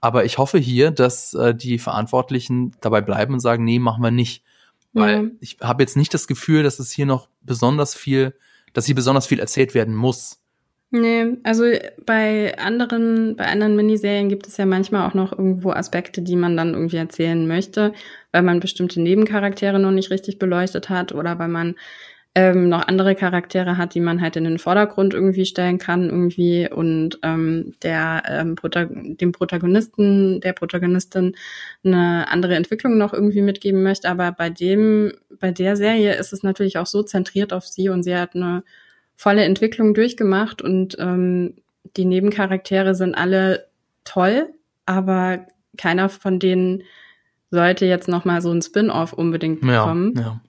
Aber 0.00 0.24
ich 0.24 0.38
hoffe 0.38 0.56
hier, 0.56 0.90
dass 0.90 1.34
äh, 1.34 1.54
die 1.54 1.78
Verantwortlichen 1.78 2.74
dabei 2.80 3.02
bleiben 3.02 3.34
und 3.34 3.40
sagen, 3.40 3.64
nee, 3.64 3.78
machen 3.78 4.02
wir 4.02 4.10
nicht. 4.10 4.44
Weil 4.94 5.24
mhm. 5.24 5.32
ich 5.40 5.58
habe 5.60 5.82
jetzt 5.82 5.98
nicht 5.98 6.14
das 6.14 6.26
Gefühl, 6.26 6.62
dass 6.62 6.78
es 6.78 6.90
hier 6.90 7.04
noch 7.06 7.28
besonders 7.42 7.94
viel, 7.94 8.34
dass 8.72 8.86
hier 8.86 8.94
besonders 8.94 9.26
viel 9.26 9.40
erzählt 9.40 9.74
werden 9.74 9.94
muss. 9.94 10.40
Nee, 10.90 11.36
also 11.42 11.64
bei 12.06 12.56
anderen, 12.58 13.34
bei 13.36 13.46
anderen 13.46 13.74
Miniserien 13.74 14.28
gibt 14.28 14.46
es 14.46 14.56
ja 14.56 14.66
manchmal 14.66 15.08
auch 15.08 15.14
noch 15.14 15.32
irgendwo 15.32 15.72
Aspekte, 15.72 16.22
die 16.22 16.36
man 16.36 16.56
dann 16.56 16.74
irgendwie 16.74 16.96
erzählen 16.96 17.46
möchte, 17.46 17.92
weil 18.30 18.42
man 18.42 18.60
bestimmte 18.60 19.00
Nebencharaktere 19.02 19.80
noch 19.80 19.90
nicht 19.90 20.10
richtig 20.10 20.38
beleuchtet 20.38 20.88
hat 20.88 21.12
oder 21.12 21.38
weil 21.40 21.48
man 21.48 21.74
ähm, 22.36 22.68
noch 22.68 22.86
andere 22.86 23.14
Charaktere 23.16 23.78
hat, 23.78 23.94
die 23.94 24.00
man 24.00 24.20
halt 24.20 24.36
in 24.36 24.44
den 24.44 24.58
Vordergrund 24.58 25.12
irgendwie 25.14 25.46
stellen 25.46 25.78
kann 25.78 26.04
irgendwie 26.04 26.70
und 26.70 27.18
ähm, 27.22 27.74
der 27.82 28.22
ähm, 28.28 28.54
Protag 28.54 28.88
dem 28.92 29.32
Protagonisten, 29.32 30.40
der 30.40 30.52
Protagonistin 30.52 31.34
eine 31.82 32.28
andere 32.28 32.54
Entwicklung 32.54 32.96
noch 32.98 33.12
irgendwie 33.12 33.42
mitgeben 33.42 33.82
möchte. 33.82 34.08
Aber 34.08 34.32
bei 34.32 34.50
dem, 34.50 35.14
bei 35.40 35.50
der 35.50 35.76
Serie 35.76 36.14
ist 36.14 36.32
es 36.32 36.42
natürlich 36.42 36.78
auch 36.78 36.86
so 36.86 37.02
zentriert 37.02 37.52
auf 37.52 37.66
sie 37.66 37.88
und 37.88 38.02
sie 38.02 38.14
hat 38.14 38.36
eine 38.36 38.62
volle 39.16 39.44
Entwicklung 39.44 39.94
durchgemacht 39.94 40.62
und 40.62 40.96
ähm, 40.98 41.54
die 41.96 42.04
Nebencharaktere 42.04 42.94
sind 42.94 43.14
alle 43.14 43.66
toll, 44.04 44.48
aber 44.84 45.46
keiner 45.76 46.08
von 46.08 46.38
denen 46.38 46.82
sollte 47.50 47.86
jetzt 47.86 48.08
noch 48.08 48.24
mal 48.24 48.42
so 48.42 48.50
ein 48.50 48.62
Spin-off 48.62 49.12
unbedingt 49.12 49.60
bekommen. 49.60 50.14
Ja, 50.16 50.22
ja. 50.22 50.40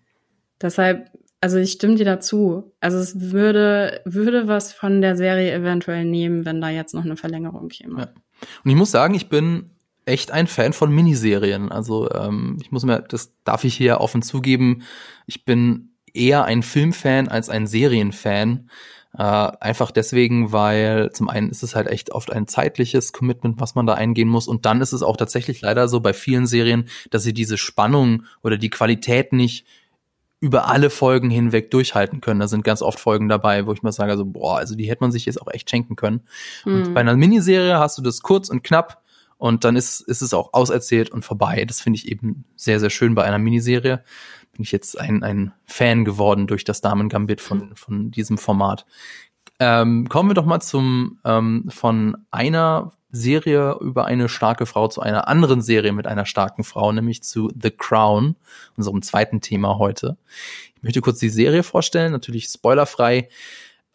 Deshalb 0.62 1.10
also 1.40 1.58
ich 1.58 1.72
stimme 1.74 1.96
dir 1.96 2.06
dazu. 2.06 2.74
Also 2.80 2.98
es 2.98 3.32
würde, 3.32 4.02
würde 4.06 4.48
was 4.48 4.74
von 4.74 5.02
der 5.02 5.16
Serie 5.16 5.54
eventuell 5.54 6.04
nehmen, 6.04 6.46
wenn 6.46 6.62
da 6.62 6.70
jetzt 6.70 6.94
noch 6.94 7.06
eine 7.06 7.16
Verlängerung 7.16 7.70
käme. 7.70 8.00
Ja. 8.00 8.08
Und 8.64 8.72
ich 8.72 8.76
muss 8.76 8.92
sagen, 8.92 9.14
ich 9.14 9.30
bin 9.30 9.72
echt 10.06 10.32
ein 10.32 10.48
Fan 10.48 10.74
von 10.74 10.92
Miniserien. 10.92 11.72
Also 11.72 12.10
ähm, 12.12 12.58
ich 12.62 12.72
muss 12.72 12.86
mir, 12.86 13.02
das 13.02 13.34
darf 13.44 13.64
ich 13.64 13.76
hier 13.76 14.00
offen 14.00 14.22
zugeben, 14.22 14.84
ich 15.26 15.46
bin 15.46 15.92
eher 16.18 16.46
ein 16.46 16.64
Filmfan 16.64 17.28
als 17.28 17.50
ein 17.50 17.68
Serienfan. 17.68 18.70
Äh, 19.18 19.24
einfach 19.24 19.92
deswegen, 19.92 20.52
weil 20.52 21.12
zum 21.12 21.30
einen 21.30 21.50
ist 21.50 21.64
es 21.64 21.76
halt 21.76 21.88
echt 21.88 22.12
oft 22.12 22.32
ein 22.32 22.48
zeitliches 22.48 23.14
Commitment, 23.14 23.60
was 23.60 23.76
man 23.76 23.88
da 23.88 23.94
eingehen 23.94 24.28
muss. 24.28 24.48
Und 24.48 24.66
dann 24.66 24.82
ist 24.82 24.94
es 24.94 25.04
auch 25.04 25.18
tatsächlich 25.18 25.62
leider 25.62 25.88
so 25.88 26.00
bei 26.00 26.14
vielen 26.14 26.48
Serien, 26.48 26.88
dass 27.10 27.24
sie 27.24 27.34
diese 27.34 27.58
Spannung 27.58 28.24
oder 28.44 28.58
die 28.58 28.70
Qualität 28.70 29.34
nicht 29.34 29.66
über 30.40 30.68
alle 30.68 30.90
Folgen 30.90 31.30
hinweg 31.30 31.72
durchhalten 31.72 32.22
können. 32.22 32.40
Da 32.40 32.48
sind 32.48 32.64
ganz 32.64 32.84
oft 32.84 33.00
Folgen 33.00 33.28
dabei, 33.28 33.66
wo 33.66 33.74
ich 33.74 33.82
mal 33.82 33.92
sage, 33.92 34.12
also, 34.12 34.26
boah, 34.26 34.58
also 34.58 34.76
die 34.76 34.88
hätte 34.88 35.04
man 35.04 35.12
sich 35.12 35.26
jetzt 35.26 35.42
auch 35.42 35.52
echt 35.52 35.70
schenken 35.70 35.96
können. 35.96 36.22
Mhm. 36.64 36.74
Und 36.74 36.86
hm. 36.88 36.94
bei 36.94 37.02
einer 37.02 37.18
Miniserie 37.18 37.80
hast 37.80 37.98
du 37.98 38.04
das 38.04 38.22
kurz 38.22 38.50
und 38.50 38.64
knapp 38.64 39.02
und 39.38 39.64
dann 39.64 39.76
ist, 39.76 40.02
ist 40.02 40.22
es 40.22 40.34
auch 40.34 40.54
auserzählt 40.54 41.10
und 41.10 41.24
vorbei. 41.24 41.66
Das 41.66 41.82
finde 41.82 41.98
ich 41.98 42.08
eben 42.08 42.46
sehr, 42.56 42.80
sehr 42.80 42.90
schön 42.90 43.16
bei 43.16 43.24
einer 43.24 43.40
Miniserie. 43.40 44.04
Bin 44.58 44.64
ich 44.64 44.72
jetzt 44.72 45.00
ein, 45.00 45.22
ein 45.22 45.54
Fan 45.66 46.04
geworden 46.04 46.48
durch 46.48 46.64
das 46.64 46.82
Damen-Gambit 46.82 47.42
von, 47.42 47.76
von 47.76 48.10
diesem 48.10 48.40
Format. 48.40 48.88
Ähm, 49.60 50.10
kommen 50.10 50.32
wir 50.32 50.34
doch 50.34 50.46
mal 50.46 50.62
zum 50.62 51.20
ähm, 51.24 51.66
von 51.70 52.18
einer 52.32 52.92
Serie 53.12 53.78
über 53.80 54.06
eine 54.06 54.30
starke 54.30 54.66
Frau 54.66 54.88
zu 54.88 55.02
einer 55.02 55.28
anderen 55.28 55.62
Serie 55.62 55.94
mit 55.94 56.08
einer 56.08 56.26
starken 56.26 56.64
Frau, 56.64 56.92
nämlich 56.92 57.22
zu 57.22 57.52
The 57.60 57.70
Crown, 57.70 58.36
unserem 58.76 59.04
zweiten 59.04 59.42
Thema 59.42 59.78
heute. 59.78 60.18
Ich 60.76 60.84
möchte 60.84 61.02
kurz 61.02 61.20
die 61.20 61.30
Serie 61.30 61.62
vorstellen, 61.62 62.12
natürlich 62.12 62.46
spoilerfrei. 62.46 63.30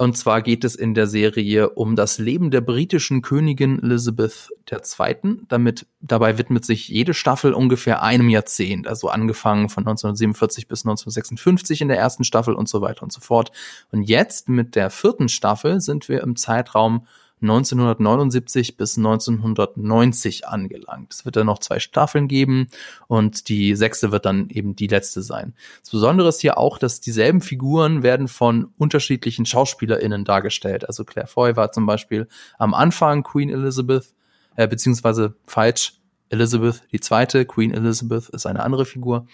Und 0.02 0.18
zwar 0.18 0.42
geht 0.42 0.64
es 0.64 0.74
in 0.74 0.94
der 0.94 1.06
Serie 1.06 1.70
um 1.70 1.94
das 1.94 2.18
Leben 2.18 2.50
der 2.50 2.60
britischen 2.60 3.22
Königin 3.22 3.80
Elizabeth 3.80 4.48
II. 4.68 5.36
Damit, 5.46 5.86
dabei 6.00 6.38
widmet 6.38 6.64
sich 6.64 6.88
jede 6.88 7.14
Staffel 7.14 7.54
ungefähr 7.54 8.02
einem 8.02 8.28
Jahrzehnt, 8.28 8.88
also 8.88 9.10
angefangen 9.10 9.68
von 9.68 9.82
1947 9.84 10.66
bis 10.66 10.80
1956 10.80 11.82
in 11.82 11.86
der 11.86 11.98
ersten 11.98 12.24
Staffel 12.24 12.54
und 12.54 12.68
so 12.68 12.80
weiter 12.80 13.04
und 13.04 13.12
so 13.12 13.20
fort. 13.20 13.52
Und 13.92 14.02
jetzt 14.02 14.48
mit 14.48 14.74
der 14.74 14.90
vierten 14.90 15.28
Staffel 15.28 15.80
sind 15.80 16.08
wir 16.08 16.22
im 16.22 16.34
Zeitraum 16.34 17.06
1979 17.42 18.76
bis 18.76 18.96
1990 18.96 20.48
angelangt. 20.48 21.12
Es 21.12 21.24
wird 21.24 21.36
dann 21.36 21.46
noch 21.46 21.58
zwei 21.58 21.78
Staffeln 21.78 22.28
geben 22.28 22.68
und 23.08 23.48
die 23.48 23.74
sechste 23.74 24.12
wird 24.12 24.24
dann 24.24 24.48
eben 24.48 24.76
die 24.76 24.86
letzte 24.86 25.22
sein. 25.22 25.54
Das 25.80 25.90
Besondere 25.90 26.28
ist 26.28 26.40
hier 26.40 26.58
auch, 26.58 26.78
dass 26.78 27.00
dieselben 27.00 27.40
Figuren 27.40 28.02
werden 28.02 28.28
von 28.28 28.72
unterschiedlichen 28.78 29.46
SchauspielerInnen 29.46 30.24
dargestellt. 30.24 30.86
Also 30.86 31.04
Claire 31.04 31.28
Foy 31.28 31.56
war 31.56 31.72
zum 31.72 31.86
Beispiel 31.86 32.28
am 32.58 32.74
Anfang 32.74 33.22
Queen 33.22 33.50
Elizabeth, 33.50 34.14
äh, 34.56 34.68
beziehungsweise 34.68 35.34
falsch, 35.46 35.94
Elizabeth 36.30 36.82
die 36.92 37.00
zweite, 37.00 37.44
Queen 37.44 37.74
Elizabeth 37.74 38.30
ist 38.30 38.46
eine 38.46 38.62
andere 38.62 38.86
Figur. 38.86 39.26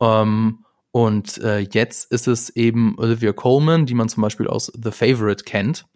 Ähm, 0.00 0.64
und 0.90 1.38
äh, 1.38 1.60
jetzt 1.60 2.10
ist 2.10 2.26
es 2.28 2.50
eben 2.50 2.98
Olivia 2.98 3.32
Coleman, 3.32 3.86
die 3.86 3.94
man 3.94 4.08
zum 4.08 4.22
Beispiel 4.22 4.48
aus 4.48 4.72
The 4.74 4.90
Favorite 4.90 5.44
kennt. 5.44 5.86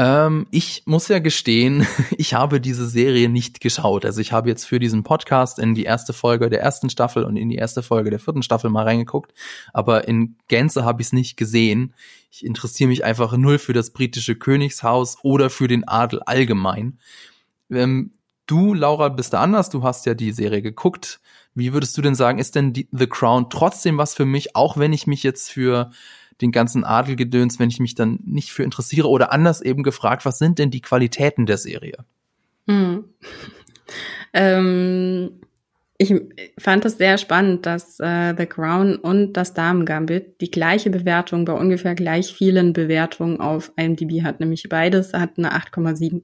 Ähm, 0.00 0.46
ich 0.50 0.84
muss 0.86 1.08
ja 1.08 1.18
gestehen, 1.18 1.86
ich 2.16 2.32
habe 2.32 2.58
diese 2.58 2.88
Serie 2.88 3.28
nicht 3.28 3.60
geschaut. 3.60 4.06
Also 4.06 4.22
ich 4.22 4.32
habe 4.32 4.48
jetzt 4.48 4.64
für 4.64 4.78
diesen 4.78 5.02
Podcast 5.02 5.58
in 5.58 5.74
die 5.74 5.82
erste 5.82 6.14
Folge 6.14 6.48
der 6.48 6.62
ersten 6.62 6.88
Staffel 6.88 7.22
und 7.22 7.36
in 7.36 7.50
die 7.50 7.56
erste 7.56 7.82
Folge 7.82 8.08
der 8.08 8.18
vierten 8.18 8.42
Staffel 8.42 8.70
mal 8.70 8.84
reingeguckt, 8.84 9.34
aber 9.74 10.08
in 10.08 10.36
Gänze 10.48 10.86
habe 10.86 11.02
ich 11.02 11.08
es 11.08 11.12
nicht 11.12 11.36
gesehen. 11.36 11.92
Ich 12.30 12.46
interessiere 12.46 12.88
mich 12.88 13.04
einfach 13.04 13.36
null 13.36 13.58
für 13.58 13.74
das 13.74 13.90
britische 13.90 14.36
Königshaus 14.36 15.18
oder 15.22 15.50
für 15.50 15.68
den 15.68 15.86
Adel 15.86 16.22
allgemein. 16.24 16.98
Ähm, 17.70 18.12
du, 18.46 18.72
Laura, 18.72 19.10
bist 19.10 19.34
da 19.34 19.42
anders. 19.42 19.68
Du 19.68 19.82
hast 19.82 20.06
ja 20.06 20.14
die 20.14 20.32
Serie 20.32 20.62
geguckt. 20.62 21.20
Wie 21.54 21.74
würdest 21.74 21.98
du 21.98 22.00
denn 22.00 22.14
sagen, 22.14 22.38
ist 22.38 22.54
denn 22.54 22.72
die, 22.72 22.88
The 22.90 23.06
Crown 23.06 23.50
trotzdem 23.50 23.98
was 23.98 24.14
für 24.14 24.24
mich, 24.24 24.56
auch 24.56 24.78
wenn 24.78 24.94
ich 24.94 25.06
mich 25.06 25.22
jetzt 25.24 25.50
für 25.50 25.90
den 26.40 26.52
ganzen 26.52 26.84
Adelgedöns, 26.84 27.58
wenn 27.58 27.70
ich 27.70 27.80
mich 27.80 27.94
dann 27.94 28.20
nicht 28.24 28.50
für 28.50 28.62
interessiere 28.62 29.08
oder 29.08 29.32
anders 29.32 29.60
eben 29.60 29.82
gefragt, 29.82 30.24
was 30.24 30.38
sind 30.38 30.58
denn 30.58 30.70
die 30.70 30.80
Qualitäten 30.80 31.46
der 31.46 31.58
Serie? 31.58 32.04
Hm. 32.68 33.04
ähm, 34.32 35.40
ich 36.02 36.14
fand 36.58 36.86
es 36.86 36.96
sehr 36.96 37.18
spannend, 37.18 37.66
dass 37.66 38.00
äh, 38.00 38.34
The 38.36 38.46
Crown 38.46 38.96
und 38.96 39.34
das 39.34 39.52
Damen 39.52 39.84
Gambit 39.84 40.40
die 40.40 40.50
gleiche 40.50 40.88
Bewertung 40.88 41.44
bei 41.44 41.52
ungefähr 41.52 41.94
gleich 41.94 42.32
vielen 42.32 42.72
Bewertungen 42.72 43.38
auf 43.38 43.70
IMDb 43.76 44.22
hat, 44.22 44.40
nämlich 44.40 44.66
beides 44.70 45.12
hat 45.12 45.36
eine 45.36 45.52
8,7. 45.52 46.22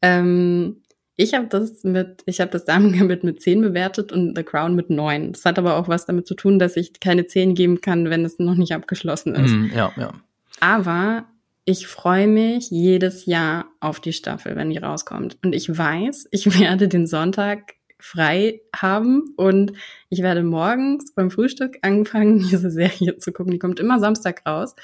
Ähm, 0.00 0.76
Ich 1.16 1.34
habe 1.34 1.46
das 1.46 1.84
mit, 1.84 2.22
ich 2.26 2.40
habe 2.40 2.50
das 2.50 2.64
Damengambit 2.66 3.24
mit 3.24 3.40
10 3.40 3.60
bewertet 3.60 4.12
und 4.12 4.36
The 4.36 4.42
Crown 4.42 4.74
mit 4.74 4.90
9. 4.90 5.32
Das 5.32 5.44
hat 5.44 5.58
aber 5.58 5.76
auch 5.76 5.88
was 5.88 6.06
damit 6.06 6.26
zu 6.26 6.34
tun, 6.34 6.58
dass 6.58 6.76
ich 6.76 7.00
keine 7.00 7.26
10 7.26 7.54
geben 7.54 7.80
kann, 7.80 8.10
wenn 8.10 8.24
es 8.24 8.38
noch 8.38 8.56
nicht 8.56 8.74
abgeschlossen 8.74 9.34
ist. 9.34 9.52
Mm, 9.52 9.66
ja, 9.74 9.92
ja. 9.96 10.12
Aber 10.60 11.26
ich 11.64 11.86
freue 11.86 12.26
mich 12.26 12.70
jedes 12.70 13.26
Jahr 13.26 13.66
auf 13.80 14.00
die 14.00 14.12
Staffel, 14.12 14.56
wenn 14.56 14.70
die 14.70 14.78
rauskommt. 14.78 15.38
Und 15.42 15.54
ich 15.54 15.76
weiß, 15.76 16.28
ich 16.30 16.60
werde 16.60 16.88
den 16.88 17.06
Sonntag 17.06 17.74
frei 17.98 18.60
haben 18.74 19.32
und 19.36 19.72
ich 20.10 20.22
werde 20.22 20.42
morgens 20.42 21.14
beim 21.14 21.30
Frühstück 21.30 21.78
anfangen, 21.82 22.38
diese 22.50 22.70
Serie 22.70 23.16
zu 23.18 23.32
gucken. 23.32 23.52
Die 23.52 23.58
kommt 23.58 23.80
immer 23.80 24.00
Samstag 24.00 24.42
raus. 24.46 24.74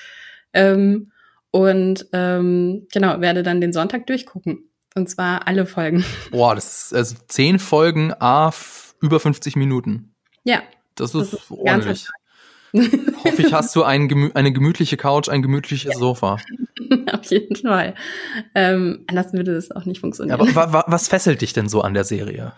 Ähm, 0.53 1.13
und 1.51 2.07
ähm, 2.13 2.87
genau, 2.93 3.21
werde 3.21 3.43
dann 3.43 3.61
den 3.61 3.73
Sonntag 3.73 4.07
durchgucken. 4.07 4.70
Und 4.95 5.09
zwar 5.09 5.47
alle 5.47 5.67
Folgen. 5.67 6.05
Boah, 6.31 6.55
das 6.55 6.85
ist 6.85 6.95
also 6.95 7.17
zehn 7.29 7.59
Folgen, 7.59 8.13
a 8.19 8.53
über 9.01 9.21
50 9.21 9.57
Minuten. 9.57 10.15
Ja. 10.45 10.63
Das 10.95 11.15
ist, 11.15 11.33
das 11.33 11.41
ist 11.41 11.51
ordentlich. 11.51 12.09
Hoffe 12.73 13.43
ich, 13.43 13.53
hast 13.53 13.75
du 13.75 13.83
ein 13.83 14.09
gemü 14.09 14.31
eine 14.35 14.53
gemütliche 14.53 14.97
Couch, 14.97 15.29
ein 15.29 15.43
gemütliches 15.43 15.93
ja. 15.93 15.99
Sofa. 15.99 16.39
Auf 17.13 17.25
jeden 17.31 17.57
Fall. 17.57 17.95
Ähm, 18.55 19.05
anders 19.07 19.33
würde 19.33 19.55
das 19.55 19.71
auch 19.71 19.85
nicht 19.85 20.01
funktionieren. 20.01 20.41
Aber 20.41 20.55
wa 20.55 20.73
wa 20.73 20.85
was 20.87 21.09
fesselt 21.09 21.41
dich 21.41 21.53
denn 21.53 21.69
so 21.69 21.83
an 21.83 21.95
der 21.95 22.05
Serie? 22.05 22.53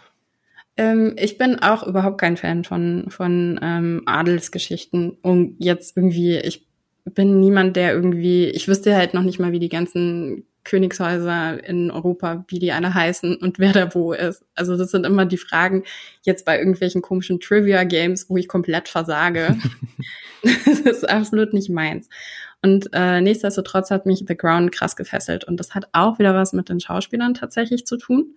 Ähm, 0.76 1.14
ich 1.18 1.38
bin 1.38 1.58
auch 1.58 1.86
überhaupt 1.86 2.18
kein 2.18 2.36
Fan 2.36 2.64
von, 2.64 3.06
von 3.08 3.60
ähm, 3.62 4.02
Adelsgeschichten. 4.06 5.10
Und 5.22 5.56
jetzt 5.58 5.96
irgendwie, 5.96 6.38
ich 6.38 6.66
bin 7.04 7.40
niemand, 7.40 7.76
der 7.76 7.92
irgendwie, 7.92 8.46
ich 8.46 8.68
wüsste 8.68 8.94
halt 8.96 9.14
noch 9.14 9.22
nicht 9.22 9.38
mal, 9.38 9.52
wie 9.52 9.58
die 9.58 9.68
ganzen 9.68 10.46
Königshäuser 10.64 11.62
in 11.64 11.90
Europa, 11.90 12.44
wie 12.48 12.58
die 12.58 12.72
alle 12.72 12.94
heißen 12.94 13.36
und 13.36 13.58
wer 13.58 13.72
da 13.72 13.94
wo 13.94 14.12
ist. 14.12 14.44
Also 14.54 14.76
das 14.76 14.90
sind 14.90 15.04
immer 15.04 15.26
die 15.26 15.36
Fragen 15.36 15.84
jetzt 16.22 16.44
bei 16.44 16.58
irgendwelchen 16.58 17.02
komischen 17.02 17.40
Trivia-Games, 17.40 18.30
wo 18.30 18.36
ich 18.36 18.48
komplett 18.48 18.88
versage. 18.88 19.56
das 20.42 20.80
ist 20.80 21.08
absolut 21.08 21.52
nicht 21.52 21.70
meins. 21.70 22.08
Und 22.62 22.90
äh, 22.92 23.20
nichtsdestotrotz 23.20 23.90
hat 23.90 24.06
mich 24.06 24.24
The 24.26 24.36
Crown 24.36 24.70
krass 24.70 24.94
gefesselt. 24.94 25.44
Und 25.44 25.58
das 25.58 25.74
hat 25.74 25.88
auch 25.92 26.20
wieder 26.20 26.34
was 26.34 26.52
mit 26.52 26.68
den 26.68 26.78
Schauspielern 26.78 27.34
tatsächlich 27.34 27.86
zu 27.86 27.96
tun, 27.96 28.36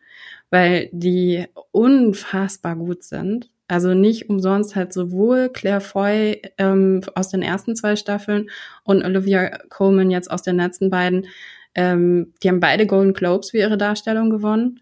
weil 0.50 0.90
die 0.92 1.46
unfassbar 1.72 2.76
gut 2.76 3.04
sind. 3.04 3.52
Also 3.68 3.94
nicht 3.94 4.30
umsonst 4.30 4.76
halt 4.76 4.94
sowohl 4.94 5.50
Claire 5.50 5.82
Foy 5.82 6.42
ähm, 6.58 7.02
aus 7.16 7.30
den 7.30 7.42
ersten 7.42 7.76
zwei 7.76 7.96
Staffeln 7.96 8.50
und 8.84 9.04
Olivia 9.04 9.58
Coleman 9.70 10.12
jetzt 10.12 10.30
aus 10.30 10.44
den 10.44 10.58
letzten 10.58 10.90
beiden. 10.90 11.28
Ähm, 11.76 12.34
die 12.42 12.50
haben 12.50 12.60
beide 12.60 12.88
Golden 12.88 13.14
Globes 13.14 13.52
für 13.52 13.58
ihre 13.58 13.78
Darstellung 13.78 14.30
gewonnen, 14.30 14.80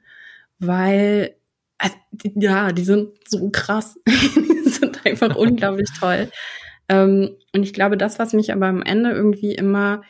weil 0.59 1.35
also, 1.77 1.95
ja, 2.35 2.71
die 2.71 2.83
sind 2.83 3.09
so 3.27 3.49
krass. 3.49 3.99
die 4.07 4.69
sind 4.69 5.05
einfach 5.05 5.35
unglaublich 5.35 5.89
toll. 5.99 6.29
Ähm, 6.87 7.35
und 7.53 7.63
ich 7.63 7.73
glaube, 7.73 7.97
das, 7.97 8.19
was 8.19 8.33
mich 8.33 8.53
aber 8.53 8.67
am 8.67 8.81
Ende 8.81 9.11
irgendwie 9.11 9.53
immer 9.53 10.01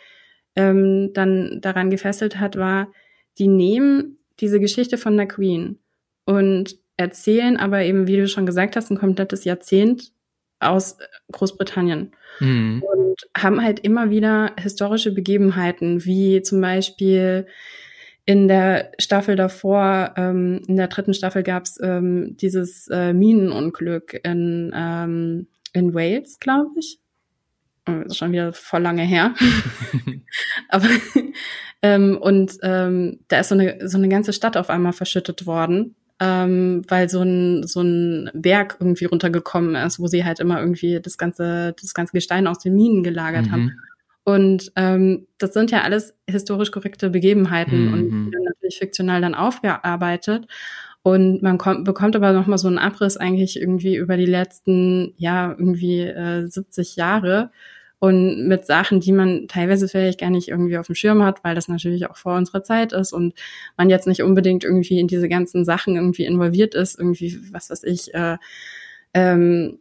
ähm, 0.56 1.12
dann 1.14 1.60
daran 1.62 1.90
gefesselt 1.90 2.40
hat, 2.40 2.58
war, 2.58 2.92
die 3.40 3.48
nehmen 3.48 4.18
diese 4.40 4.60
Geschichte 4.60 4.98
von 4.98 5.18
der 5.18 5.28
Queen 5.28 5.80
und 6.26 6.78
erzählen 6.98 7.58
aber 7.58 7.84
eben, 7.84 8.08
wie 8.08 8.18
du 8.18 8.28
schon 8.28 8.46
gesagt 8.46 8.76
hast, 8.76 8.92
ein 8.92 8.98
komplettes 8.98 9.46
Jahrzehnt 9.46 10.12
aus 10.64 10.98
Großbritannien. 11.32 12.12
Mhm. 12.40 12.84
Und 12.84 13.22
haben 13.38 13.62
halt 13.62 13.80
immer 13.80 14.10
wieder 14.10 14.52
historische 14.60 15.12
Begebenheiten, 15.12 16.06
wie 16.06 16.42
zum 16.42 16.62
Beispiel 16.62 17.48
in 18.26 18.48
der 18.48 18.92
Staffel 19.00 19.36
davor, 19.36 20.14
ähm, 20.16 20.62
in 20.68 20.78
der 20.78 20.88
dritten 20.88 21.14
Staffel 21.14 21.44
gab 21.44 21.64
es 21.64 21.78
ähm, 21.82 22.38
dieses 22.38 22.88
äh, 22.88 23.14
Minenunglück 23.14 24.20
in, 24.24 24.72
ähm, 24.74 25.48
in 25.74 25.94
Wales, 25.94 26.40
glaube 26.40 26.72
ich. 26.80 27.00
Oh, 27.86 27.92
das 27.92 28.14
ist 28.14 28.18
schon 28.18 28.32
wieder 28.32 28.54
voll 28.54 28.82
lange 28.82 29.04
her. 29.04 29.34
Aber 30.70 30.88
ähm, 31.82 32.18
und 32.18 32.58
ähm, 32.64 33.20
da 33.28 33.42
ist 33.42 33.50
so 33.50 33.56
eine, 33.56 33.90
so 33.90 33.98
eine 33.98 34.08
ganze 34.08 34.32
Stadt 34.32 34.56
auf 34.56 34.70
einmal 34.70 34.94
verschüttet 34.94 35.46
worden 35.46 35.96
ähm, 36.20 36.84
weil 36.88 37.10
so 37.10 37.22
ein, 37.22 37.66
so 37.68 37.82
ein 37.82 38.30
Berg 38.34 38.78
irgendwie 38.80 39.06
runtergekommen 39.06 39.76
ist, 39.76 40.00
wo 40.00 40.08
sie 40.08 40.24
halt 40.24 40.40
immer 40.40 40.60
irgendwie 40.60 41.00
das 41.02 41.18
ganze, 41.18 41.76
das 41.80 41.94
ganze 41.94 42.14
Gestein 42.14 42.48
aus 42.48 42.60
den 42.60 42.76
Minen 42.76 43.04
gelagert 43.04 43.48
mhm. 43.48 43.52
haben. 43.52 43.80
Und 44.26 44.72
ähm, 44.76 45.28
das 45.38 45.54
sind 45.54 45.72
ja 45.72 45.82
alles 45.82 46.16
historisch 46.30 46.72
korrekte 46.72 47.10
Begebenheiten 47.10 47.88
mhm. 47.88 47.94
und 47.94 48.32
natürlich 48.32 48.80
fiktional 48.80 49.22
dann 49.22 49.36
aufgearbeitet. 49.36 50.48
Und 51.02 51.42
man 51.44 51.58
kommt, 51.58 51.84
bekommt 51.84 52.16
aber 52.16 52.32
noch 52.32 52.48
mal 52.48 52.58
so 52.58 52.70
einen 52.70 52.78
Abriss 52.78 53.18
eigentlich 53.18 53.60
irgendwie 53.60 53.98
über 53.98 54.16
die 54.16 54.26
letzten, 54.26 55.14
ja, 55.18 55.52
irgendwie 55.52 56.00
äh, 56.00 56.48
70 56.48 56.96
Jahre 56.96 57.52
und 58.04 58.50
mit 58.50 58.66
Sachen, 58.66 59.00
die 59.00 59.14
man 59.14 59.48
teilweise 59.48 59.88
vielleicht 59.88 60.20
gar 60.20 60.30
nicht 60.30 60.50
irgendwie 60.50 60.78
auf 60.78 60.88
dem 60.88 60.96
Schirm 60.96 61.24
hat, 61.24 61.42
weil 61.46 61.56
das 61.56 61.70
natürlich 61.70 62.10
auch 62.10 62.18
vor 62.18 62.36
unserer 62.36 62.62
Zeit 62.62 62.92
ist 62.92 63.14
und 63.14 63.34
man 63.78 63.90
jetzt 63.90 64.08
nicht 64.08 64.24
unbedingt 64.24 64.66
irgendwie 64.66 65.00
in 65.00 65.08
diese 65.08 65.30
ganzen 65.30 65.64
Sachen 65.64 65.96
irgendwie 65.96 66.26
involviert 66.26 66.76
ist, 66.76 67.00
irgendwie, 67.00 67.40
was 67.54 67.70
weiß 67.70 67.84
ich, 67.84 68.14
äh, 68.14 68.36
ähm, 69.14 69.80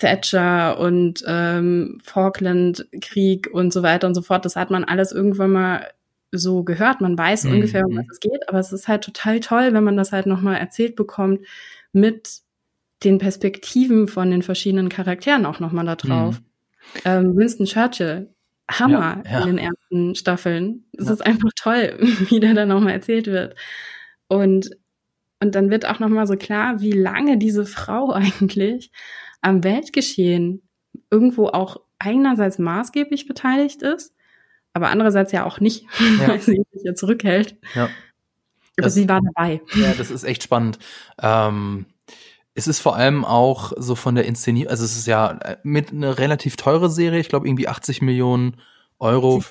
Thatcher 0.00 0.80
und 0.80 1.22
ähm, 1.24 1.98
Falkland-Krieg 2.02 3.48
und 3.52 3.72
so 3.72 3.84
weiter 3.84 4.08
und 4.08 4.16
so 4.16 4.22
fort. 4.22 4.44
Das 4.44 4.56
hat 4.56 4.72
man 4.72 4.82
alles 4.82 5.12
irgendwann 5.12 5.52
mal 5.52 5.86
so 6.32 6.64
gehört. 6.64 7.00
Man 7.00 7.16
weiß 7.16 7.44
mhm. 7.44 7.52
ungefähr, 7.52 7.86
um 7.86 7.96
was 7.96 8.06
es 8.10 8.18
geht, 8.18 8.48
aber 8.48 8.58
es 8.58 8.72
ist 8.72 8.88
halt 8.88 9.04
total 9.04 9.38
toll, 9.38 9.72
wenn 9.72 9.84
man 9.84 9.96
das 9.96 10.10
halt 10.10 10.26
nochmal 10.26 10.56
erzählt 10.56 10.96
bekommt 10.96 11.42
mit 11.92 12.40
den 13.04 13.18
Perspektiven 13.18 14.08
von 14.08 14.32
den 14.32 14.42
verschiedenen 14.42 14.88
Charakteren 14.88 15.46
auch 15.46 15.60
nochmal 15.60 15.86
da 15.86 15.94
drauf. 15.94 16.40
Mhm. 16.40 16.49
Ähm, 17.04 17.36
Winston 17.36 17.66
Churchill, 17.66 18.28
Hammer 18.70 19.22
ja, 19.24 19.32
ja. 19.32 19.40
in 19.40 19.56
den 19.56 19.58
ersten 19.58 20.14
Staffeln. 20.14 20.84
Es 20.96 21.06
ja. 21.06 21.12
ist 21.12 21.26
einfach 21.26 21.50
toll, 21.56 21.96
wie 22.28 22.40
der 22.40 22.54
da 22.54 22.66
nochmal 22.66 22.92
erzählt 22.92 23.26
wird. 23.26 23.54
Und, 24.28 24.70
und 25.40 25.54
dann 25.54 25.70
wird 25.70 25.86
auch 25.86 25.98
nochmal 25.98 26.26
so 26.26 26.36
klar, 26.36 26.80
wie 26.80 26.92
lange 26.92 27.38
diese 27.38 27.66
Frau 27.66 28.12
eigentlich 28.12 28.90
am 29.40 29.64
Weltgeschehen 29.64 30.62
irgendwo 31.10 31.46
auch 31.48 31.80
einerseits 31.98 32.58
maßgeblich 32.58 33.26
beteiligt 33.26 33.82
ist, 33.82 34.14
aber 34.72 34.88
andererseits 34.88 35.32
ja 35.32 35.44
auch 35.44 35.60
nicht, 35.60 35.86
weil 36.26 36.40
sie 36.40 36.62
sich 36.72 36.82
ja 36.84 36.94
zurückhält. 36.94 37.56
Ja. 37.74 37.84
Aber 38.76 38.86
das, 38.86 38.94
sie 38.94 39.08
war 39.08 39.20
dabei. 39.20 39.60
Ja, 39.74 39.92
das 39.92 40.10
ist 40.10 40.24
echt 40.24 40.42
spannend. 40.42 40.78
Ähm, 41.20 41.86
es 42.60 42.66
ist 42.66 42.80
vor 42.80 42.94
allem 42.94 43.24
auch 43.24 43.72
so 43.78 43.94
von 43.94 44.14
der 44.14 44.26
Inszenierung, 44.26 44.70
also 44.70 44.84
es 44.84 44.94
ist 44.94 45.06
ja 45.06 45.30
äh, 45.30 45.56
mit 45.62 45.92
einer 45.92 46.18
relativ 46.18 46.56
teure 46.56 46.90
Serie, 46.90 47.18
ich 47.18 47.30
glaube 47.30 47.48
irgendwie 47.48 47.68
80 47.68 48.02
Millionen 48.02 48.58
Euro. 48.98 49.42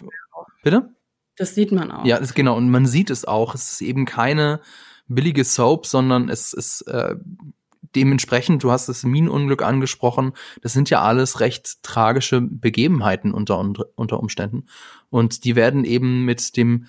Bitte? 0.61 0.93
Das 1.35 1.55
sieht 1.55 1.71
man 1.71 1.91
auch. 1.91 2.05
Ja, 2.05 2.19
das, 2.19 2.35
genau. 2.35 2.55
Und 2.55 2.69
man 2.69 2.85
sieht 2.85 3.09
es 3.09 3.25
auch. 3.25 3.55
Es 3.55 3.71
ist 3.71 3.81
eben 3.81 4.05
keine 4.05 4.59
billige 5.07 5.43
Soap, 5.43 5.87
sondern 5.87 6.29
es 6.29 6.53
ist 6.53 6.81
äh, 6.83 7.15
dementsprechend, 7.95 8.63
du 8.63 8.69
hast 8.69 8.89
das 8.89 9.03
Minenunglück 9.03 9.63
angesprochen, 9.63 10.33
das 10.61 10.73
sind 10.73 10.91
ja 10.91 11.01
alles 11.01 11.39
recht 11.39 11.81
tragische 11.81 12.41
Begebenheiten 12.41 13.33
unter, 13.33 13.57
unter 13.95 14.19
Umständen. 14.19 14.65
Und 15.09 15.45
die 15.45 15.55
werden 15.55 15.83
eben 15.83 16.25
mit 16.25 16.57
dem 16.57 16.85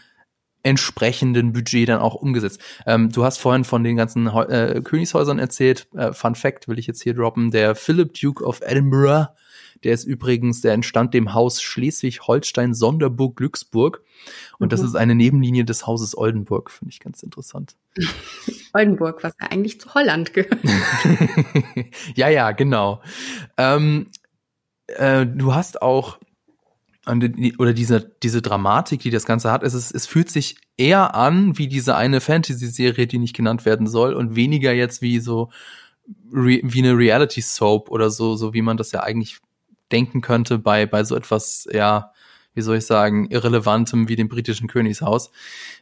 entsprechenden 0.62 1.52
Budget 1.52 1.88
dann 1.88 2.00
auch 2.00 2.14
umgesetzt. 2.14 2.60
Ähm, 2.86 3.10
du 3.10 3.24
hast 3.24 3.38
vorhin 3.38 3.64
von 3.64 3.82
den 3.82 3.96
ganzen 3.96 4.26
äh, 4.26 4.82
Königshäusern 4.84 5.38
erzählt. 5.38 5.88
Äh, 5.94 6.12
Fun 6.12 6.34
Fact 6.34 6.68
will 6.68 6.78
ich 6.78 6.86
jetzt 6.86 7.02
hier 7.02 7.14
droppen. 7.14 7.50
Der 7.50 7.74
Philip 7.74 8.12
Duke 8.14 8.44
of 8.44 8.60
Edinburgh, 8.62 9.28
der 9.84 9.94
ist 9.94 10.04
übrigens, 10.04 10.60
der 10.60 10.74
entstand 10.74 11.14
dem 11.14 11.32
Haus 11.32 11.62
Schleswig-Holstein-Sonderburg-Glücksburg. 11.62 14.02
Und 14.58 14.66
mhm. 14.66 14.70
das 14.70 14.80
ist 14.80 14.94
eine 14.94 15.14
Nebenlinie 15.14 15.64
des 15.64 15.86
Hauses 15.86 16.14
Oldenburg. 16.16 16.70
Finde 16.70 16.92
ich 16.92 17.00
ganz 17.00 17.22
interessant. 17.22 17.76
Oldenburg, 18.74 19.24
was 19.24 19.32
ja 19.40 19.46
eigentlich 19.48 19.80
zu 19.80 19.94
Holland 19.94 20.34
gehört. 20.34 20.60
ja, 22.14 22.28
ja, 22.28 22.52
genau. 22.52 23.00
Ähm, 23.56 24.08
äh, 24.88 25.24
du 25.26 25.54
hast 25.54 25.80
auch 25.80 26.18
oder 27.06 27.72
diese, 27.72 28.14
diese 28.22 28.42
Dramatik, 28.42 29.00
die 29.00 29.10
das 29.10 29.24
Ganze 29.24 29.50
hat, 29.50 29.62
es, 29.62 29.74
ist, 29.74 29.90
es 29.92 30.06
fühlt 30.06 30.30
sich 30.30 30.56
eher 30.76 31.14
an 31.14 31.56
wie 31.56 31.66
diese 31.66 31.96
eine 31.96 32.20
Fantasy-Serie, 32.20 33.06
die 33.06 33.18
nicht 33.18 33.34
genannt 33.34 33.64
werden 33.64 33.86
soll 33.86 34.12
und 34.12 34.36
weniger 34.36 34.72
jetzt 34.72 35.00
wie 35.00 35.18
so 35.18 35.50
wie 36.32 36.78
eine 36.78 36.96
Reality-Soap 36.96 37.90
oder 37.90 38.10
so, 38.10 38.34
so 38.34 38.52
wie 38.52 38.62
man 38.62 38.76
das 38.76 38.92
ja 38.92 39.00
eigentlich 39.00 39.38
denken 39.92 40.20
könnte 40.20 40.58
bei, 40.58 40.86
bei 40.86 41.04
so 41.04 41.16
etwas, 41.16 41.68
ja, 41.72 42.12
wie 42.54 42.62
soll 42.62 42.78
ich 42.78 42.86
sagen, 42.86 43.30
irrelevantem 43.30 44.08
wie 44.08 44.16
dem 44.16 44.28
britischen 44.28 44.68
Königshaus. 44.68 45.30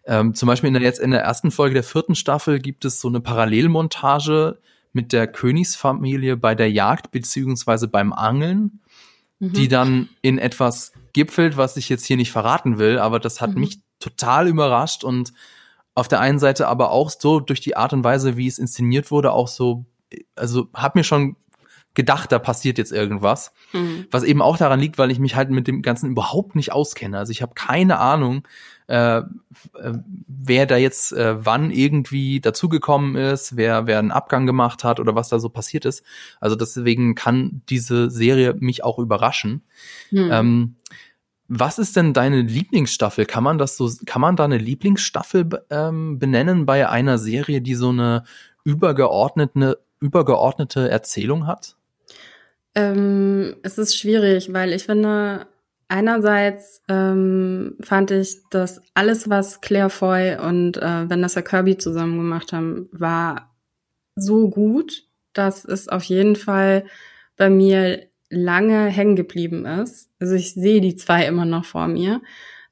Ähm, 0.05 0.35
zum 0.35 0.47
Beispiel 0.47 0.69
in 0.69 0.75
der, 0.75 0.83
jetzt 0.83 1.01
in 1.01 1.11
der 1.11 1.23
ersten 1.23 1.51
Folge 1.51 1.75
der 1.75 1.83
vierten 1.83 2.15
Staffel 2.15 2.59
gibt 2.59 2.85
es 2.85 3.01
so 3.01 3.09
eine 3.09 3.21
Parallelmontage 3.21 4.59
mit 4.93 5.13
der 5.13 5.27
Königsfamilie 5.27 6.37
bei 6.37 6.55
der 6.55 6.71
Jagd 6.71 7.11
beziehungsweise 7.11 7.89
beim 7.89 8.13
Angeln 8.13 8.81
die 9.41 9.65
mhm. 9.65 9.69
dann 9.69 10.09
in 10.23 10.39
etwas 10.39 10.93
gipfelt, 11.19 11.57
was 11.57 11.77
ich 11.77 11.89
jetzt 11.89 12.05
hier 12.05 12.17
nicht 12.17 12.31
verraten 12.31 12.79
will, 12.79 13.01
aber 13.01 13.19
das 13.19 13.41
hat 13.41 13.55
mhm. 13.55 13.61
mich 13.61 13.81
total 13.99 14.47
überrascht 14.47 15.03
und 15.03 15.33
auf 15.97 16.07
der 16.07 16.21
einen 16.21 16.39
Seite 16.39 16.69
aber 16.69 16.93
auch 16.93 17.11
so 17.11 17.41
durch 17.41 17.61
die 17.61 17.77
Art 17.77 17.93
und 17.93 18.05
Weise, 18.05 18.37
wie 18.37 18.47
es 18.47 18.61
inszeniert 18.61 19.11
wurde, 19.11 19.33
auch 19.33 19.49
so, 19.49 19.85
also 20.37 20.69
hab 20.73 20.95
mir 20.95 21.03
schon 21.03 21.35
gedacht, 21.95 22.31
da 22.31 22.39
passiert 22.39 22.79
jetzt 22.79 22.93
irgendwas. 22.93 23.53
Mhm. 23.73 24.07
Was 24.13 24.23
eben 24.23 24.41
auch 24.41 24.57
daran 24.57 24.79
liegt, 24.79 24.99
weil 24.99 25.11
ich 25.11 25.19
mich 25.19 25.35
halt 25.35 25.51
mit 25.51 25.67
dem 25.67 25.83
Ganzen 25.83 26.09
überhaupt 26.09 26.55
nicht 26.55 26.71
auskenne. 26.71 27.19
Also 27.19 27.33
ich 27.33 27.43
habe 27.43 27.55
keine 27.55 27.99
Ahnung, 27.99 28.47
äh, 28.87 29.19
äh, 29.19 29.25
wer 30.29 30.67
da 30.67 30.77
jetzt 30.77 31.13
äh, 31.13 31.45
wann 31.45 31.73
irgendwie 31.73 32.41
dazugekommen 32.41 33.17
ist, 33.17 33.57
wer, 33.57 33.89
wer 33.89 33.99
einen 33.99 34.13
Abgang 34.13 34.47
gemacht 34.47 34.85
hat 34.85 35.01
oder 35.01 35.17
was 35.17 35.31
da 35.31 35.41
so 35.41 35.49
passiert 35.49 35.85
ist. 35.85 36.05
Also 36.39 36.55
deswegen 36.55 37.17
kann 37.17 37.63
diese 37.69 38.09
Serie 38.09 38.55
mich 38.55 38.85
auch 38.85 39.01
überraschen. 39.01 39.63
Mhm. 40.13 40.31
Ähm, 40.31 40.77
was 41.49 41.79
ist 41.79 41.97
denn 41.97 42.13
deine 42.13 42.43
Lieblingsstaffel? 42.43 43.25
Kann 43.25 43.43
man 43.43 43.59
das 43.59 43.77
so, 43.77 43.91
kann 44.05 44.21
man 44.21 44.37
da 44.37 44.45
eine 44.45 44.59
Lieblingsstaffel 44.59 45.49
ähm, 45.71 46.19
benennen 46.19 46.67
bei 46.67 46.89
einer 46.89 47.17
Serie, 47.17 47.63
die 47.63 47.75
so 47.75 47.89
eine 47.89 48.25
übergeordnete, 48.65 49.79
übergeordnete 50.01 50.91
Erzählung 50.91 51.47
hat? 51.47 51.77
Ähm, 52.75 53.57
es 53.63 53.79
ist 53.79 53.97
schwierig, 53.97 54.53
weil 54.53 54.75
ich 54.75 54.85
finde, 54.85 55.47
einerseits 55.89 56.83
ähm, 56.89 57.77
fand 57.81 58.11
ich, 58.11 58.43
dass 58.51 58.83
alles, 58.93 59.31
was 59.31 59.63
Claire 59.63 59.91
Foy 59.91 60.37
und 60.37 60.77
äh, 60.77 61.09
Vanessa 61.09 61.41
Kirby 61.41 61.79
zusammen 61.79 62.19
gemacht 62.19 62.53
haben, 62.53 62.91
war 62.93 63.55
so 64.15 64.51
gut, 64.51 65.05
dass 65.33 65.65
es 65.65 65.89
auf 65.89 66.03
jeden 66.05 66.37
Fall 66.37 66.85
bei 67.37 67.49
mir 67.49 68.07
lange 68.31 68.87
hängen 68.87 69.17
geblieben 69.17 69.65
ist. 69.65 70.11
Also 70.19 70.35
ich 70.35 70.55
sehe 70.55 70.81
die 70.81 70.97
zwei 70.97 71.27
immer 71.27 71.45
noch 71.45 71.65
vor 71.65 71.89
mir. 71.89 72.21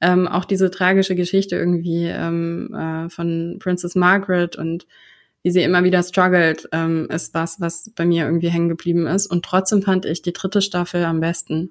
Ähm, 0.00 0.28
auch 0.28 0.44
diese 0.44 0.70
tragische 0.70 1.14
Geschichte 1.14 1.56
irgendwie 1.56 2.04
ähm, 2.04 2.74
äh, 2.74 3.08
von 3.08 3.56
Princess 3.58 3.94
Margaret 3.94 4.56
und 4.56 4.86
wie 5.42 5.50
sie 5.50 5.62
immer 5.62 5.84
wieder 5.84 6.02
struggelt, 6.02 6.68
ähm, 6.72 7.06
ist 7.08 7.32
was, 7.32 7.60
was 7.60 7.90
bei 7.94 8.04
mir 8.04 8.24
irgendwie 8.24 8.50
hängen 8.50 8.68
geblieben 8.68 9.06
ist. 9.06 9.26
Und 9.26 9.44
trotzdem 9.44 9.80
fand 9.80 10.04
ich 10.04 10.20
die 10.20 10.32
dritte 10.32 10.60
Staffel 10.60 11.04
am 11.04 11.20
besten. 11.20 11.70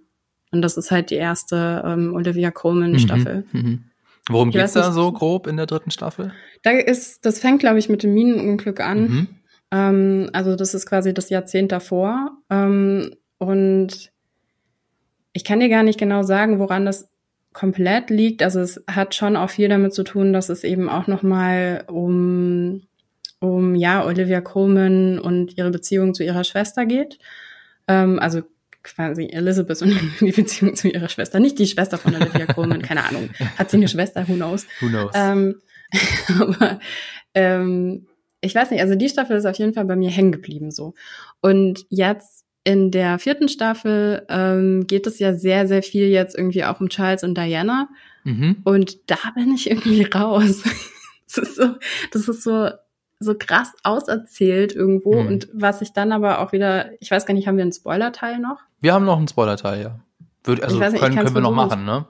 Und 0.51 0.61
das 0.61 0.77
ist 0.77 0.91
halt 0.91 1.09
die 1.09 1.15
erste 1.15 1.83
ähm, 1.85 2.13
Olivia 2.15 2.51
Coleman-Staffel. 2.51 3.43
Mhm, 3.51 3.61
mhm. 3.61 3.83
Worum 4.29 4.49
ich 4.49 4.55
geht's 4.55 4.73
da 4.73 4.91
so 4.91 5.11
grob 5.11 5.45
in 5.45 5.57
der 5.57 5.65
dritten 5.65 5.91
Staffel? 5.91 6.31
Da 6.63 6.71
ist, 6.71 7.25
das 7.25 7.39
fängt, 7.39 7.59
glaube 7.59 7.77
ich, 7.77 7.89
mit 7.89 8.01
dem 8.01 8.13
Minenunglück 8.13 8.79
an. 8.79 9.01
Mhm. 9.01 9.27
Ähm, 9.71 10.29
also 10.33 10.55
das 10.55 10.73
ist 10.73 10.85
quasi 10.85 11.13
das 11.13 11.29
Jahrzehnt 11.29 11.71
davor. 11.71 12.31
Und 13.37 14.11
ich 15.33 15.43
kann 15.43 15.59
dir 15.59 15.69
gar 15.69 15.83
nicht 15.83 15.99
genau 15.99 16.23
sagen, 16.23 16.59
woran 16.59 16.85
das 16.85 17.09
komplett 17.53 18.09
liegt. 18.09 18.43
Also 18.43 18.59
es 18.59 18.83
hat 18.89 19.15
schon 19.15 19.35
auch 19.35 19.49
viel 19.49 19.69
damit 19.69 19.93
zu 19.93 20.03
tun, 20.03 20.33
dass 20.33 20.49
es 20.49 20.63
eben 20.63 20.89
auch 20.89 21.07
noch 21.07 21.23
mal 21.23 21.85
um 21.87 22.81
um 23.39 23.75
ja 23.75 24.05
Olivia 24.05 24.41
Coleman 24.41 25.19
und 25.19 25.57
ihre 25.57 25.71
Beziehung 25.71 26.13
zu 26.13 26.23
ihrer 26.23 26.43
Schwester 26.43 26.85
geht. 26.85 27.19
Ähm, 27.87 28.19
also 28.19 28.41
quasi 28.83 29.27
Elizabeth 29.31 29.81
und 29.81 29.99
die 30.21 30.31
Beziehung 30.31 30.75
zu 30.75 30.87
ihrer 30.87 31.09
Schwester, 31.09 31.39
nicht 31.39 31.59
die 31.59 31.67
Schwester 31.67 31.97
von 31.97 32.15
Olivia 32.15 32.45
Coleman, 32.45 32.81
keine 32.81 33.03
Ahnung. 33.03 33.29
Hat 33.57 33.69
sie 33.69 33.77
eine 33.77 33.87
Schwester? 33.87 34.27
Who 34.27 34.35
knows? 34.35 34.65
Who 34.79 34.87
knows? 34.87 35.11
Ähm, 35.13 35.61
aber 36.39 36.79
ähm, 37.33 38.07
ich 38.41 38.53
weiß 38.53 38.71
nicht, 38.71 38.81
also 38.81 38.95
die 38.95 39.09
Staffel 39.09 39.37
ist 39.37 39.45
auf 39.45 39.57
jeden 39.57 39.73
Fall 39.73 39.85
bei 39.85 39.95
mir 39.95 40.09
hängen 40.09 40.31
geblieben 40.31 40.71
so. 40.71 40.93
Und 41.41 41.85
jetzt 41.89 42.44
in 42.65 42.91
der 42.91 43.19
vierten 43.19 43.47
Staffel 43.47 44.25
ähm, 44.27 44.87
geht 44.87 45.07
es 45.07 45.19
ja 45.19 45.33
sehr, 45.33 45.67
sehr 45.67 45.83
viel 45.83 46.07
jetzt 46.07 46.35
irgendwie 46.35 46.65
auch 46.65 46.81
um 46.81 46.89
Charles 46.89 47.23
und 47.23 47.37
Diana. 47.37 47.87
Mhm. 48.23 48.57
Und 48.63 49.09
da 49.09 49.17
bin 49.35 49.53
ich 49.53 49.69
irgendwie 49.69 50.03
raus. 50.13 50.63
das 51.27 51.37
ist 51.37 51.55
so, 51.55 51.75
das 52.11 52.27
ist 52.27 52.43
so, 52.43 52.69
so 53.19 53.35
krass 53.37 53.71
auserzählt 53.83 54.75
irgendwo. 54.75 55.21
Mhm. 55.21 55.27
Und 55.27 55.47
was 55.53 55.81
ich 55.81 55.93
dann 55.93 56.11
aber 56.11 56.39
auch 56.39 56.51
wieder, 56.51 56.91
ich 56.99 57.11
weiß 57.11 57.27
gar 57.27 57.35
nicht, 57.35 57.47
haben 57.47 57.57
wir 57.57 57.61
einen 57.61 57.71
Spoiler-Teil 57.71 58.39
noch? 58.39 58.59
Wir 58.81 58.93
haben 58.93 59.05
noch 59.05 59.17
einen 59.17 59.27
Spoiler-Teil, 59.27 59.83
ja. 59.83 59.99
Würde, 60.43 60.63
also 60.63 60.79
nicht, 60.79 60.99
können, 60.99 61.15
können 61.15 61.35
wir 61.35 61.41
noch 61.41 61.51
machen, 61.51 61.85
ne? 61.85 62.05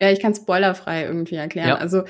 Ja, 0.00 0.10
ich 0.10 0.20
kann 0.20 0.34
spoilerfrei 0.34 1.04
irgendwie 1.04 1.36
erklären. 1.36 1.68
Ja. 1.68 1.74
Also 1.76 2.02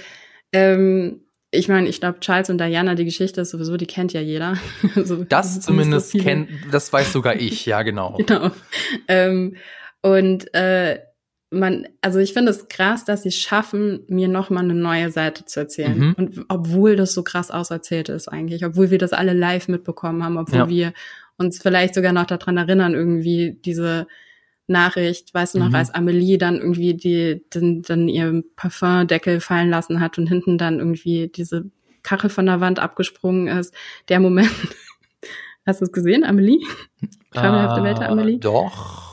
ähm, 0.52 1.20
ich 1.54 1.68
meine, 1.68 1.86
ich 1.88 2.00
glaube, 2.00 2.18
Charles 2.20 2.48
und 2.48 2.58
Diana, 2.58 2.94
die 2.94 3.04
Geschichte 3.04 3.42
ist 3.42 3.50
sowieso, 3.50 3.76
die 3.76 3.86
kennt 3.86 4.14
ja 4.14 4.22
jeder. 4.22 4.56
also, 4.96 5.22
das 5.22 5.60
zumindest 5.60 6.12
so 6.12 6.18
kennt, 6.18 6.48
das 6.72 6.90
weiß 6.92 7.12
sogar 7.12 7.36
ich, 7.36 7.66
ja, 7.66 7.82
genau. 7.82 8.16
genau. 8.26 8.50
Ähm, 9.06 9.56
und 10.00 10.52
äh, 10.54 10.98
man, 11.50 11.86
also 12.00 12.18
ich 12.18 12.32
finde 12.32 12.50
es 12.50 12.68
krass, 12.68 13.04
dass 13.04 13.24
sie 13.24 13.30
schaffen, 13.30 14.00
mir 14.08 14.28
nochmal 14.28 14.64
eine 14.64 14.74
neue 14.74 15.10
Seite 15.10 15.44
zu 15.44 15.60
erzählen. 15.60 15.98
Mhm. 15.98 16.14
Und 16.16 16.44
obwohl 16.48 16.96
das 16.96 17.12
so 17.12 17.22
krass 17.22 17.50
auserzählt 17.50 18.08
ist 18.08 18.28
eigentlich, 18.28 18.64
obwohl 18.64 18.90
wir 18.90 18.98
das 18.98 19.12
alle 19.12 19.34
live 19.34 19.68
mitbekommen 19.68 20.24
haben, 20.24 20.38
obwohl 20.38 20.58
ja. 20.58 20.68
wir 20.68 20.92
uns 21.36 21.60
vielleicht 21.60 21.94
sogar 21.94 22.14
noch 22.14 22.24
daran 22.24 22.56
erinnern, 22.56 22.94
irgendwie 22.94 23.58
diese 23.62 24.06
Nachricht, 24.66 25.34
weißt 25.34 25.54
du 25.54 25.58
noch, 25.58 25.68
mhm. 25.68 25.74
als 25.74 25.90
Amelie 25.90 26.38
dann 26.38 26.56
irgendwie 26.56 26.94
die, 26.94 27.42
den, 27.52 27.82
dann 27.82 28.08
ihr 28.08 28.42
Parfumdeckel 28.56 29.40
fallen 29.40 29.70
lassen 29.70 30.00
hat 30.00 30.18
und 30.18 30.28
hinten 30.28 30.58
dann 30.58 30.78
irgendwie 30.78 31.28
diese 31.28 31.70
Kachel 32.02 32.30
von 32.30 32.46
der 32.46 32.60
Wand 32.60 32.78
abgesprungen 32.78 33.48
ist. 33.48 33.74
Der 34.08 34.20
Moment. 34.20 34.50
Hast 35.66 35.80
du 35.80 35.84
es 35.84 35.92
gesehen, 35.92 36.24
Amelie? 36.24 36.58
Fabelhafte 37.32 37.84
Welt, 37.84 38.00
Amelie? 38.00 38.38
Doch. 38.38 39.12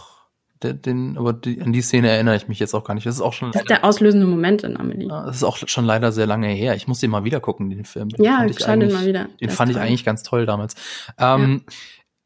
Den, 0.63 0.81
den, 0.81 1.17
aber 1.17 1.31
die, 1.31 1.61
an 1.61 1.71
die 1.71 1.81
Szene 1.81 2.09
erinnere 2.09 2.35
ich 2.35 2.47
mich 2.47 2.59
jetzt 2.59 2.73
auch 2.73 2.83
gar 2.83 2.93
nicht. 2.93 3.05
Das 3.05 3.15
ist 3.15 3.21
auch 3.21 3.33
schon. 3.33 3.51
Das 3.51 3.61
ist 3.61 3.69
der 3.69 3.85
auslösende 3.85 4.25
Moment 4.25 4.63
in 4.63 4.75
Amelie. 4.75 5.07
Das 5.07 5.37
ist 5.37 5.43
auch 5.43 5.57
schon 5.57 5.85
leider 5.85 6.11
sehr 6.11 6.25
lange 6.25 6.47
her. 6.47 6.75
Ich 6.75 6.87
muss 6.87 6.99
den 6.99 7.11
mal 7.11 7.23
wieder 7.23 7.39
gucken, 7.39 7.69
den 7.69 7.85
Film. 7.85 8.09
Den 8.09 8.25
ja, 8.25 8.45
schau 8.57 8.75
den 8.75 8.91
mal 8.91 9.05
wieder. 9.05 9.29
Den 9.39 9.49
fand 9.51 9.71
toll. 9.71 9.81
ich 9.81 9.87
eigentlich 9.87 10.03
ganz 10.03 10.23
toll 10.23 10.45
damals. 10.45 10.75
Ähm, 11.17 11.63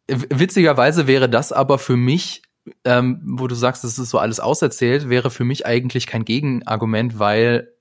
ja. 0.09 0.17
Witzigerweise 0.29 1.05
wäre 1.05 1.29
das 1.29 1.51
aber 1.51 1.77
für 1.77 1.95
mich 1.95 2.41
ähm, 2.85 3.21
wo 3.25 3.47
du 3.47 3.55
sagst, 3.55 3.83
das 3.83 3.99
ist 3.99 4.09
so 4.09 4.19
alles 4.19 4.39
auserzählt, 4.39 5.09
wäre 5.09 5.29
für 5.29 5.43
mich 5.43 5.65
eigentlich 5.65 6.07
kein 6.07 6.25
Gegenargument, 6.25 7.19
weil 7.19 7.73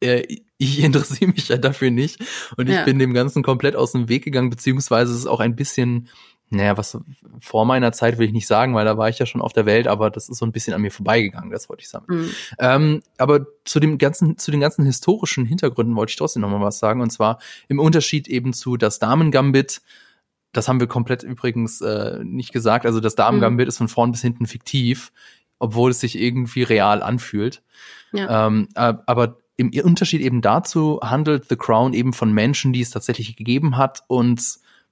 äh, 0.00 0.24
ich 0.58 0.80
interessiere 0.84 1.30
mich 1.30 1.48
ja 1.48 1.56
dafür 1.56 1.90
nicht 1.90 2.20
und 2.56 2.68
ja. 2.68 2.80
ich 2.80 2.84
bin 2.84 2.98
dem 2.98 3.14
Ganzen 3.14 3.42
komplett 3.42 3.76
aus 3.76 3.92
dem 3.92 4.08
Weg 4.08 4.24
gegangen, 4.24 4.50
beziehungsweise 4.50 5.12
es 5.12 5.20
ist 5.20 5.26
auch 5.26 5.40
ein 5.40 5.54
bisschen, 5.54 6.08
naja, 6.50 6.76
was 6.76 6.98
vor 7.40 7.64
meiner 7.64 7.92
Zeit 7.92 8.18
will 8.18 8.26
ich 8.26 8.32
nicht 8.32 8.46
sagen, 8.46 8.74
weil 8.74 8.84
da 8.84 8.98
war 8.98 9.08
ich 9.08 9.18
ja 9.18 9.26
schon 9.26 9.40
auf 9.40 9.52
der 9.52 9.66
Welt, 9.66 9.86
aber 9.86 10.10
das 10.10 10.28
ist 10.28 10.38
so 10.38 10.46
ein 10.46 10.52
bisschen 10.52 10.74
an 10.74 10.82
mir 10.82 10.90
vorbeigegangen, 10.90 11.50
das 11.50 11.68
wollte 11.68 11.82
ich 11.82 11.88
sagen. 11.88 12.06
Mhm. 12.08 12.30
Ähm, 12.58 13.02
aber 13.18 13.46
zu 13.64 13.80
dem 13.80 13.98
ganzen, 13.98 14.36
zu 14.36 14.50
den 14.50 14.60
ganzen 14.60 14.84
historischen 14.84 15.46
Hintergründen 15.46 15.96
wollte 15.96 16.10
ich 16.10 16.16
trotzdem 16.16 16.42
noch 16.42 16.50
mal 16.50 16.60
was 16.60 16.78
sagen 16.78 17.00
und 17.00 17.10
zwar 17.10 17.38
im 17.68 17.78
Unterschied 17.78 18.28
eben 18.28 18.52
zu 18.52 18.76
das 18.76 18.98
Damen-Gambit 18.98 19.80
das 20.56 20.68
haben 20.68 20.80
wir 20.80 20.86
komplett 20.86 21.22
übrigens 21.22 21.80
äh, 21.80 22.18
nicht 22.24 22.52
gesagt. 22.52 22.86
Also 22.86 23.00
das 23.00 23.14
Damengambit 23.14 23.66
mhm. 23.66 23.68
ist 23.68 23.78
von 23.78 23.88
vorn 23.88 24.12
bis 24.12 24.22
hinten 24.22 24.46
fiktiv, 24.46 25.12
obwohl 25.58 25.90
es 25.90 26.00
sich 26.00 26.18
irgendwie 26.18 26.62
real 26.62 27.02
anfühlt. 27.02 27.62
Ja. 28.12 28.46
Ähm, 28.46 28.68
äh, 28.74 28.94
aber 29.06 29.38
im 29.56 29.70
Unterschied 29.84 30.20
eben 30.20 30.40
dazu 30.40 31.00
handelt 31.02 31.48
The 31.48 31.56
Crown 31.56 31.92
eben 31.92 32.12
von 32.12 32.32
Menschen, 32.32 32.72
die 32.72 32.80
es 32.80 32.90
tatsächlich 32.90 33.36
gegeben 33.36 33.76
hat 33.76 34.02
und 34.08 34.40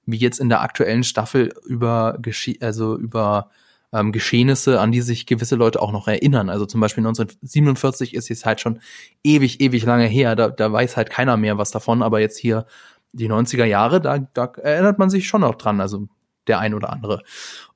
wie 0.05 0.17
jetzt 0.17 0.39
in 0.39 0.49
der 0.49 0.61
aktuellen 0.61 1.03
Staffel 1.03 1.53
über 1.65 2.17
Gesche 2.21 2.55
also 2.61 2.97
über 2.97 3.49
ähm, 3.93 4.11
Geschehnisse, 4.11 4.81
an 4.81 4.91
die 4.91 5.01
sich 5.01 5.25
gewisse 5.25 5.55
Leute 5.55 5.81
auch 5.81 5.91
noch 5.91 6.07
erinnern. 6.07 6.49
Also 6.49 6.65
zum 6.65 6.81
Beispiel 6.81 7.01
1947 7.01 8.15
ist 8.15 8.27
jetzt 8.27 8.45
halt 8.45 8.59
schon 8.59 8.79
ewig, 9.23 9.61
ewig 9.61 9.85
lange 9.85 10.07
her. 10.07 10.35
Da, 10.35 10.49
da 10.49 10.71
weiß 10.71 10.97
halt 10.97 11.09
keiner 11.09 11.37
mehr 11.37 11.57
was 11.57 11.71
davon. 11.71 12.01
Aber 12.01 12.19
jetzt 12.19 12.37
hier 12.37 12.65
die 13.13 13.29
90er 13.29 13.65
Jahre, 13.65 14.01
da, 14.01 14.19
da 14.19 14.45
erinnert 14.61 14.99
man 14.99 15.09
sich 15.09 15.27
schon 15.27 15.41
noch 15.41 15.55
dran, 15.55 15.79
also 15.79 16.07
der 16.47 16.59
ein 16.59 16.73
oder 16.73 16.91
andere. 16.91 17.23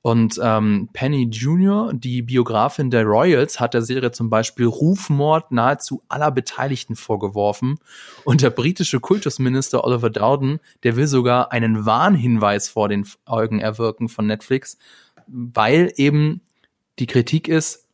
Und 0.02 0.38
ähm, 0.42 0.90
Penny 0.92 1.28
Jr., 1.30 1.92
die 1.94 2.22
Biografin 2.22 2.90
der 2.90 3.04
Royals, 3.04 3.60
hat 3.60 3.74
der 3.74 3.82
Serie 3.82 4.10
zum 4.10 4.30
Beispiel 4.30 4.66
Rufmord 4.66 5.52
nahezu 5.52 6.02
aller 6.08 6.30
Beteiligten 6.30 6.96
vorgeworfen. 6.96 7.78
Und 8.24 8.42
der 8.42 8.50
britische 8.50 9.00
Kultusminister 9.00 9.84
Oliver 9.84 10.10
Dowden, 10.10 10.60
der 10.82 10.96
will 10.96 11.06
sogar 11.06 11.52
einen 11.52 11.86
Warnhinweis 11.86 12.68
vor 12.68 12.88
den 12.88 13.06
Augen 13.24 13.60
erwirken 13.60 14.08
von 14.08 14.26
Netflix, 14.26 14.76
weil 15.26 15.92
eben 15.96 16.42
die 16.98 17.06
Kritik 17.06 17.48
ist, 17.48 17.86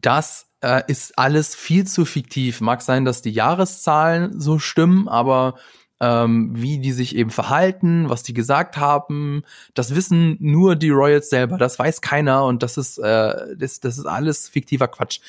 das 0.00 0.46
äh, 0.60 0.82
ist 0.88 1.18
alles 1.18 1.54
viel 1.54 1.86
zu 1.86 2.04
fiktiv. 2.04 2.60
Mag 2.60 2.82
sein, 2.82 3.04
dass 3.04 3.22
die 3.22 3.30
Jahreszahlen 3.30 4.40
so 4.40 4.58
stimmen, 4.58 5.08
aber 5.08 5.54
ähm, 6.00 6.50
wie 6.54 6.78
die 6.78 6.92
sich 6.92 7.16
eben 7.16 7.30
verhalten, 7.30 8.08
was 8.08 8.22
die 8.22 8.34
gesagt 8.34 8.76
haben. 8.76 9.42
Das 9.74 9.94
wissen 9.94 10.36
nur 10.40 10.76
die 10.76 10.90
Royals 10.90 11.30
selber, 11.30 11.58
das 11.58 11.78
weiß 11.78 12.00
keiner 12.00 12.44
und 12.44 12.62
das 12.62 12.76
ist, 12.76 12.98
äh, 12.98 13.56
das, 13.56 13.80
das 13.80 13.98
ist 13.98 14.06
alles 14.06 14.48
fiktiver 14.48 14.88
Quatsch. 14.88 15.20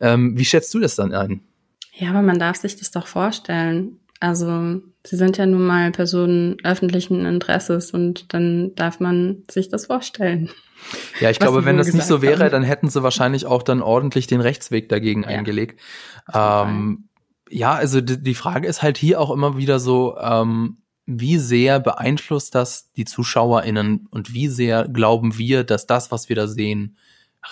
Ähm, 0.00 0.36
wie 0.36 0.44
schätzt 0.44 0.72
du 0.74 0.80
das 0.80 0.96
dann 0.96 1.14
ein? 1.14 1.40
Ja, 1.92 2.10
aber 2.10 2.22
man 2.22 2.38
darf 2.38 2.56
sich 2.56 2.76
das 2.76 2.90
doch 2.90 3.06
vorstellen. 3.06 3.98
Also, 4.20 4.80
sie 5.04 5.16
sind 5.16 5.36
ja 5.36 5.46
nun 5.46 5.66
mal 5.66 5.90
Personen 5.92 6.56
öffentlichen 6.64 7.24
Interesses 7.24 7.90
und 7.90 8.32
dann 8.32 8.74
darf 8.74 8.98
man 8.98 9.44
sich 9.50 9.68
das 9.68 9.86
vorstellen. 9.86 10.50
Ja, 11.20 11.30
ich 11.30 11.38
glaube, 11.38 11.64
wenn 11.64 11.76
das 11.76 11.92
nicht 11.92 12.06
so 12.06 12.22
wäre, 12.22 12.44
haben. 12.44 12.50
dann 12.50 12.62
hätten 12.62 12.88
sie 12.88 13.02
wahrscheinlich 13.02 13.46
auch 13.46 13.62
dann 13.62 13.82
ordentlich 13.82 14.26
den 14.26 14.40
Rechtsweg 14.40 14.88
dagegen 14.88 15.22
ja. 15.22 15.28
eingelegt. 15.28 15.80
Ähm, 16.32 17.08
ja, 17.48 17.74
also 17.74 18.00
die, 18.00 18.34
Frage 18.34 18.66
ist 18.66 18.82
halt 18.82 18.98
hier 18.98 19.20
auch 19.20 19.30
immer 19.30 19.56
wieder 19.56 19.78
so, 19.78 20.16
ähm, 20.18 20.78
wie 21.06 21.38
sehr 21.38 21.78
beeinflusst 21.78 22.54
das 22.54 22.90
die 22.92 23.04
ZuschauerInnen 23.04 24.08
und 24.10 24.34
wie 24.34 24.48
sehr 24.48 24.88
glauben 24.88 25.38
wir, 25.38 25.62
dass 25.62 25.86
das, 25.86 26.10
was 26.10 26.28
wir 26.28 26.36
da 26.36 26.48
sehen, 26.48 26.96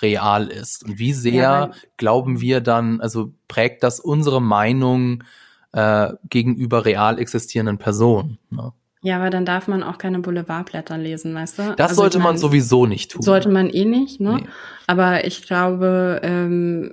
real 0.01 0.47
ist? 0.47 0.83
Und 0.83 0.99
wie 0.99 1.13
sehr 1.13 1.33
ja, 1.33 1.71
glauben 1.97 2.41
wir 2.41 2.59
dann, 2.59 2.99
also 2.99 3.33
prägt 3.47 3.83
das 3.83 4.01
unsere 4.01 4.41
Meinung 4.41 5.23
äh, 5.71 6.11
gegenüber 6.29 6.83
real 6.83 7.17
existierenden 7.17 7.77
Personen? 7.77 8.37
Ne? 8.49 8.73
Ja, 9.01 9.17
aber 9.17 9.29
dann 9.29 9.45
darf 9.45 9.67
man 9.67 9.83
auch 9.83 9.99
keine 9.99 10.19
Boulevardblätter 10.19 10.97
lesen, 10.97 11.35
weißt 11.35 11.59
du? 11.59 11.75
Das 11.75 11.91
also 11.91 12.01
sollte 12.01 12.19
man 12.19 12.37
sowieso 12.37 12.87
nicht 12.87 13.11
tun. 13.11 13.21
Sollte 13.21 13.49
man 13.49 13.69
eh 13.69 13.85
nicht, 13.85 14.19
ne? 14.19 14.37
Nee. 14.41 14.47
Aber 14.87 15.25
ich 15.25 15.43
glaube, 15.43 16.19
ähm, 16.23 16.91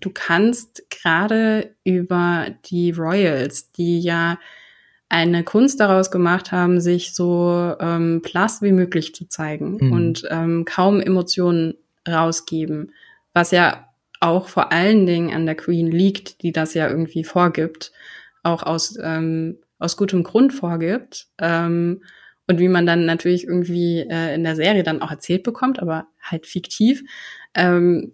du 0.00 0.10
kannst 0.10 0.88
gerade 0.90 1.74
über 1.84 2.46
die 2.66 2.90
Royals, 2.92 3.72
die 3.72 4.00
ja 4.00 4.38
eine 5.08 5.42
Kunst 5.42 5.80
daraus 5.80 6.10
gemacht 6.10 6.52
haben, 6.52 6.80
sich 6.80 7.14
so 7.14 7.74
ähm, 7.80 8.22
plus 8.22 8.62
wie 8.62 8.72
möglich 8.72 9.14
zu 9.14 9.28
zeigen 9.28 9.78
mhm. 9.80 9.92
und 9.92 10.28
ähm, 10.30 10.64
kaum 10.64 11.00
Emotionen 11.00 11.74
rausgeben, 12.08 12.92
was 13.34 13.50
ja 13.50 13.88
auch 14.20 14.48
vor 14.48 14.70
allen 14.70 15.06
Dingen 15.06 15.34
an 15.34 15.46
der 15.46 15.56
Queen 15.56 15.90
liegt, 15.90 16.42
die 16.42 16.52
das 16.52 16.74
ja 16.74 16.88
irgendwie 16.88 17.24
vorgibt, 17.24 17.90
auch 18.42 18.62
aus, 18.62 18.96
ähm, 19.02 19.58
aus 19.78 19.96
gutem 19.96 20.22
Grund 20.22 20.52
vorgibt. 20.52 21.26
Ähm, 21.38 22.02
und 22.46 22.58
wie 22.58 22.68
man 22.68 22.84
dann 22.84 23.06
natürlich 23.06 23.44
irgendwie 23.46 24.00
äh, 24.00 24.34
in 24.34 24.42
der 24.42 24.56
Serie 24.56 24.82
dann 24.82 25.02
auch 25.02 25.10
erzählt 25.10 25.44
bekommt, 25.44 25.80
aber 25.80 26.08
halt 26.20 26.46
fiktiv. 26.46 27.02
Ähm, 27.54 28.12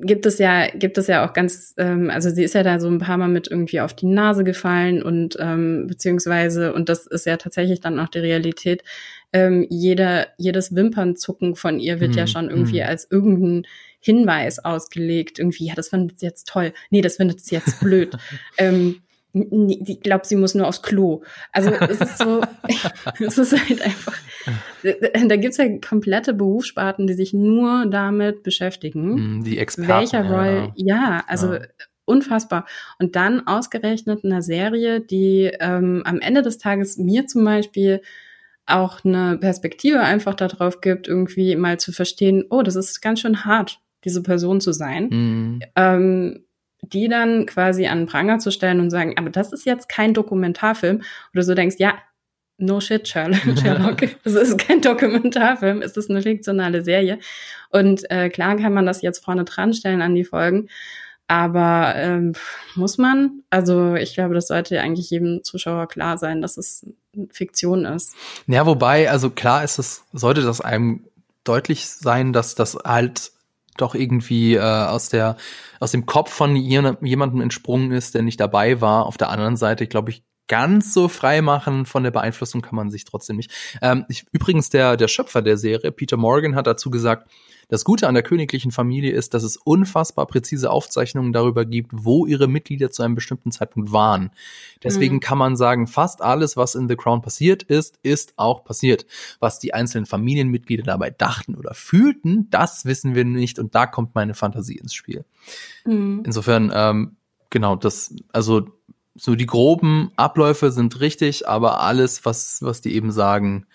gibt 0.00 0.26
es 0.26 0.38
ja, 0.38 0.68
gibt 0.68 0.98
es 0.98 1.06
ja 1.06 1.26
auch 1.26 1.32
ganz, 1.32 1.74
ähm, 1.76 2.10
also 2.10 2.30
sie 2.30 2.44
ist 2.44 2.54
ja 2.54 2.62
da 2.62 2.78
so 2.80 2.88
ein 2.88 2.98
paar 2.98 3.16
Mal 3.16 3.28
mit 3.28 3.48
irgendwie 3.48 3.80
auf 3.80 3.94
die 3.94 4.06
Nase 4.06 4.44
gefallen 4.44 5.02
und 5.02 5.36
ähm, 5.40 5.86
beziehungsweise, 5.86 6.72
und 6.72 6.88
das 6.88 7.06
ist 7.06 7.26
ja 7.26 7.36
tatsächlich 7.36 7.80
dann 7.80 7.98
auch 7.98 8.08
die 8.08 8.18
Realität, 8.18 8.82
ähm, 9.32 9.66
jeder, 9.68 10.28
jedes 10.38 10.74
Wimpernzucken 10.74 11.56
von 11.56 11.80
ihr 11.80 12.00
wird 12.00 12.14
mm, 12.14 12.18
ja 12.18 12.24
mhm, 12.24 12.28
schon 12.28 12.50
irgendwie 12.50 12.80
mm. 12.80 12.86
als 12.86 13.10
irgendein 13.10 13.66
Hinweis 13.98 14.58
ausgelegt. 14.58 15.38
Irgendwie, 15.38 15.66
ja, 15.66 15.74
das 15.74 15.88
findet 15.88 16.20
sie 16.20 16.26
jetzt 16.26 16.46
toll. 16.46 16.72
Nee, 16.90 17.00
das 17.00 17.16
findet 17.16 17.40
sie 17.40 17.56
jetzt 17.56 17.80
blöd. 17.80 18.16
ähm, 18.58 19.02
ich 19.34 20.00
glaube, 20.00 20.24
sie 20.24 20.36
muss 20.36 20.54
nur 20.54 20.68
aufs 20.68 20.82
Klo. 20.82 21.22
Also 21.50 21.70
es 21.70 22.00
ist 22.00 22.18
so, 22.18 22.40
es 23.20 23.36
ist 23.36 23.52
halt 23.52 23.82
einfach, 23.82 24.16
da 24.82 25.36
gibt's 25.36 25.56
ja 25.56 25.66
komplette 25.78 26.34
Berufssparten, 26.34 27.06
die 27.08 27.14
sich 27.14 27.32
nur 27.32 27.86
damit 27.86 28.44
beschäftigen. 28.44 29.38
Mm, 29.38 29.44
die 29.44 29.58
Experten. 29.58 29.90
Welcher 29.90 30.30
Roll, 30.30 30.72
ja, 30.76 30.96
ja 30.96 31.24
also 31.26 31.54
ja. 31.54 31.62
unfassbar. 32.04 32.64
Und 33.00 33.16
dann 33.16 33.44
ausgerechnet 33.46 34.22
in 34.22 34.30
einer 34.32 34.42
Serie, 34.42 35.00
die 35.00 35.50
ähm, 35.58 36.02
am 36.04 36.20
Ende 36.20 36.42
des 36.42 36.58
Tages 36.58 36.96
mir 36.96 37.26
zum 37.26 37.44
Beispiel 37.44 38.02
auch 38.66 39.04
eine 39.04 39.36
Perspektive 39.38 40.00
einfach 40.00 40.34
darauf 40.34 40.80
gibt, 40.80 41.08
irgendwie 41.08 41.56
mal 41.56 41.78
zu 41.78 41.92
verstehen, 41.92 42.44
oh, 42.50 42.62
das 42.62 42.76
ist 42.76 43.02
ganz 43.02 43.20
schön 43.20 43.44
hart, 43.44 43.80
diese 44.04 44.22
Person 44.22 44.60
zu 44.60 44.72
sein. 44.72 45.08
Mm. 45.08 45.60
Ähm, 45.74 46.43
die 46.92 47.08
dann 47.08 47.46
quasi 47.46 47.86
an 47.86 48.00
den 48.00 48.06
Pranger 48.06 48.38
zu 48.38 48.50
stellen 48.50 48.80
und 48.80 48.90
sagen, 48.90 49.14
aber 49.16 49.30
das 49.30 49.52
ist 49.52 49.64
jetzt 49.66 49.88
kein 49.88 50.14
Dokumentarfilm. 50.14 51.02
Oder 51.32 51.42
so 51.42 51.54
denkst, 51.54 51.76
ja, 51.78 51.94
no 52.58 52.80
shit, 52.80 53.06
Sherlock. 53.08 54.02
das 54.24 54.34
ist 54.34 54.58
kein 54.58 54.80
Dokumentarfilm, 54.80 55.82
es 55.82 55.96
ist 55.96 56.10
eine 56.10 56.22
fiktionale 56.22 56.82
Serie. 56.82 57.18
Und 57.70 58.08
äh, 58.10 58.28
klar 58.28 58.56
kann 58.56 58.74
man 58.74 58.86
das 58.86 59.02
jetzt 59.02 59.24
vorne 59.24 59.44
dran 59.44 59.72
stellen 59.72 60.02
an 60.02 60.14
die 60.14 60.24
Folgen. 60.24 60.68
Aber 61.26 61.94
ähm, 61.96 62.34
muss 62.74 62.98
man? 62.98 63.42
Also 63.48 63.94
ich 63.94 64.14
glaube, 64.14 64.34
das 64.34 64.48
sollte 64.48 64.80
eigentlich 64.80 65.08
jedem 65.08 65.42
Zuschauer 65.42 65.88
klar 65.88 66.18
sein, 66.18 66.42
dass 66.42 66.58
es 66.58 66.86
Fiktion 67.30 67.86
ist. 67.86 68.14
Ja, 68.46 68.66
wobei, 68.66 69.10
also 69.10 69.30
klar 69.30 69.64
ist 69.64 69.78
es, 69.78 70.04
sollte 70.12 70.42
das 70.42 70.60
einem 70.60 71.04
deutlich 71.44 71.88
sein, 71.88 72.32
dass 72.34 72.54
das 72.54 72.76
halt 72.84 73.32
doch 73.76 73.94
irgendwie 73.94 74.54
äh, 74.54 74.60
aus 74.60 75.08
der 75.08 75.36
aus 75.80 75.92
dem 75.92 76.06
Kopf 76.06 76.32
von 76.32 76.56
jemandem 76.56 77.40
entsprungen 77.40 77.92
ist, 77.92 78.14
der 78.14 78.22
nicht 78.22 78.40
dabei 78.40 78.80
war. 78.80 79.06
Auf 79.06 79.16
der 79.16 79.30
anderen 79.30 79.56
Seite, 79.56 79.86
glaube 79.86 80.10
ich, 80.10 80.24
ganz 80.48 80.92
so 80.92 81.08
frei 81.08 81.42
machen 81.42 81.86
von 81.86 82.02
der 82.02 82.10
Beeinflussung 82.10 82.60
kann 82.60 82.76
man 82.76 82.90
sich 82.90 83.04
trotzdem 83.04 83.36
nicht. 83.36 83.50
Ähm, 83.80 84.04
ich, 84.08 84.26
übrigens, 84.32 84.70
der, 84.70 84.96
der 84.96 85.08
Schöpfer 85.08 85.42
der 85.42 85.56
Serie, 85.56 85.92
Peter 85.92 86.16
Morgan, 86.16 86.54
hat 86.54 86.66
dazu 86.66 86.90
gesagt, 86.90 87.30
das 87.68 87.84
Gute 87.84 88.08
an 88.08 88.14
der 88.14 88.22
königlichen 88.22 88.70
Familie 88.70 89.12
ist, 89.12 89.34
dass 89.34 89.42
es 89.42 89.56
unfassbar 89.56 90.26
präzise 90.26 90.70
Aufzeichnungen 90.70 91.32
darüber 91.32 91.64
gibt, 91.64 91.90
wo 91.92 92.26
ihre 92.26 92.46
Mitglieder 92.46 92.90
zu 92.90 93.02
einem 93.02 93.14
bestimmten 93.14 93.52
Zeitpunkt 93.52 93.92
waren. 93.92 94.30
Deswegen 94.82 95.16
mhm. 95.16 95.20
kann 95.20 95.38
man 95.38 95.56
sagen, 95.56 95.86
fast 95.86 96.20
alles, 96.20 96.56
was 96.56 96.74
in 96.74 96.88
The 96.88 96.96
Crown 96.96 97.22
passiert 97.22 97.62
ist, 97.62 97.98
ist 98.02 98.34
auch 98.36 98.64
passiert. 98.64 99.06
Was 99.40 99.58
die 99.58 99.72
einzelnen 99.72 100.06
Familienmitglieder 100.06 100.82
dabei 100.82 101.10
dachten 101.10 101.54
oder 101.54 101.74
fühlten, 101.74 102.48
das 102.50 102.84
wissen 102.84 103.14
wir 103.14 103.24
nicht 103.24 103.58
und 103.58 103.74
da 103.74 103.86
kommt 103.86 104.14
meine 104.14 104.34
Fantasie 104.34 104.76
ins 104.76 104.94
Spiel. 104.94 105.24
Mhm. 105.86 106.22
Insofern, 106.26 106.70
ähm, 106.74 107.16
genau, 107.50 107.76
das, 107.76 108.14
also 108.32 108.68
so 109.14 109.34
die 109.34 109.46
groben 109.46 110.10
Abläufe 110.16 110.70
sind 110.70 111.00
richtig, 111.00 111.48
aber 111.48 111.80
alles, 111.80 112.24
was, 112.24 112.62
was 112.62 112.80
die 112.80 112.94
eben 112.94 113.12
sagen, 113.12 113.66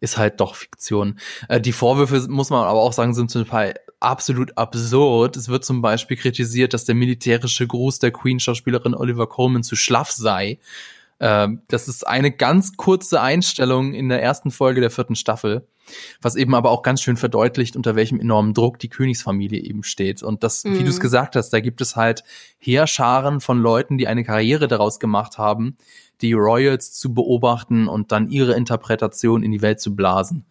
ist 0.00 0.16
halt 0.16 0.40
doch 0.40 0.54
Fiktion. 0.54 1.18
Äh, 1.48 1.60
die 1.60 1.72
Vorwürfe, 1.72 2.26
muss 2.28 2.50
man 2.50 2.64
aber 2.64 2.80
auch 2.80 2.92
sagen, 2.92 3.14
sind 3.14 3.30
zum 3.30 3.46
Teil 3.46 3.74
absolut 4.00 4.56
absurd. 4.56 5.36
Es 5.36 5.48
wird 5.48 5.64
zum 5.64 5.82
Beispiel 5.82 6.16
kritisiert, 6.16 6.72
dass 6.72 6.84
der 6.84 6.94
militärische 6.94 7.66
Gruß 7.66 7.98
der 7.98 8.12
Queen-Schauspielerin 8.12 8.94
Oliver 8.94 9.26
Coleman 9.26 9.62
zu 9.62 9.76
schlaff 9.76 10.10
sei. 10.12 10.58
Ähm, 11.20 11.62
das 11.68 11.88
ist 11.88 12.06
eine 12.06 12.30
ganz 12.30 12.76
kurze 12.76 13.20
Einstellung 13.20 13.92
in 13.92 14.08
der 14.08 14.22
ersten 14.22 14.50
Folge 14.50 14.80
der 14.80 14.90
vierten 14.90 15.16
Staffel, 15.16 15.66
was 16.20 16.36
eben 16.36 16.54
aber 16.54 16.70
auch 16.70 16.82
ganz 16.82 17.02
schön 17.02 17.16
verdeutlicht, 17.16 17.76
unter 17.76 17.96
welchem 17.96 18.20
enormen 18.20 18.54
Druck 18.54 18.78
die 18.78 18.88
Königsfamilie 18.88 19.60
eben 19.60 19.82
steht. 19.82 20.22
Und 20.22 20.44
das, 20.44 20.64
mhm. 20.64 20.78
wie 20.78 20.84
du 20.84 20.90
es 20.90 21.00
gesagt 21.00 21.34
hast, 21.34 21.50
da 21.50 21.60
gibt 21.60 21.80
es 21.80 21.96
halt 21.96 22.22
Heerscharen 22.58 23.40
von 23.40 23.60
Leuten, 23.60 23.98
die 23.98 24.06
eine 24.06 24.24
Karriere 24.24 24.68
daraus 24.68 25.00
gemacht 25.00 25.38
haben, 25.38 25.76
die 26.20 26.32
Royals 26.32 26.92
zu 26.92 27.14
beobachten 27.14 27.88
und 27.88 28.12
dann 28.12 28.30
ihre 28.30 28.54
Interpretation 28.54 29.42
in 29.42 29.50
die 29.50 29.62
Welt 29.62 29.80
zu 29.80 29.96
blasen. 29.96 30.46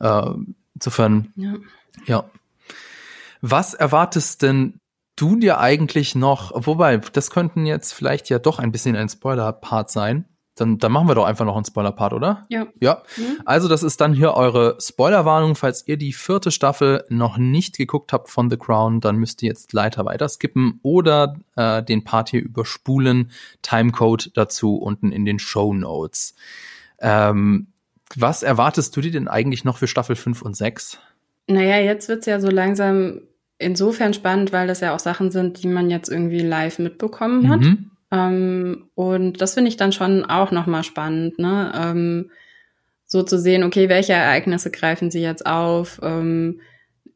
Äh, 0.00 0.30
insofern, 0.74 1.32
ja. 1.36 1.54
ja. 2.06 2.24
Was 3.40 3.74
erwartest 3.74 4.42
denn 4.42 4.80
du 5.16 5.36
dir 5.36 5.58
eigentlich 5.58 6.14
noch, 6.14 6.52
wobei, 6.54 6.98
das 6.98 7.30
könnten 7.30 7.66
jetzt 7.66 7.92
vielleicht 7.92 8.28
ja 8.28 8.38
doch 8.38 8.58
ein 8.58 8.72
bisschen 8.72 8.96
ein 8.96 9.08
Spoiler-Part 9.08 9.90
sein. 9.90 10.26
Dann, 10.54 10.76
dann 10.76 10.92
machen 10.92 11.08
wir 11.08 11.14
doch 11.14 11.24
einfach 11.24 11.46
noch 11.46 11.56
einen 11.56 11.64
Spoiler-Part, 11.64 12.12
oder? 12.12 12.44
Ja. 12.50 12.66
Ja. 12.78 13.02
Mhm. 13.16 13.40
Also, 13.46 13.68
das 13.68 13.82
ist 13.82 14.02
dann 14.02 14.12
hier 14.12 14.34
eure 14.34 14.76
Spoiler-Warnung. 14.78 15.54
Falls 15.54 15.88
ihr 15.88 15.96
die 15.96 16.12
vierte 16.12 16.50
Staffel 16.50 17.04
noch 17.08 17.38
nicht 17.38 17.78
geguckt 17.78 18.12
habt 18.12 18.28
von 18.28 18.50
The 18.50 18.58
Crown, 18.58 19.00
dann 19.00 19.16
müsst 19.16 19.42
ihr 19.42 19.48
jetzt 19.48 19.72
leider 19.72 20.04
weiter 20.04 20.28
skippen 20.28 20.78
oder 20.82 21.36
äh, 21.56 21.82
den 21.82 22.04
Part 22.04 22.28
hier 22.28 22.42
überspulen. 22.42 23.30
Timecode 23.62 24.30
dazu 24.34 24.76
unten 24.76 25.10
in 25.10 25.24
den 25.24 25.38
Show 25.38 25.72
Notes. 25.72 26.34
Ähm, 27.00 27.68
was 28.14 28.42
erwartest 28.42 28.94
du 28.94 29.00
dir 29.00 29.10
denn 29.10 29.28
eigentlich 29.28 29.64
noch 29.64 29.78
für 29.78 29.86
Staffel 29.86 30.16
5 30.16 30.42
und 30.42 30.54
6? 30.54 30.98
Naja, 31.46 31.78
jetzt 31.78 32.08
wird's 32.08 32.26
ja 32.26 32.40
so 32.40 32.50
langsam 32.50 33.22
insofern 33.62 34.14
spannend, 34.14 34.52
weil 34.52 34.66
das 34.66 34.80
ja 34.80 34.94
auch 34.94 34.98
Sachen 34.98 35.30
sind, 35.30 35.62
die 35.62 35.68
man 35.68 35.90
jetzt 35.90 36.08
irgendwie 36.08 36.40
live 36.40 36.78
mitbekommen 36.78 37.48
hat. 37.48 37.60
Mhm. 37.60 37.90
Ähm, 38.10 38.90
und 38.94 39.40
das 39.40 39.54
finde 39.54 39.68
ich 39.68 39.76
dann 39.76 39.92
schon 39.92 40.24
auch 40.24 40.50
nochmal 40.50 40.84
spannend, 40.84 41.38
ne? 41.38 41.72
Ähm, 41.74 42.30
so 43.06 43.22
zu 43.22 43.38
sehen, 43.38 43.62
okay, 43.62 43.88
welche 43.88 44.14
Ereignisse 44.14 44.70
greifen 44.70 45.10
sie 45.10 45.20
jetzt 45.20 45.44
auf? 45.44 46.00
Ähm, 46.02 46.60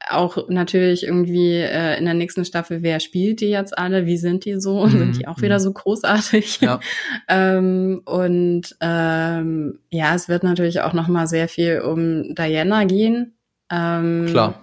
auch 0.09 0.49
natürlich 0.49 1.05
irgendwie 1.05 1.55
äh, 1.55 1.99
in 1.99 2.05
der 2.05 2.14
nächsten 2.14 2.44
Staffel, 2.44 2.82
wer 2.82 3.01
spielt 3.01 3.40
die 3.40 3.49
jetzt 3.49 3.76
alle? 3.76 4.07
Wie 4.07 4.18
sind 4.18 4.44
die 4.44 4.61
so? 4.61 4.84
Mhm. 4.84 4.90
Sind 4.90 5.16
die 5.18 5.28
auch 5.28 5.40
wieder 5.40 5.57
mhm. 5.59 5.62
so 5.62 5.72
großartig? 5.72 6.61
Ja. 6.61 6.80
ähm, 7.28 8.03
und 8.05 8.76
ähm, 8.80 9.78
ja, 9.90 10.14
es 10.14 10.28
wird 10.28 10.42
natürlich 10.42 10.80
auch 10.80 10.92
noch 10.92 11.09
mal 11.09 11.26
sehr 11.26 11.49
viel 11.49 11.80
um 11.80 12.34
Diana 12.34 12.84
gehen. 12.84 13.34
Ähm, 13.70 14.26
Klar. 14.28 14.61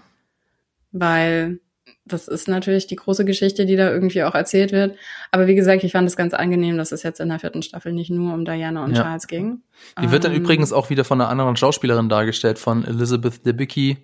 Weil 0.91 1.59
das 2.05 2.27
ist 2.27 2.47
natürlich 2.47 2.87
die 2.87 2.97
große 2.97 3.23
Geschichte, 3.23 3.65
die 3.65 3.77
da 3.77 3.89
irgendwie 3.89 4.23
auch 4.23 4.35
erzählt 4.35 4.71
wird. 4.71 4.97
Aber 5.31 5.47
wie 5.47 5.55
gesagt, 5.55 5.83
ich 5.83 5.93
fand 5.93 6.07
es 6.07 6.17
ganz 6.17 6.33
angenehm, 6.33 6.77
dass 6.77 6.91
es 6.91 7.03
jetzt 7.03 7.19
in 7.19 7.29
der 7.29 7.39
vierten 7.39 7.61
Staffel 7.61 7.93
nicht 7.93 8.09
nur 8.09 8.33
um 8.33 8.43
Diana 8.43 8.83
und 8.83 8.95
ja. 8.95 9.03
Charles 9.03 9.27
ging. 9.27 9.61
Die 10.01 10.11
wird 10.11 10.25
dann 10.25 10.33
ähm, 10.33 10.41
übrigens 10.41 10.73
auch 10.73 10.89
wieder 10.89 11.05
von 11.05 11.21
einer 11.21 11.29
anderen 11.29 11.55
Schauspielerin 11.55 12.09
dargestellt, 12.09 12.59
von 12.59 12.83
Elizabeth 12.83 13.45
Debicki, 13.45 13.97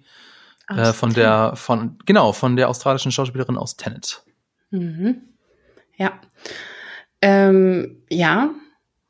äh, 0.69 0.93
von 0.93 1.13
der, 1.13 1.53
von, 1.55 1.97
genau, 2.05 2.31
von 2.31 2.55
der 2.55 2.69
australischen 2.69 3.11
Schauspielerin 3.11 3.57
aus 3.57 3.75
Tenet. 3.75 4.23
Mhm. 4.71 5.21
Ja. 5.97 6.13
Ähm, 7.21 8.03
ja, 8.09 8.51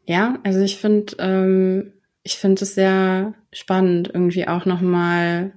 ja, 0.06 0.40
also 0.44 0.62
ich 0.62 0.78
finde, 0.78 1.16
ähm, 1.20 1.94
ich 2.24 2.38
finde 2.38 2.64
es 2.64 2.74
sehr 2.74 3.36
spannend, 3.54 4.10
irgendwie 4.12 4.48
auch 4.48 4.66
nochmal, 4.66 5.54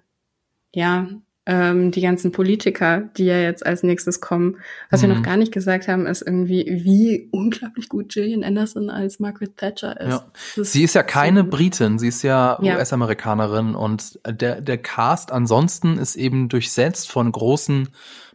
ja, 0.74 1.08
ähm, 1.44 1.90
die 1.90 2.00
ganzen 2.00 2.30
Politiker, 2.30 3.02
die 3.16 3.24
ja 3.24 3.38
jetzt 3.40 3.66
als 3.66 3.82
nächstes 3.82 4.20
kommen. 4.20 4.58
Was 4.90 5.02
mhm. 5.02 5.08
wir 5.08 5.14
noch 5.16 5.22
gar 5.22 5.36
nicht 5.36 5.52
gesagt 5.52 5.88
haben, 5.88 6.06
ist 6.06 6.22
irgendwie, 6.22 6.64
wie 6.84 7.28
unglaublich 7.32 7.88
gut 7.88 8.10
Gillian 8.10 8.44
Anderson 8.44 8.90
als 8.90 9.18
Margaret 9.18 9.56
Thatcher 9.56 10.00
ist. 10.00 10.22
Ja. 10.56 10.64
Sie 10.64 10.84
ist 10.84 10.94
ja 10.94 11.02
keine 11.02 11.40
so 11.40 11.50
Britin, 11.50 11.98
sie 11.98 12.08
ist 12.08 12.22
ja, 12.22 12.58
ja. 12.62 12.76
US-Amerikanerin 12.76 13.74
und 13.74 14.20
der, 14.26 14.60
der 14.60 14.78
Cast 14.78 15.32
ansonsten 15.32 15.98
ist 15.98 16.14
eben 16.14 16.48
durchsetzt 16.48 17.10
von 17.10 17.32
großen 17.32 17.88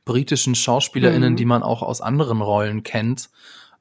britischen 0.04 0.56
SchauspielerInnen, 0.56 1.34
mhm. 1.34 1.38
die 1.38 1.46
man 1.46 1.64
auch 1.64 1.84
aus 1.84 2.02
anderen 2.02 2.42
Rollen 2.42 2.84
kennt. 2.84 3.30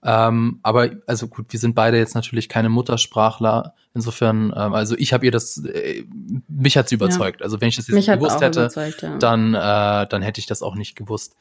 Ähm, 0.09 0.61
aber 0.63 0.91
also 1.09 1.27
gut, 1.27 1.47
wir 1.49 1.59
sind 1.59 1.75
beide 1.75 1.99
jetzt 1.99 2.15
natürlich 2.15 2.49
keine 2.49 2.69
Muttersprachler. 2.69 3.75
Insofern, 3.93 4.55
ähm, 4.57 4.73
also 4.73 4.95
ich 4.97 5.13
habe 5.13 5.25
ihr 5.25 5.33
das, 5.33 5.65
äh, 5.65 6.05
mich 6.47 6.77
hat's 6.77 6.93
überzeugt. 6.93 7.41
Ja. 7.41 7.45
Also 7.45 7.61
wenn 7.61 7.69
ich 7.69 7.75
das 7.75 7.89
jetzt 7.89 8.07
gewusst 8.07 8.41
hätte, 8.41 8.71
ja. 9.03 9.19
dann, 9.19 9.55
äh, 9.55 10.07
dann 10.07 10.23
hätte 10.23 10.39
ich 10.39 10.47
das 10.47 10.63
auch 10.63 10.77
nicht 10.77 10.95
gewusst. 10.95 11.35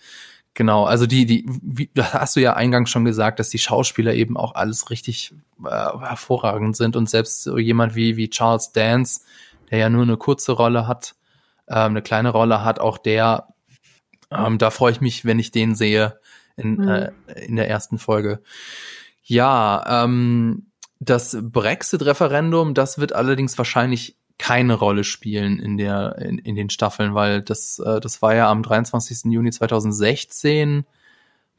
Genau, 0.56 0.86
also 0.86 1.06
die, 1.06 1.28
die, 1.28 1.46
wie, 1.48 1.92
hast 2.02 2.38
du 2.38 2.40
ja 2.40 2.54
eingangs 2.54 2.90
schon 2.90 3.06
gesagt, 3.06 3.40
dass 3.40 3.50
die 3.50 3.60
Schauspieler 3.60 4.16
eben 4.16 4.36
auch 4.36 4.56
alles 4.56 4.90
richtig 4.90 5.36
äh, 5.64 5.70
hervorragend 5.70 6.76
sind 6.76 6.96
und 6.96 7.08
selbst 7.08 7.44
so 7.44 7.60
jemand 7.60 7.94
wie, 7.94 8.18
wie 8.18 8.32
Charles 8.32 8.72
Dance, 8.72 9.22
der 9.70 9.78
ja 9.78 9.90
nur 9.92 10.04
eine 10.04 10.18
kurze 10.18 10.54
Rolle 10.54 10.88
hat, 10.88 11.14
äh, 11.68 11.76
eine 11.76 12.02
kleine 12.02 12.30
Rolle 12.30 12.64
hat, 12.64 12.80
auch 12.80 12.98
der, 12.98 13.50
ähm, 14.32 14.58
da 14.58 14.72
freue 14.72 14.94
ich 14.94 15.02
mich, 15.02 15.24
wenn 15.24 15.38
ich 15.38 15.52
den 15.52 15.76
sehe 15.76 16.20
in, 16.58 16.76
mhm. 16.76 16.88
äh, 16.88 17.12
in 17.46 17.56
der 17.56 17.70
ersten 17.70 17.98
Folge. 17.98 18.42
Ja, 19.24 20.04
ähm, 20.04 20.68
das 21.00 21.38
Brexit-Referendum, 21.42 22.74
das 22.74 23.00
wird 23.00 23.14
allerdings 23.14 23.58
wahrscheinlich 23.58 24.18
keine 24.38 24.74
Rolle 24.74 25.04
spielen 25.04 25.60
in 25.60 25.78
der 25.78 26.18
in, 26.20 26.40
in 26.40 26.56
den 26.56 26.70
Staffeln, 26.70 27.16
weil 27.16 27.42
das 27.42 27.80
äh, 27.80 28.00
das 28.02 28.22
war 28.22 28.36
ja 28.36 28.50
am 28.50 28.64
23. 28.64 29.32
Juni 29.32 29.52
2016. 29.52 30.86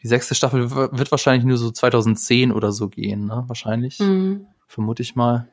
Die 0.03 0.09
sechste 0.09 0.35
Staffel 0.35 0.71
wird 0.71 1.11
wahrscheinlich 1.11 1.47
nur 1.47 1.57
so 1.57 1.71
2010 1.71 2.53
oder 2.53 2.73
so 2.73 2.89
gehen, 2.89 3.27
ne? 3.27 3.45
Wahrscheinlich. 3.47 3.99
Mhm. 3.99 4.47
Vermute 4.69 5.03
ich 5.03 5.17
mal. 5.17 5.49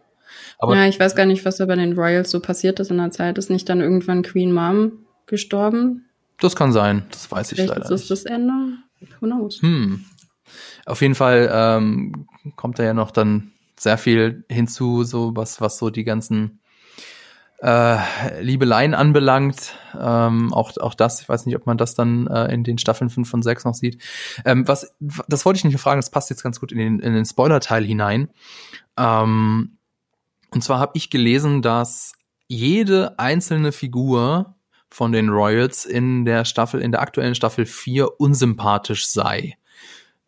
Aber 0.60 0.76
ja, 0.76 0.88
ich 0.88 1.00
weiß 1.00 1.16
gar 1.16 1.26
nicht, 1.26 1.46
was 1.46 1.58
da 1.58 1.66
bei 1.66 1.76
den 1.76 1.94
Royals 1.94 2.30
so 2.30 2.39
passiert 2.39 2.80
ist 2.80 2.91
in 2.91 2.98
der 2.98 3.12
Zeit. 3.12 3.38
Ist 3.38 3.50
nicht 3.50 3.70
dann 3.70 3.80
irgendwann 3.82 4.22
Queen 4.22 4.52
Mom 4.52 4.91
gestorben? 5.28 6.06
Das 6.39 6.56
kann 6.56 6.74
sein. 6.74 7.06
Das 7.12 7.32
weiß 7.32 7.52
ich 7.52 7.58
Vielleicht 7.58 7.70
leider 7.70 7.84
ist 7.84 7.89
das 7.89 8.02
nicht. 8.02 8.12
das 8.12 8.26
Ende? 8.26 8.54
Who 9.20 9.28
knows? 9.28 9.62
Hm. 9.62 10.06
Auf 10.86 11.01
jeden 11.01 11.16
Fall 11.16 11.49
ähm, 11.51 12.28
kommt 12.56 12.80
da 12.80 12.84
ja 12.84 12.93
noch 12.93 13.12
dann 13.12 13.51
sehr 13.80 13.97
viel 13.97 14.45
hinzu, 14.49 15.04
so 15.04 15.36
was, 15.36 15.62
was 15.62 15.78
so 15.78 15.89
die 15.89 16.04
ganzen 16.04 16.60
äh, 17.62 18.41
Liebeleien 18.41 18.93
anbelangt. 18.93 19.76
Ähm, 19.99 20.54
auch, 20.54 20.76
auch 20.78 20.93
das, 20.93 21.22
ich 21.22 21.30
weiß 21.30 21.45
nicht, 21.45 21.56
ob 21.56 21.66
man 21.66 21.78
das 21.78 21.95
dann 21.95 22.28
äh, 22.28 22.54
in 22.54 22.64
den 22.64 22.78
Staffeln 22.78 23.10
5 23.10 23.30
von 23.30 23.41
6 23.41 23.66
noch 23.66 23.74
sieht. 23.74 24.01
Ähm, 24.43 24.68
was, 24.68 24.93
das 24.99 25.45
wollte 25.45 25.58
ich 25.58 25.64
nicht 25.64 25.80
fragen, 25.80 25.99
das 25.99 26.12
passt 26.12 26.30
jetzt 26.30 26.43
ganz 26.43 26.60
gut 26.60 26.72
in 26.72 26.78
den, 26.78 26.99
in 26.99 27.14
den 27.14 27.26
Spoiler-Teil 27.26 27.86
hinein. 27.86 28.30
Ähm, 28.97 29.78
und 30.51 30.64
zwar 30.64 30.80
habe 30.80 30.91
ich 30.95 31.10
gelesen, 31.10 31.62
dass 31.62 32.14
jede 32.47 33.18
einzelne 33.18 33.72
Figur 33.72 34.56
von 34.94 35.12
den 35.12 35.30
Royals 35.30 35.86
in 35.86 36.24
der 36.24 36.46
Staffel, 36.46 36.80
in 36.80 36.91
der 36.91 37.02
aktuellen 37.02 37.34
Staffel 37.34 37.66
4 37.66 38.20
unsympathisch 38.20 39.08
sei. 39.08 39.58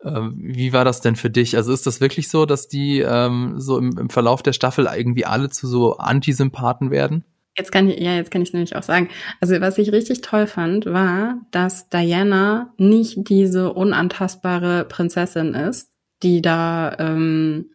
Ähm, 0.02 0.34
wie 0.36 0.72
war 0.72 0.84
das 0.84 1.00
denn 1.00 1.14
für 1.14 1.30
dich? 1.30 1.56
Also 1.56 1.72
ist 1.72 1.86
das 1.86 2.00
wirklich 2.00 2.28
so, 2.28 2.46
dass 2.46 2.66
die 2.66 2.98
ähm, 2.98 3.60
so 3.60 3.78
im, 3.78 3.96
im 3.96 4.10
Verlauf 4.10 4.42
der 4.42 4.52
Staffel 4.52 4.88
irgendwie 4.92 5.24
alle 5.24 5.50
zu 5.50 5.68
so 5.68 5.98
Antisympathen 5.98 6.90
werden? 6.90 7.24
Jetzt 7.56 7.70
kann 7.70 7.88
ich, 7.88 8.00
ja, 8.00 8.14
jetzt 8.14 8.32
kann 8.32 8.42
ich 8.42 8.48
es 8.48 8.52
nämlich 8.52 8.74
auch 8.74 8.82
sagen. 8.82 9.08
Also 9.40 9.60
was 9.60 9.78
ich 9.78 9.92
richtig 9.92 10.20
toll 10.20 10.48
fand, 10.48 10.86
war, 10.86 11.40
dass 11.52 11.88
Diana 11.88 12.74
nicht 12.76 13.28
diese 13.28 13.72
unantastbare 13.72 14.84
Prinzessin 14.84 15.54
ist, 15.54 15.92
die 16.24 16.42
da, 16.42 16.96
ähm, 16.98 17.70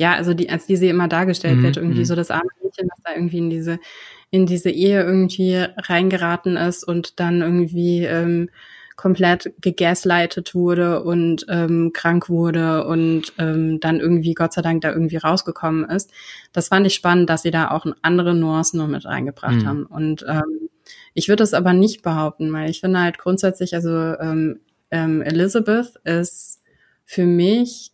ja, 0.00 0.14
also 0.14 0.34
die, 0.34 0.50
als 0.50 0.66
die 0.66 0.76
sie 0.76 0.88
immer 0.88 1.06
dargestellt 1.06 1.58
mhm. 1.58 1.62
wird, 1.62 1.76
irgendwie 1.76 2.00
mhm. 2.00 2.04
so 2.04 2.16
das 2.16 2.32
arme 2.32 2.50
Mädchen, 2.62 2.88
das 2.88 2.98
da 3.04 3.14
irgendwie 3.14 3.38
in 3.38 3.50
diese 3.50 3.78
in 4.32 4.46
diese 4.46 4.70
Ehe 4.70 5.02
irgendwie 5.02 5.62
reingeraten 5.76 6.56
ist 6.56 6.84
und 6.84 7.20
dann 7.20 7.42
irgendwie 7.42 8.04
ähm, 8.04 8.48
komplett 8.96 9.52
gegaslightet 9.60 10.54
wurde 10.54 11.02
und 11.02 11.44
ähm, 11.50 11.90
krank 11.92 12.30
wurde 12.30 12.86
und 12.86 13.34
ähm, 13.38 13.78
dann 13.78 14.00
irgendwie 14.00 14.32
Gott 14.32 14.54
sei 14.54 14.62
Dank 14.62 14.80
da 14.80 14.90
irgendwie 14.90 15.18
rausgekommen 15.18 15.84
ist. 15.84 16.10
Das 16.52 16.68
fand 16.68 16.86
ich 16.86 16.94
spannend, 16.94 17.28
dass 17.28 17.42
sie 17.42 17.50
da 17.50 17.70
auch 17.70 17.84
andere 18.00 18.34
Nuancen 18.34 18.78
noch 18.78 18.88
mit 18.88 19.04
reingebracht 19.04 19.62
mhm. 19.62 19.66
haben. 19.66 19.86
Und 19.86 20.24
ähm, 20.26 20.70
ich 21.12 21.28
würde 21.28 21.42
es 21.42 21.52
aber 21.52 21.74
nicht 21.74 22.02
behaupten, 22.02 22.50
weil 22.54 22.70
ich 22.70 22.80
finde 22.80 23.00
halt 23.00 23.18
grundsätzlich, 23.18 23.74
also 23.74 23.90
ähm, 23.90 24.60
ähm, 24.90 25.20
Elizabeth 25.20 25.96
ist 26.04 26.62
für 27.04 27.26
mich 27.26 27.92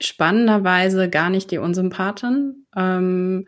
spannenderweise 0.00 1.08
gar 1.08 1.30
nicht 1.30 1.52
die 1.52 1.58
Unsympathin. 1.58 2.66
Ähm, 2.76 3.46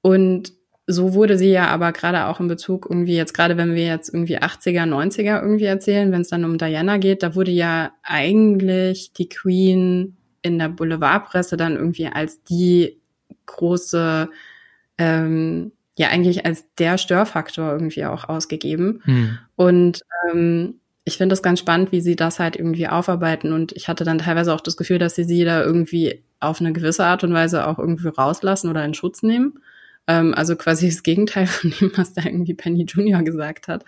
und 0.00 0.52
so 0.86 1.14
wurde 1.14 1.38
sie 1.38 1.50
ja 1.50 1.68
aber 1.68 1.92
gerade 1.92 2.26
auch 2.26 2.40
in 2.40 2.48
Bezug 2.48 2.86
irgendwie 2.90 3.16
jetzt, 3.16 3.32
gerade 3.32 3.56
wenn 3.56 3.74
wir 3.74 3.86
jetzt 3.86 4.12
irgendwie 4.12 4.38
80er, 4.38 4.84
90er 4.86 5.40
irgendwie 5.40 5.64
erzählen, 5.64 6.12
wenn 6.12 6.20
es 6.20 6.28
dann 6.28 6.44
um 6.44 6.58
Diana 6.58 6.98
geht, 6.98 7.22
da 7.22 7.34
wurde 7.34 7.50
ja 7.50 7.92
eigentlich 8.02 9.12
die 9.14 9.28
Queen 9.28 10.16
in 10.42 10.58
der 10.58 10.68
Boulevardpresse 10.68 11.56
dann 11.56 11.76
irgendwie 11.76 12.06
als 12.06 12.42
die 12.44 12.98
große, 13.46 14.28
ähm, 14.98 15.72
ja 15.96 16.08
eigentlich 16.08 16.44
als 16.44 16.66
der 16.78 16.98
Störfaktor 16.98 17.72
irgendwie 17.72 18.04
auch 18.04 18.28
ausgegeben. 18.28 19.00
Hm. 19.04 19.38
Und 19.56 20.02
ähm, 20.30 20.80
ich 21.04 21.16
finde 21.16 21.34
es 21.34 21.42
ganz 21.42 21.60
spannend, 21.60 21.92
wie 21.92 22.00
sie 22.02 22.16
das 22.16 22.38
halt 22.40 22.56
irgendwie 22.56 22.88
aufarbeiten. 22.88 23.52
Und 23.52 23.72
ich 23.72 23.88
hatte 23.88 24.04
dann 24.04 24.18
teilweise 24.18 24.52
auch 24.52 24.60
das 24.60 24.76
Gefühl, 24.76 24.98
dass 24.98 25.14
sie 25.14 25.24
sie 25.24 25.44
da 25.44 25.62
irgendwie 25.62 26.22
auf 26.40 26.60
eine 26.60 26.72
gewisse 26.72 27.04
Art 27.04 27.24
und 27.24 27.32
Weise 27.32 27.66
auch 27.66 27.78
irgendwie 27.78 28.08
rauslassen 28.08 28.68
oder 28.68 28.84
in 28.84 28.94
Schutz 28.94 29.22
nehmen. 29.22 29.60
Ähm, 30.06 30.34
also 30.34 30.56
quasi 30.56 30.86
das 30.88 31.02
Gegenteil 31.02 31.46
von 31.46 31.72
dem, 31.80 31.92
was 31.96 32.12
da 32.12 32.24
irgendwie 32.24 32.54
Penny 32.54 32.84
Junior 32.84 33.22
gesagt 33.22 33.68
hat. 33.68 33.84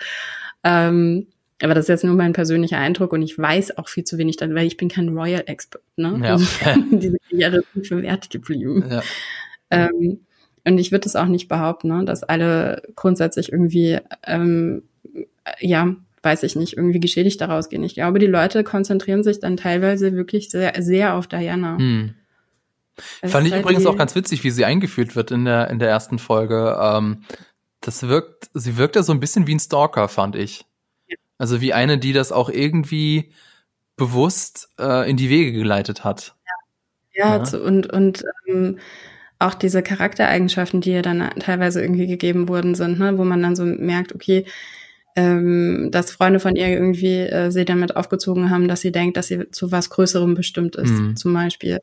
Ähm, 0.64 1.26
aber 1.62 1.74
das 1.74 1.84
ist 1.84 1.88
jetzt 1.88 2.04
nur 2.04 2.14
mein 2.14 2.32
persönlicher 2.32 2.78
Eindruck 2.78 3.12
und 3.12 3.22
ich 3.22 3.38
weiß 3.38 3.78
auch 3.78 3.88
viel 3.88 4.04
zu 4.04 4.18
wenig 4.18 4.36
dann, 4.36 4.54
weil 4.54 4.66
ich 4.66 4.76
bin 4.76 4.88
kein 4.88 5.08
Royal 5.08 5.44
Expert, 5.46 5.82
ne? 5.96 6.20
Ja. 6.22 6.32
Also, 6.34 6.46
diese 6.90 7.16
Jahre 7.30 7.62
sind 7.74 8.02
wert 8.02 8.28
geblieben. 8.30 8.84
Ja. 8.90 9.02
Ähm, 9.70 10.20
und 10.66 10.78
ich 10.78 10.90
würde 10.90 11.04
das 11.04 11.16
auch 11.16 11.26
nicht 11.26 11.48
behaupten, 11.48 11.88
ne, 11.88 12.04
dass 12.04 12.24
alle 12.24 12.82
grundsätzlich 12.94 13.52
irgendwie, 13.52 13.98
ähm, 14.24 14.82
ja, 15.60 15.94
weiß 16.22 16.42
ich 16.42 16.56
nicht, 16.56 16.76
irgendwie 16.76 17.00
geschädigt 17.00 17.40
daraus 17.40 17.68
gehen. 17.68 17.84
Ich 17.84 17.94
glaube, 17.94 18.18
die 18.18 18.26
Leute 18.26 18.64
konzentrieren 18.64 19.22
sich 19.22 19.38
dann 19.38 19.56
teilweise 19.56 20.12
wirklich 20.14 20.50
sehr, 20.50 20.74
sehr 20.80 21.14
auf 21.14 21.28
Diana. 21.28 21.78
Hm. 21.78 22.14
Das 23.20 23.32
Fand 23.32 23.46
ich 23.46 23.52
halt 23.52 23.62
übrigens 23.62 23.86
auch 23.86 23.96
ganz 23.96 24.14
witzig, 24.14 24.44
wie 24.44 24.50
sie 24.50 24.64
eingeführt 24.64 25.16
wird 25.16 25.30
in 25.30 25.44
der, 25.44 25.70
in 25.70 25.78
der 25.78 25.88
ersten 25.88 26.18
Folge. 26.18 26.78
Ähm, 26.80 27.22
das 27.80 28.08
wirkt, 28.08 28.50
sie 28.54 28.76
wirkt 28.76 28.96
ja 28.96 29.02
so 29.02 29.12
ein 29.12 29.20
bisschen 29.20 29.46
wie 29.46 29.54
ein 29.54 29.60
Stalker, 29.60 30.08
fand 30.08 30.36
ich. 30.36 30.64
Ja. 31.06 31.16
Also 31.38 31.60
wie 31.60 31.72
eine, 31.72 31.98
die 31.98 32.12
das 32.12 32.32
auch 32.32 32.48
irgendwie 32.48 33.32
bewusst 33.96 34.70
äh, 34.78 35.08
in 35.08 35.16
die 35.16 35.30
Wege 35.30 35.52
geleitet 35.52 36.04
hat. 36.04 36.34
Ja, 37.14 37.36
ja, 37.38 37.44
ja. 37.44 37.58
und, 37.58 37.92
und 37.92 38.24
ähm, 38.46 38.78
auch 39.38 39.54
diese 39.54 39.82
Charaktereigenschaften, 39.82 40.80
die 40.80 40.92
ihr 40.92 41.02
dann 41.02 41.30
teilweise 41.38 41.82
irgendwie 41.82 42.06
gegeben 42.06 42.48
worden 42.48 42.74
sind, 42.74 42.98
ne, 42.98 43.18
wo 43.18 43.24
man 43.24 43.42
dann 43.42 43.56
so 43.56 43.64
merkt, 43.64 44.14
okay, 44.14 44.46
ähm, 45.14 45.88
dass 45.92 46.10
Freunde 46.10 46.40
von 46.40 46.56
ihr 46.56 46.68
irgendwie 46.68 47.20
äh, 47.20 47.50
sie 47.50 47.64
damit 47.64 47.96
aufgezogen 47.96 48.50
haben, 48.50 48.68
dass 48.68 48.82
sie 48.82 48.92
denkt, 48.92 49.16
dass 49.16 49.28
sie 49.28 49.50
zu 49.50 49.72
was 49.72 49.90
Größerem 49.90 50.34
bestimmt 50.34 50.76
ist, 50.76 50.90
mhm. 50.90 51.16
zum 51.16 51.32
Beispiel. 51.32 51.80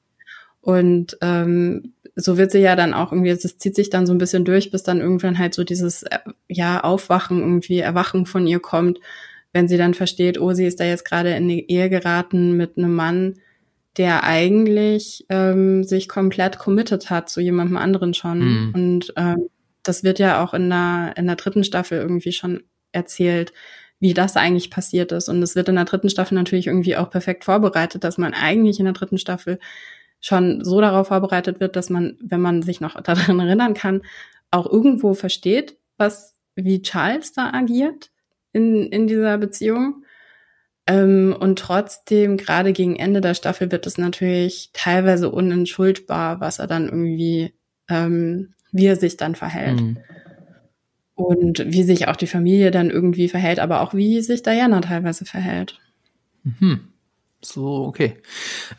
Und 0.64 1.18
ähm, 1.20 1.94
so 2.16 2.38
wird 2.38 2.52
sie 2.52 2.60
ja 2.60 2.78
dann 2.78 2.94
auch 2.94 3.12
irgendwie, 3.12 3.32
das 3.32 3.58
zieht 3.58 3.76
sich 3.76 3.90
dann 3.90 4.08
so 4.08 4.14
ein 4.14 4.18
bisschen 4.18 4.46
durch, 4.46 4.72
bis 4.72 4.82
dann 4.82 5.02
irgendwann 5.02 5.38
halt 5.38 5.54
so 5.54 5.66
dieses 5.66 6.04
äh, 6.04 6.20
ja 6.48 6.82
Aufwachen, 6.82 7.42
irgendwie 7.42 7.80
Erwachen 7.80 8.26
von 8.26 8.48
ihr 8.48 8.62
kommt, 8.62 9.00
wenn 9.52 9.68
sie 9.68 9.78
dann 9.78 9.94
versteht, 9.94 10.40
oh, 10.40 10.54
sie 10.54 10.66
ist 10.66 10.80
da 10.80 10.86
jetzt 10.86 11.04
gerade 11.04 11.32
in 11.36 11.50
die 11.50 11.70
Ehe 11.70 11.90
geraten 11.90 12.56
mit 12.56 12.78
einem 12.78 12.96
Mann, 12.96 13.36
der 13.98 14.24
eigentlich 14.24 15.26
ähm, 15.28 15.84
sich 15.84 16.08
komplett 16.08 16.60
committed 16.60 17.10
hat 17.10 17.30
zu 17.30 17.42
jemandem 17.42 17.76
anderen 17.76 18.14
schon. 18.14 18.40
Mhm. 18.40 18.72
Und 18.74 19.14
ähm, 19.18 19.50
das 19.84 20.06
wird 20.06 20.18
ja 20.18 20.42
auch 20.42 20.54
in 20.54 20.70
der, 20.70 21.14
in 21.18 21.28
der 21.28 21.36
dritten 21.36 21.66
Staffel 21.66 22.00
irgendwie 22.00 22.32
schon 22.32 22.64
erzählt, 22.94 23.52
wie 24.00 24.14
das 24.14 24.38
eigentlich 24.38 24.70
passiert 24.70 25.12
ist. 25.12 25.28
Und 25.28 25.42
es 25.44 25.56
wird 25.56 25.68
in 25.68 25.76
der 25.76 25.86
dritten 25.86 26.10
Staffel 26.10 26.36
natürlich 26.36 26.68
irgendwie 26.68 26.96
auch 26.96 27.10
perfekt 27.10 27.44
vorbereitet, 27.44 28.04
dass 28.04 28.18
man 28.18 28.34
eigentlich 28.34 28.80
in 28.80 28.86
der 28.86 28.94
dritten 28.94 29.18
Staffel 29.18 29.60
schon 30.24 30.64
so 30.64 30.80
darauf 30.80 31.10
vorbereitet 31.10 31.60
wird, 31.60 31.76
dass 31.76 31.90
man, 31.90 32.18
wenn 32.22 32.40
man 32.40 32.62
sich 32.62 32.80
noch 32.80 33.00
daran 33.02 33.40
erinnern 33.42 33.74
kann, 33.74 34.02
auch 34.52 34.66
irgendwo 34.66 35.14
versteht, 35.14 35.78
was, 35.98 36.36
wie 36.56 36.82
Charles 36.82 37.34
da 37.34 37.52
agiert 37.52 38.10
in, 38.54 38.88
in 38.88 39.06
dieser 39.06 39.38
Beziehung. 39.38 40.06
Ähm, 40.88 41.36
und 41.38 41.60
trotzdem, 41.60 42.38
gerade 42.38 42.72
gegen 42.72 42.96
Ende 42.96 43.20
der 43.20 43.34
Staffel, 43.34 43.72
wird 43.72 43.86
es 43.86 43.98
natürlich 43.98 44.70
teilweise 44.72 45.30
unentschuldbar, 45.30 46.40
was 46.40 46.60
er 46.60 46.68
dann 46.68 46.86
irgendwie, 46.86 47.54
ähm, 47.90 48.54
wie 48.72 48.86
er 48.86 48.96
sich 48.96 49.18
dann 49.18 49.36
verhält. 49.36 49.82
Mhm. 49.82 49.98
Und 51.16 51.66
wie 51.68 51.84
sich 51.84 52.08
auch 52.08 52.16
die 52.16 52.28
Familie 52.28 52.72
dann 52.72 52.90
irgendwie 52.90 53.28
verhält, 53.28 53.60
aber 53.60 53.82
auch 53.82 53.94
wie 53.94 54.22
sich 54.22 54.42
Diana 54.42 54.82
teilweise 54.82 55.26
verhält. 55.26 55.80
Mhm. 56.44 56.93
So, 57.44 57.86
okay. 57.86 58.18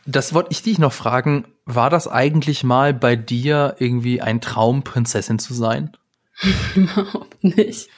Das 0.06 0.34
wollte 0.34 0.50
ich 0.52 0.62
dich 0.62 0.78
noch 0.78 0.92
fragen. 0.92 1.46
War 1.66 1.90
das 1.90 2.08
eigentlich 2.08 2.64
mal 2.64 2.94
bei 2.94 3.16
dir 3.16 3.76
irgendwie 3.78 4.20
ein 4.20 4.40
Traum, 4.40 4.82
Prinzessin 4.82 5.38
zu 5.38 5.54
sein? 5.54 5.96
Überhaupt 6.74 7.42
nicht. 7.44 7.88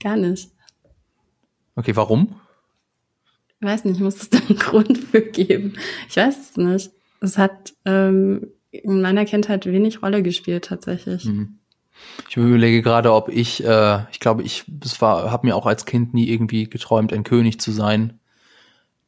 Gar 0.00 0.16
nicht. 0.16 0.50
Okay, 1.74 1.94
warum? 1.96 2.40
Ich 3.60 3.66
weiß 3.66 3.84
nicht, 3.84 4.00
muss 4.00 4.22
es 4.22 4.30
da 4.30 4.38
einen 4.38 4.58
Grund 4.58 4.98
für 4.98 5.22
geben. 5.22 5.74
Ich 6.08 6.16
weiß 6.16 6.50
es 6.50 6.56
nicht. 6.56 6.90
Es 7.20 7.36
hat 7.36 7.74
ähm, 7.84 8.52
in 8.70 9.02
meiner 9.02 9.24
Kindheit 9.24 9.66
wenig 9.66 10.02
Rolle 10.02 10.22
gespielt 10.22 10.66
tatsächlich. 10.66 11.24
Mhm. 11.24 11.58
Ich 12.28 12.36
überlege 12.36 12.82
gerade, 12.82 13.12
ob 13.12 13.28
ich, 13.28 13.64
äh, 13.64 14.04
ich 14.12 14.20
glaube, 14.20 14.42
ich, 14.42 14.64
war, 15.00 15.32
habe 15.32 15.46
mir 15.46 15.56
auch 15.56 15.66
als 15.66 15.84
Kind 15.84 16.14
nie 16.14 16.28
irgendwie 16.28 16.68
geträumt, 16.68 17.12
ein 17.12 17.24
König 17.24 17.60
zu 17.60 17.72
sein. 17.72 18.17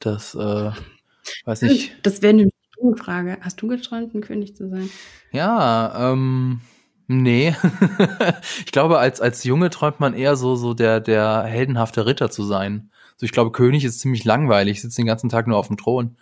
Das, 0.00 0.34
äh, 0.34 0.70
weiß 1.44 1.62
nicht. 1.62 1.96
Das 2.02 2.22
wäre 2.22 2.32
eine 2.32 2.96
Frage. 2.96 3.38
Hast 3.42 3.62
du 3.62 3.68
geträumt, 3.68 4.14
ein 4.14 4.22
König 4.22 4.56
zu 4.56 4.68
sein? 4.68 4.90
Ja, 5.32 6.12
ähm, 6.12 6.60
nee. 7.06 7.54
ich 8.64 8.72
glaube, 8.72 8.98
als, 8.98 9.20
als 9.20 9.44
Junge 9.44 9.70
träumt 9.70 10.00
man 10.00 10.14
eher 10.14 10.34
so, 10.36 10.56
so 10.56 10.74
der, 10.74 11.00
der 11.00 11.42
heldenhafte 11.44 12.06
Ritter 12.06 12.30
zu 12.30 12.42
sein. 12.42 12.90
So, 13.16 13.26
ich 13.26 13.32
glaube, 13.32 13.52
König 13.52 13.84
ist 13.84 14.00
ziemlich 14.00 14.24
langweilig, 14.24 14.78
ich 14.78 14.82
sitze 14.82 14.96
den 14.96 15.06
ganzen 15.06 15.28
Tag 15.28 15.46
nur 15.46 15.58
auf 15.58 15.68
dem 15.68 15.76
Thron. 15.76 16.16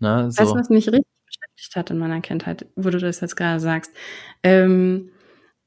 Ne, 0.00 0.30
so. 0.32 0.40
Weißt 0.40 0.50
du, 0.50 0.56
was 0.56 0.68
mich 0.70 0.88
richtig 0.88 1.06
beschäftigt 1.24 1.76
hat 1.76 1.90
in 1.90 1.98
meiner 1.98 2.20
Kindheit, 2.20 2.66
wo 2.74 2.90
du 2.90 2.98
das 2.98 3.20
jetzt 3.20 3.36
gerade 3.36 3.60
sagst? 3.60 3.92
Ähm, 4.42 5.10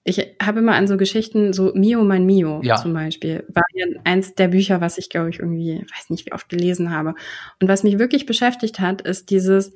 ich 0.07 0.35
habe 0.41 0.59
immer 0.59 0.75
an 0.75 0.87
so 0.87 0.97
Geschichten, 0.97 1.51
so 1.51 1.73
Mio, 1.73 2.03
mein 2.03 2.27
Mio 2.27 2.61
ja. 2.63 2.75
zum 2.75 2.93
Beispiel, 2.93 3.43
war 3.47 3.63
ja 3.73 3.87
eins 4.03 4.35
der 4.35 4.49
Bücher, 4.49 4.79
was 4.79 4.99
ich, 4.99 5.09
glaube 5.09 5.31
ich, 5.31 5.39
irgendwie, 5.39 5.81
weiß 5.81 6.11
nicht, 6.11 6.27
wie 6.27 6.31
oft 6.31 6.47
gelesen 6.47 6.91
habe. 6.91 7.15
Und 7.59 7.67
was 7.67 7.83
mich 7.83 7.97
wirklich 7.97 8.27
beschäftigt 8.27 8.79
hat, 8.79 9.01
ist 9.01 9.31
dieses, 9.31 9.73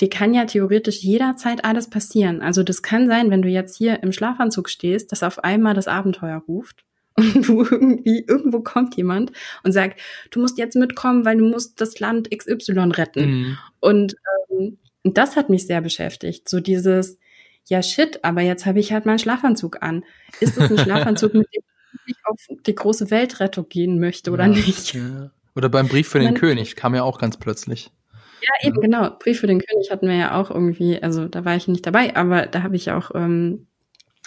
dir 0.00 0.10
kann 0.10 0.34
ja 0.34 0.46
theoretisch 0.46 0.98
jederzeit 1.04 1.64
alles 1.64 1.88
passieren. 1.88 2.42
Also 2.42 2.64
das 2.64 2.82
kann 2.82 3.06
sein, 3.06 3.30
wenn 3.30 3.40
du 3.40 3.48
jetzt 3.48 3.76
hier 3.76 4.02
im 4.02 4.10
Schlafanzug 4.10 4.68
stehst, 4.68 5.12
dass 5.12 5.22
auf 5.22 5.44
einmal 5.44 5.74
das 5.74 5.86
Abenteuer 5.86 6.42
ruft 6.48 6.84
und 7.14 7.46
du 7.46 7.62
irgendwie, 7.62 8.24
irgendwo 8.26 8.60
kommt 8.60 8.96
jemand 8.96 9.30
und 9.62 9.70
sagt, 9.70 10.00
du 10.32 10.40
musst 10.40 10.58
jetzt 10.58 10.74
mitkommen, 10.74 11.24
weil 11.24 11.36
du 11.36 11.44
musst 11.44 11.80
das 11.80 12.00
Land 12.00 12.36
XY 12.36 12.90
retten. 12.94 13.30
Mhm. 13.30 13.58
Und 13.78 14.16
ähm, 14.50 14.78
das 15.04 15.36
hat 15.36 15.50
mich 15.50 15.68
sehr 15.68 15.82
beschäftigt. 15.82 16.48
So 16.48 16.58
dieses, 16.58 17.16
ja 17.68 17.82
shit, 17.82 18.24
aber 18.24 18.42
jetzt 18.42 18.66
habe 18.66 18.80
ich 18.80 18.92
halt 18.92 19.06
meinen 19.06 19.18
Schlafanzug 19.18 19.82
an. 19.82 20.04
Ist 20.40 20.56
es 20.56 20.70
ein 20.70 20.78
Schlafanzug, 20.78 21.34
mit 21.34 21.48
dem 21.54 21.62
ich 22.06 22.16
auf 22.24 22.40
die 22.66 22.74
große 22.74 23.10
Weltrettung 23.10 23.68
gehen 23.68 24.00
möchte 24.00 24.30
oder 24.30 24.46
ja, 24.46 24.50
nicht? 24.50 24.94
Ja. 24.94 25.30
Oder 25.54 25.68
beim 25.68 25.88
Brief 25.88 26.08
für 26.08 26.18
den 26.18 26.32
Man, 26.32 26.40
König 26.40 26.76
kam 26.76 26.94
ja 26.94 27.02
auch 27.02 27.18
ganz 27.18 27.36
plötzlich. 27.36 27.90
Ja, 28.42 28.68
eben, 28.68 28.76
ja. 28.76 28.82
genau. 28.82 29.10
Brief 29.18 29.40
für 29.40 29.46
den 29.46 29.60
König 29.60 29.90
hatten 29.90 30.06
wir 30.06 30.14
ja 30.14 30.40
auch 30.40 30.50
irgendwie, 30.50 31.02
also 31.02 31.26
da 31.26 31.44
war 31.44 31.56
ich 31.56 31.68
nicht 31.68 31.84
dabei, 31.84 32.14
aber 32.16 32.46
da 32.46 32.62
habe 32.62 32.76
ich 32.76 32.90
auch, 32.90 33.10
ähm, 33.14 33.66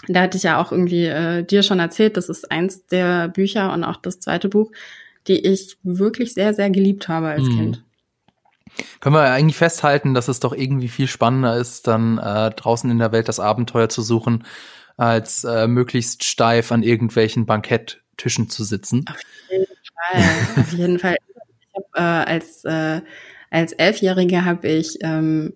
da 0.08 0.22
hatte 0.22 0.38
ich 0.38 0.44
ja 0.44 0.62
auch 0.62 0.72
irgendwie 0.72 1.06
äh, 1.06 1.44
dir 1.44 1.64
schon 1.64 1.80
erzählt, 1.80 2.18
das 2.18 2.30
ist 2.30 2.52
eins 2.52 2.86
der 2.88 3.30
Bücher 3.30 3.72
und 3.74 3.84
auch 3.84 3.98
das 3.98 4.20
zweite 4.20 4.50
Buch, 4.50 4.72
die 5.28 5.40
ich 5.40 5.78
wirklich 5.84 6.34
sehr, 6.34 6.54
sehr 6.54 6.70
geliebt 6.70 7.08
habe 7.08 7.28
als 7.28 7.44
mhm. 7.44 7.58
Kind. 7.58 7.84
Können 9.00 9.16
wir 9.16 9.22
eigentlich 9.22 9.58
festhalten, 9.58 10.14
dass 10.14 10.28
es 10.28 10.40
doch 10.40 10.54
irgendwie 10.54 10.90
viel 10.90 11.08
spannender 11.08 11.58
ist, 11.58 11.88
dann 11.88 12.18
äh, 12.18 12.52
draußen 12.52 12.90
in 12.90 13.00
der 13.00 13.12
Welt 13.12 13.28
das 13.28 13.40
Abenteuer 13.40 13.90
zu 13.90 14.02
suchen, 14.02 14.46
als 14.98 15.44
äh, 15.44 15.68
möglichst 15.68 16.24
steif 16.24 16.72
an 16.72 16.84
irgendwelchen 16.84 17.46
Banketttischen 17.46 18.50
zu 18.50 18.64
sitzen. 18.64 19.06
Auf 19.10 19.22
jeden 19.50 19.66
Fall. 19.94 20.62
Auf 20.62 20.74
jeden 20.74 21.00
Fall. 21.00 21.16
Ich 21.26 21.76
hab, 21.76 22.00
äh, 22.00 22.32
als 22.32 22.66
äh, 22.66 23.02
als 23.52 23.74
Elfjährige 23.74 24.46
habe 24.46 24.68
ich 24.68 24.98
ähm, 25.02 25.54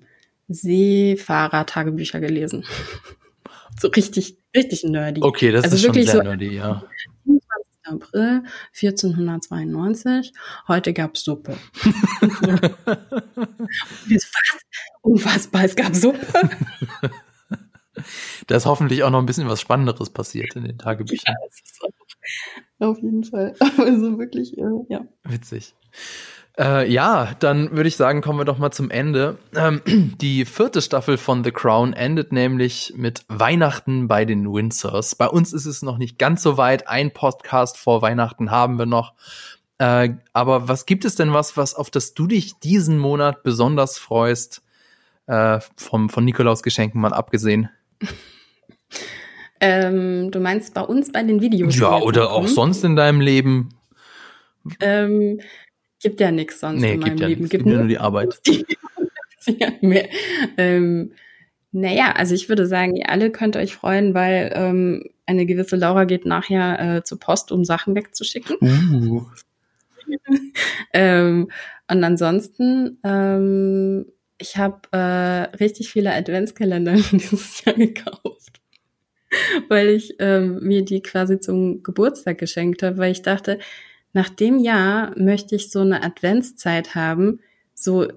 Seefahrer-Tagebücher 0.50 2.20
gelesen. 2.20 2.66
so 3.80 3.88
richtig, 3.88 4.38
richtig 4.56 4.84
nerdy. 4.84 5.24
Okay, 5.24 5.52
das 5.52 5.64
also 5.64 5.78
ist 5.78 5.84
wirklich 5.84 6.06
schon 6.06 6.12
sehr 6.12 6.24
so, 6.24 6.28
nerdy, 6.28 6.56
ja. 6.56 6.84
April 7.86 8.44
1492. 8.74 10.34
Heute 10.68 10.94
gab's 10.94 11.24
Suppe. 11.24 11.58
Was? 14.08 14.28
Unfassbar, 15.02 15.64
es 15.66 15.76
gab 15.76 15.96
Suppe. 15.96 16.50
Da 18.48 18.58
ist 18.58 18.66
hoffentlich 18.66 19.04
auch 19.04 19.10
noch 19.10 19.20
ein 19.20 19.26
bisschen 19.26 19.48
was 19.48 19.62
Spannenderes 19.62 20.10
passiert 20.10 20.56
in 20.56 20.66
den 20.66 20.78
Tagebüchern. 20.78 21.36
Ja, 22.80 22.88
auf 22.90 23.02
jeden 23.02 23.24
Fall. 23.24 23.56
Also 23.78 24.18
wirklich, 24.20 24.58
äh, 24.58 24.64
ja. 24.90 25.06
Witzig. 25.24 25.76
Äh, 26.58 26.90
ja, 26.90 27.34
dann 27.40 27.72
würde 27.72 27.88
ich 27.88 27.98
sagen, 27.98 28.22
kommen 28.22 28.40
wir 28.40 28.46
doch 28.46 28.58
mal 28.58 28.72
zum 28.72 28.90
Ende. 28.90 29.38
Ähm, 29.56 29.82
die 30.22 30.46
vierte 30.46 30.82
Staffel 30.82 31.18
von 31.18 31.44
The 31.44 31.52
Crown 31.52 31.94
endet 31.94 32.32
nämlich 32.32 32.94
mit 32.96 33.26
Weihnachten 33.28 34.08
bei 34.08 34.26
den 34.26 34.52
Windsors. 34.52 35.16
Bei 35.16 35.28
uns 35.28 35.52
ist 35.52 35.66
es 35.66 35.82
noch 35.82 35.98
nicht 35.98 36.18
ganz 36.18 36.42
so 36.42 36.58
weit. 36.58 36.88
Ein 36.88 37.12
Podcast 37.12 37.78
vor 37.78 38.02
Weihnachten 38.02 38.52
haben 38.52 38.80
wir 38.80 38.86
noch. 38.86 39.14
Äh, 39.80 40.12
aber 40.32 40.70
was 40.70 40.86
gibt 40.86 41.04
es 41.04 41.16
denn 41.16 41.34
was, 41.34 41.58
was 41.58 41.76
auf 41.76 41.90
das 41.90 42.14
du 42.14 42.28
dich 42.28 42.58
diesen 42.60 42.98
Monat 42.98 43.44
besonders 43.44 43.98
freust? 43.98 44.62
Äh, 45.28 45.60
vom, 45.76 46.10
von 46.10 46.24
Nikolaus 46.24 46.64
Geschenken 46.64 47.02
mal 47.02 47.14
abgesehen. 47.14 47.70
Ähm, 49.62 50.32
du 50.32 50.42
meinst 50.42 50.74
bei 50.74 50.82
uns 50.82 51.14
bei 51.14 51.24
den 51.24 51.42
Videos? 51.42 51.78
Ja, 51.78 51.98
oder 51.98 52.32
auch 52.32 52.46
sonst 52.46 52.84
in 52.84 52.98
deinem 52.98 53.22
Leben? 53.22 53.70
Ähm, 54.82 55.40
Gibt 56.06 56.20
ja 56.20 56.30
nichts 56.30 56.60
sonst 56.60 56.82
nee, 56.82 56.94
in 56.94 57.00
meinem 57.00 57.18
ja 57.18 57.26
Leben. 57.26 57.42
Nix. 57.42 57.50
Gibt, 57.50 57.64
gibt 57.64 57.66
nur, 57.66 57.80
nur 57.80 57.88
die 57.90 57.98
Arbeit. 57.98 58.40
ja, 59.48 59.70
mehr. 59.82 60.08
Ähm, 60.56 61.14
naja, 61.72 62.12
also 62.12 62.36
ich 62.36 62.48
würde 62.48 62.68
sagen, 62.68 62.96
ihr 62.96 63.10
alle 63.10 63.32
könnt 63.32 63.56
euch 63.56 63.74
freuen, 63.74 64.14
weil 64.14 64.52
ähm, 64.54 65.10
eine 65.26 65.48
gewisse 65.48 65.78
Laura 65.78 66.04
geht 66.04 66.28
nachher 66.28 66.98
äh, 66.98 67.04
zur 67.04 67.20
Post, 67.20 67.52
um 67.52 67.66
Sachen 67.66 67.96
wegzuschicken. 67.96 68.58
Uh. 68.62 69.26
ähm, 70.94 71.50
und 71.90 72.04
ansonsten, 72.04 73.00
ähm, 73.04 74.06
ich 74.38 74.58
habe 74.58 74.82
äh, 74.92 75.56
richtig 75.58 75.90
viele 75.90 76.14
Adventskalender 76.14 76.94
dieses 77.12 77.66
Jahr 77.66 77.74
gekauft, 77.74 78.62
weil 79.70 79.90
ich 79.90 80.18
ähm, 80.20 80.60
mir 80.62 80.86
die 80.86 81.02
quasi 81.02 81.40
zum 81.40 81.82
Geburtstag 81.82 82.38
geschenkt 82.38 82.84
habe, 82.84 83.00
weil 83.00 83.12
ich 83.12 83.24
dachte, 83.24 83.58
nach 84.16 84.30
dem 84.30 84.60
Jahr 84.60 85.12
möchte 85.18 85.58
ich 85.58 85.72
so 85.72 85.82
eine 85.82 86.02
Adventszeit 86.02 86.96
haben, 86.96 87.42
so 87.74 88.08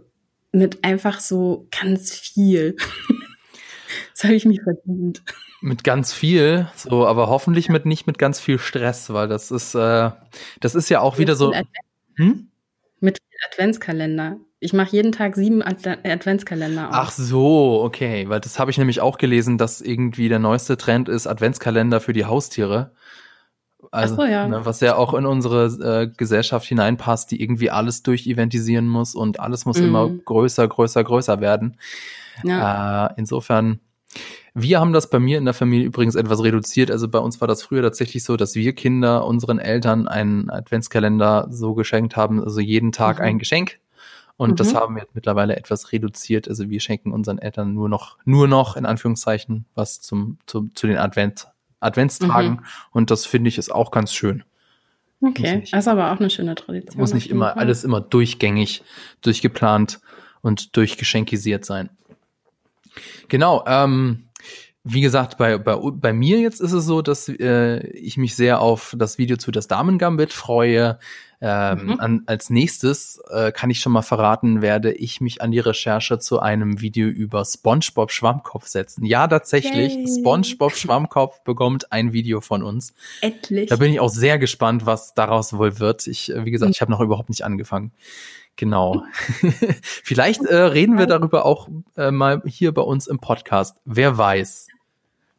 mit 0.53 0.85
einfach 0.85 1.19
so 1.19 1.67
ganz 1.73 2.15
viel. 2.15 2.77
das 4.15 4.23
habe 4.23 4.35
ich 4.35 4.45
mir 4.45 4.63
verdient. 4.63 5.23
Mit 5.61 5.83
ganz 5.83 6.13
viel, 6.13 6.69
so, 6.77 7.05
aber 7.05 7.27
hoffentlich 7.27 7.69
mit 7.69 7.85
nicht 7.85 8.07
mit 8.07 8.17
ganz 8.17 8.39
viel 8.39 8.61
Stress, 8.61 9.13
weil 9.13 9.27
das 9.27 9.51
ist, 9.51 9.75
äh, 9.75 10.13
das 10.61 10.77
ist 10.77 10.89
ja 10.89 11.01
auch 11.01 11.15
mit 11.15 11.21
wieder 11.21 11.35
so. 11.35 11.49
Advent 11.49 11.67
hm? 12.15 12.49
Mit 13.01 13.19
Adventskalender. 13.51 14.37
Ich 14.61 14.73
mache 14.73 14.93
jeden 14.93 15.11
Tag 15.11 15.35
sieben 15.35 15.63
Adv 15.63 15.99
Adventskalender 16.05 16.91
auf. 16.91 16.95
Ach 16.95 17.11
so, 17.11 17.83
okay, 17.83 18.29
weil 18.29 18.39
das 18.39 18.61
habe 18.61 18.71
ich 18.71 18.79
nämlich 18.79 19.01
auch 19.01 19.19
gelesen, 19.19 19.59
dass 19.59 19.81
irgendwie 19.81 20.29
der 20.29 20.39
neueste 20.39 20.77
Trend 20.77 21.09
ist 21.09 21.27
Adventskalender 21.27 22.01
für 22.01 22.13
die 22.13 22.25
Haustiere. 22.25 22.93
Also, 23.91 24.17
so, 24.17 24.25
ja. 24.25 24.47
ne, 24.47 24.65
was 24.65 24.81
ja 24.81 24.97
auch 24.97 25.15
in 25.15 25.27
unsere 25.27 25.67
äh, 25.67 26.11
Gesellschaft 26.17 26.67
hineinpasst, 26.67 27.31
die 27.31 27.43
irgendwie 27.43 27.71
alles 27.71 28.03
durcheventisieren 28.03 28.87
muss 28.87 29.15
und 29.15 29.41
alles 29.41 29.65
muss 29.65 29.79
mhm. 29.79 29.87
immer 29.87 30.09
größer, 30.09 30.67
größer, 30.67 31.05
größer 31.05 31.41
werden. 31.41 31.79
Ja. 32.45 33.07
Äh, 33.07 33.15
insofern, 33.17 33.81
wir 34.55 34.81
haben 34.81 34.93
das 34.93 35.11
bei 35.11 35.19
mir 35.19 35.39
in 35.39 35.45
der 35.45 35.55
Familie 35.55 35.87
übrigens 35.87 36.15
etwas 36.15 36.43
reduziert. 36.43 36.91
Also 36.91 37.09
bei 37.09 37.19
uns 37.19 37.41
war 37.41 37.49
das 37.49 37.63
früher 37.63 37.83
tatsächlich 37.83 38.25
so, 38.25 38.37
dass 38.37 38.55
wir 38.55 38.75
Kinder 38.75 39.25
unseren 39.27 39.59
Eltern 39.59 40.09
einen 40.09 40.51
Adventskalender 40.51 41.49
so 41.51 41.75
geschenkt 41.75 42.17
haben, 42.17 42.43
also 42.43 42.61
jeden 42.61 42.93
Tag 42.93 43.19
mhm. 43.19 43.25
ein 43.25 43.39
Geschenk. 43.39 43.79
Und 44.37 44.53
mhm. 44.53 44.57
das 44.57 44.75
haben 44.75 44.97
wir 44.97 45.07
mittlerweile 45.15 45.57
etwas 45.57 45.93
reduziert. 45.93 46.49
Also 46.49 46.71
wir 46.71 46.81
schenken 46.81 47.13
unseren 47.13 47.39
Eltern 47.39 47.75
nur 47.75 47.89
noch, 47.89 48.19
nur 48.25 48.47
noch 48.47 48.77
in 48.77 48.87
Anführungszeichen 48.87 49.67
was 49.75 50.01
zum, 50.01 50.39
zum 50.47 50.75
zu 50.75 50.87
den 50.87 50.99
Advent 50.99 51.49
Adventstagen. 51.81 52.51
Mhm. 52.51 52.65
Und 52.93 53.11
das 53.11 53.27
finde 53.27 53.49
ich 53.49 53.59
ist 53.59 53.71
auch 53.71 53.91
ganz 53.91 54.13
schön. 54.13 54.45
Okay, 55.21 55.65
das 55.71 55.81
ist 55.81 55.89
aber 55.89 56.13
auch 56.13 56.21
eine 56.21 56.31
schöne 56.31 56.55
Tradition. 56.55 57.01
Muss 57.01 57.13
nicht 57.13 57.31
immer 57.31 57.51
Fall. 57.51 57.59
alles 57.59 57.83
immer 57.83 58.01
durchgängig, 58.01 58.83
durchgeplant 59.21 60.01
und 60.43 60.77
durchgeschenkisiert 60.77 61.65
sein. 61.65 61.91
Genau, 63.29 63.65
ähm, 63.67 64.29
wie 64.85 65.01
gesagt, 65.01 65.37
bei, 65.37 65.59
bei, 65.59 65.77
bei 65.77 66.13
mir 66.13 66.39
jetzt 66.39 66.61
ist 66.61 66.73
es 66.73 66.85
so, 66.85 67.03
dass 67.03 67.29
äh, 67.29 67.87
ich 67.89 68.17
mich 68.17 68.37
sehr 68.37 68.61
auf 68.61 68.95
das 68.97 69.19
Video 69.19 69.37
zu 69.37 69.51
das 69.51 69.67
Damen 69.67 69.99
Gambit 69.99 70.33
freue. 70.33 70.99
Ähm, 71.41 71.87
mhm. 71.87 72.01
an, 72.01 72.23
als 72.27 72.51
nächstes 72.51 73.21
äh, 73.31 73.53
kann 73.53 73.71
ich 73.71 73.79
schon 73.79 73.93
mal 73.93 74.03
verraten, 74.03 74.61
werde 74.61 74.93
ich 74.93 75.21
mich 75.21 75.41
an 75.41 75.53
die 75.53 75.61
Recherche 75.61 76.19
zu 76.19 76.41
einem 76.41 76.81
Video 76.81 77.07
über 77.07 77.45
SpongeBob 77.45 78.11
Schwammkopf 78.11 78.67
setzen. 78.67 79.05
Ja, 79.05 79.29
tatsächlich, 79.29 79.95
Yay. 79.95 80.09
SpongeBob 80.09 80.75
Schwammkopf 80.75 81.45
bekommt 81.45 81.93
ein 81.93 82.13
Video 82.13 82.41
von 82.41 82.65
uns. 82.65 82.93
Endlich. 83.21 83.69
Da 83.69 83.77
bin 83.77 83.93
ich 83.93 84.01
auch 84.01 84.09
sehr 84.09 84.39
gespannt, 84.41 84.85
was 84.85 85.15
daraus 85.15 85.53
wohl 85.53 85.79
wird. 85.79 86.09
Ich, 86.09 86.33
äh, 86.33 86.45
wie 86.45 86.51
gesagt, 86.51 86.71
mhm. 86.71 86.73
ich 86.73 86.81
habe 86.81 86.91
noch 86.91 87.01
überhaupt 87.01 87.29
nicht 87.29 87.45
angefangen. 87.45 87.93
Genau. 88.57 89.05
Vielleicht 89.83 90.45
äh, 90.45 90.57
reden 90.57 90.99
wir 90.99 91.07
darüber 91.07 91.47
auch 91.47 91.69
äh, 91.97 92.11
mal 92.11 92.43
hier 92.47 92.75
bei 92.75 92.83
uns 92.83 93.07
im 93.07 93.21
Podcast. 93.21 93.77
Wer 93.85 94.19
weiß. 94.19 94.67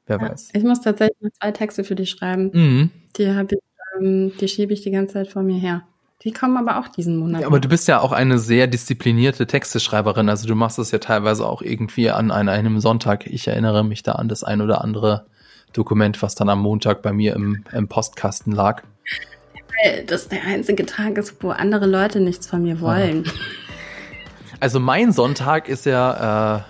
Wer 0.07 0.21
ja, 0.21 0.29
weiß. 0.29 0.51
Ich 0.53 0.63
muss 0.63 0.79
tatsächlich 0.79 1.33
zwei 1.33 1.51
Texte 1.51 1.83
für 1.83 1.95
dich 1.95 2.09
schreiben. 2.09 2.51
Mhm. 2.53 2.91
Die 3.17 3.27
habe 3.29 3.55
ich, 3.55 3.61
ähm, 3.97 4.33
die 4.39 4.47
schiebe 4.47 4.73
ich 4.73 4.81
die 4.81 4.91
ganze 4.91 5.13
Zeit 5.13 5.29
vor 5.29 5.41
mir 5.41 5.59
her. 5.59 5.83
Die 6.23 6.33
kommen 6.33 6.57
aber 6.57 6.79
auch 6.79 6.89
diesen 6.89 7.17
Monat. 7.17 7.41
Ja, 7.41 7.47
aber 7.47 7.61
du 7.61 7.69
bist 7.69 7.87
ja 7.87 8.01
auch 8.01 8.11
eine 8.11 8.39
sehr 8.39 8.67
disziplinierte 8.67 9.47
Texteschreiberin. 9.47 10.27
Also 10.27 10.47
du 10.47 10.55
machst 10.55 10.77
das 10.77 10.91
ja 10.91 10.97
teilweise 10.97 11.47
auch 11.47 11.61
irgendwie 11.61 12.09
an, 12.09 12.29
einem 12.29 12.81
Sonntag. 12.81 13.25
Ich 13.25 13.47
erinnere 13.47 13.85
mich 13.85 14.03
da 14.03 14.13
an 14.13 14.27
das 14.27 14.43
ein 14.43 14.61
oder 14.61 14.83
andere 14.83 15.25
Dokument, 15.71 16.21
was 16.21 16.35
dann 16.35 16.49
am 16.49 16.61
Montag 16.61 17.01
bei 17.01 17.13
mir 17.13 17.35
im, 17.35 17.63
im 17.71 17.87
Postkasten 17.87 18.51
lag 18.51 18.83
weil 19.83 20.03
das 20.05 20.27
der 20.27 20.43
einzige 20.43 20.85
Tag 20.85 21.17
ist, 21.17 21.41
wo 21.41 21.49
andere 21.49 21.85
Leute 21.85 22.19
nichts 22.19 22.47
von 22.47 22.63
mir 22.63 22.81
wollen. 22.81 23.29
Also 24.59 24.79
mein 24.79 25.11
Sonntag 25.11 25.69
ist 25.69 25.85
ja 25.85 26.57
äh, 26.57 26.61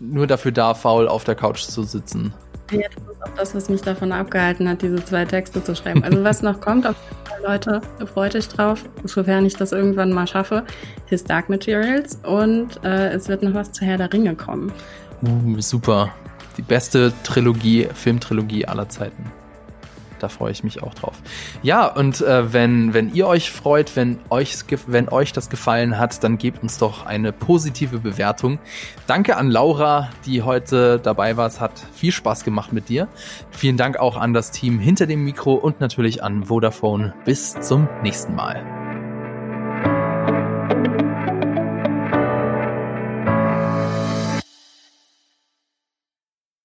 nur 0.00 0.26
dafür 0.26 0.52
da, 0.52 0.74
faul 0.74 1.06
auf 1.06 1.24
der 1.24 1.34
Couch 1.34 1.62
zu 1.62 1.82
sitzen. 1.84 2.34
Ja, 2.72 2.88
das 2.88 3.09
auch 3.22 3.34
das, 3.36 3.54
was 3.54 3.68
mich 3.68 3.82
davon 3.82 4.12
abgehalten 4.12 4.68
hat, 4.68 4.82
diese 4.82 5.04
zwei 5.04 5.24
Texte 5.24 5.62
zu 5.62 5.74
schreiben. 5.74 6.02
Also 6.04 6.22
was 6.24 6.42
noch 6.42 6.60
kommt, 6.60 6.86
auf 6.86 6.96
jeden 7.08 7.26
Fall, 7.26 7.52
Leute, 7.52 7.80
freut 8.06 8.34
euch 8.34 8.48
drauf, 8.48 8.84
sofern 9.04 9.46
ich 9.46 9.56
das 9.56 9.72
irgendwann 9.72 10.12
mal 10.12 10.26
schaffe, 10.26 10.64
His 11.06 11.24
Dark 11.24 11.48
Materials 11.48 12.18
und 12.24 12.82
äh, 12.84 13.10
es 13.10 13.28
wird 13.28 13.42
noch 13.42 13.54
was 13.54 13.72
zu 13.72 13.84
Herr 13.84 13.98
der 13.98 14.12
Ringe 14.12 14.34
kommen. 14.34 14.72
Uh, 15.22 15.60
super. 15.60 16.12
Die 16.56 16.62
beste 16.62 17.12
Trilogie, 17.22 17.88
Filmtrilogie 17.94 18.66
aller 18.66 18.88
Zeiten 18.88 19.39
da 20.22 20.28
freue 20.28 20.52
ich 20.52 20.64
mich 20.64 20.82
auch 20.82 20.94
drauf. 20.94 21.14
Ja, 21.62 21.86
und 21.86 22.20
äh, 22.20 22.52
wenn, 22.52 22.94
wenn 22.94 23.12
ihr 23.14 23.26
euch 23.26 23.50
freut, 23.50 23.96
wenn 23.96 24.18
euch, 24.30 24.58
wenn 24.86 25.08
euch 25.08 25.32
das 25.32 25.50
gefallen 25.50 25.98
hat, 25.98 26.22
dann 26.24 26.38
gebt 26.38 26.62
uns 26.62 26.78
doch 26.78 27.06
eine 27.06 27.32
positive 27.32 27.98
Bewertung. 27.98 28.58
Danke 29.06 29.36
an 29.36 29.50
Laura, 29.50 30.10
die 30.26 30.42
heute 30.42 30.98
dabei 30.98 31.36
war. 31.36 31.46
Es 31.46 31.60
hat 31.60 31.72
viel 31.92 32.12
Spaß 32.12 32.44
gemacht 32.44 32.72
mit 32.72 32.88
dir. 32.88 33.08
Vielen 33.50 33.76
Dank 33.76 33.98
auch 33.98 34.16
an 34.16 34.32
das 34.32 34.50
Team 34.50 34.78
hinter 34.78 35.06
dem 35.06 35.24
Mikro 35.24 35.54
und 35.54 35.80
natürlich 35.80 36.22
an 36.22 36.44
Vodafone. 36.44 37.14
Bis 37.24 37.58
zum 37.60 37.88
nächsten 38.02 38.34
Mal. 38.34 38.79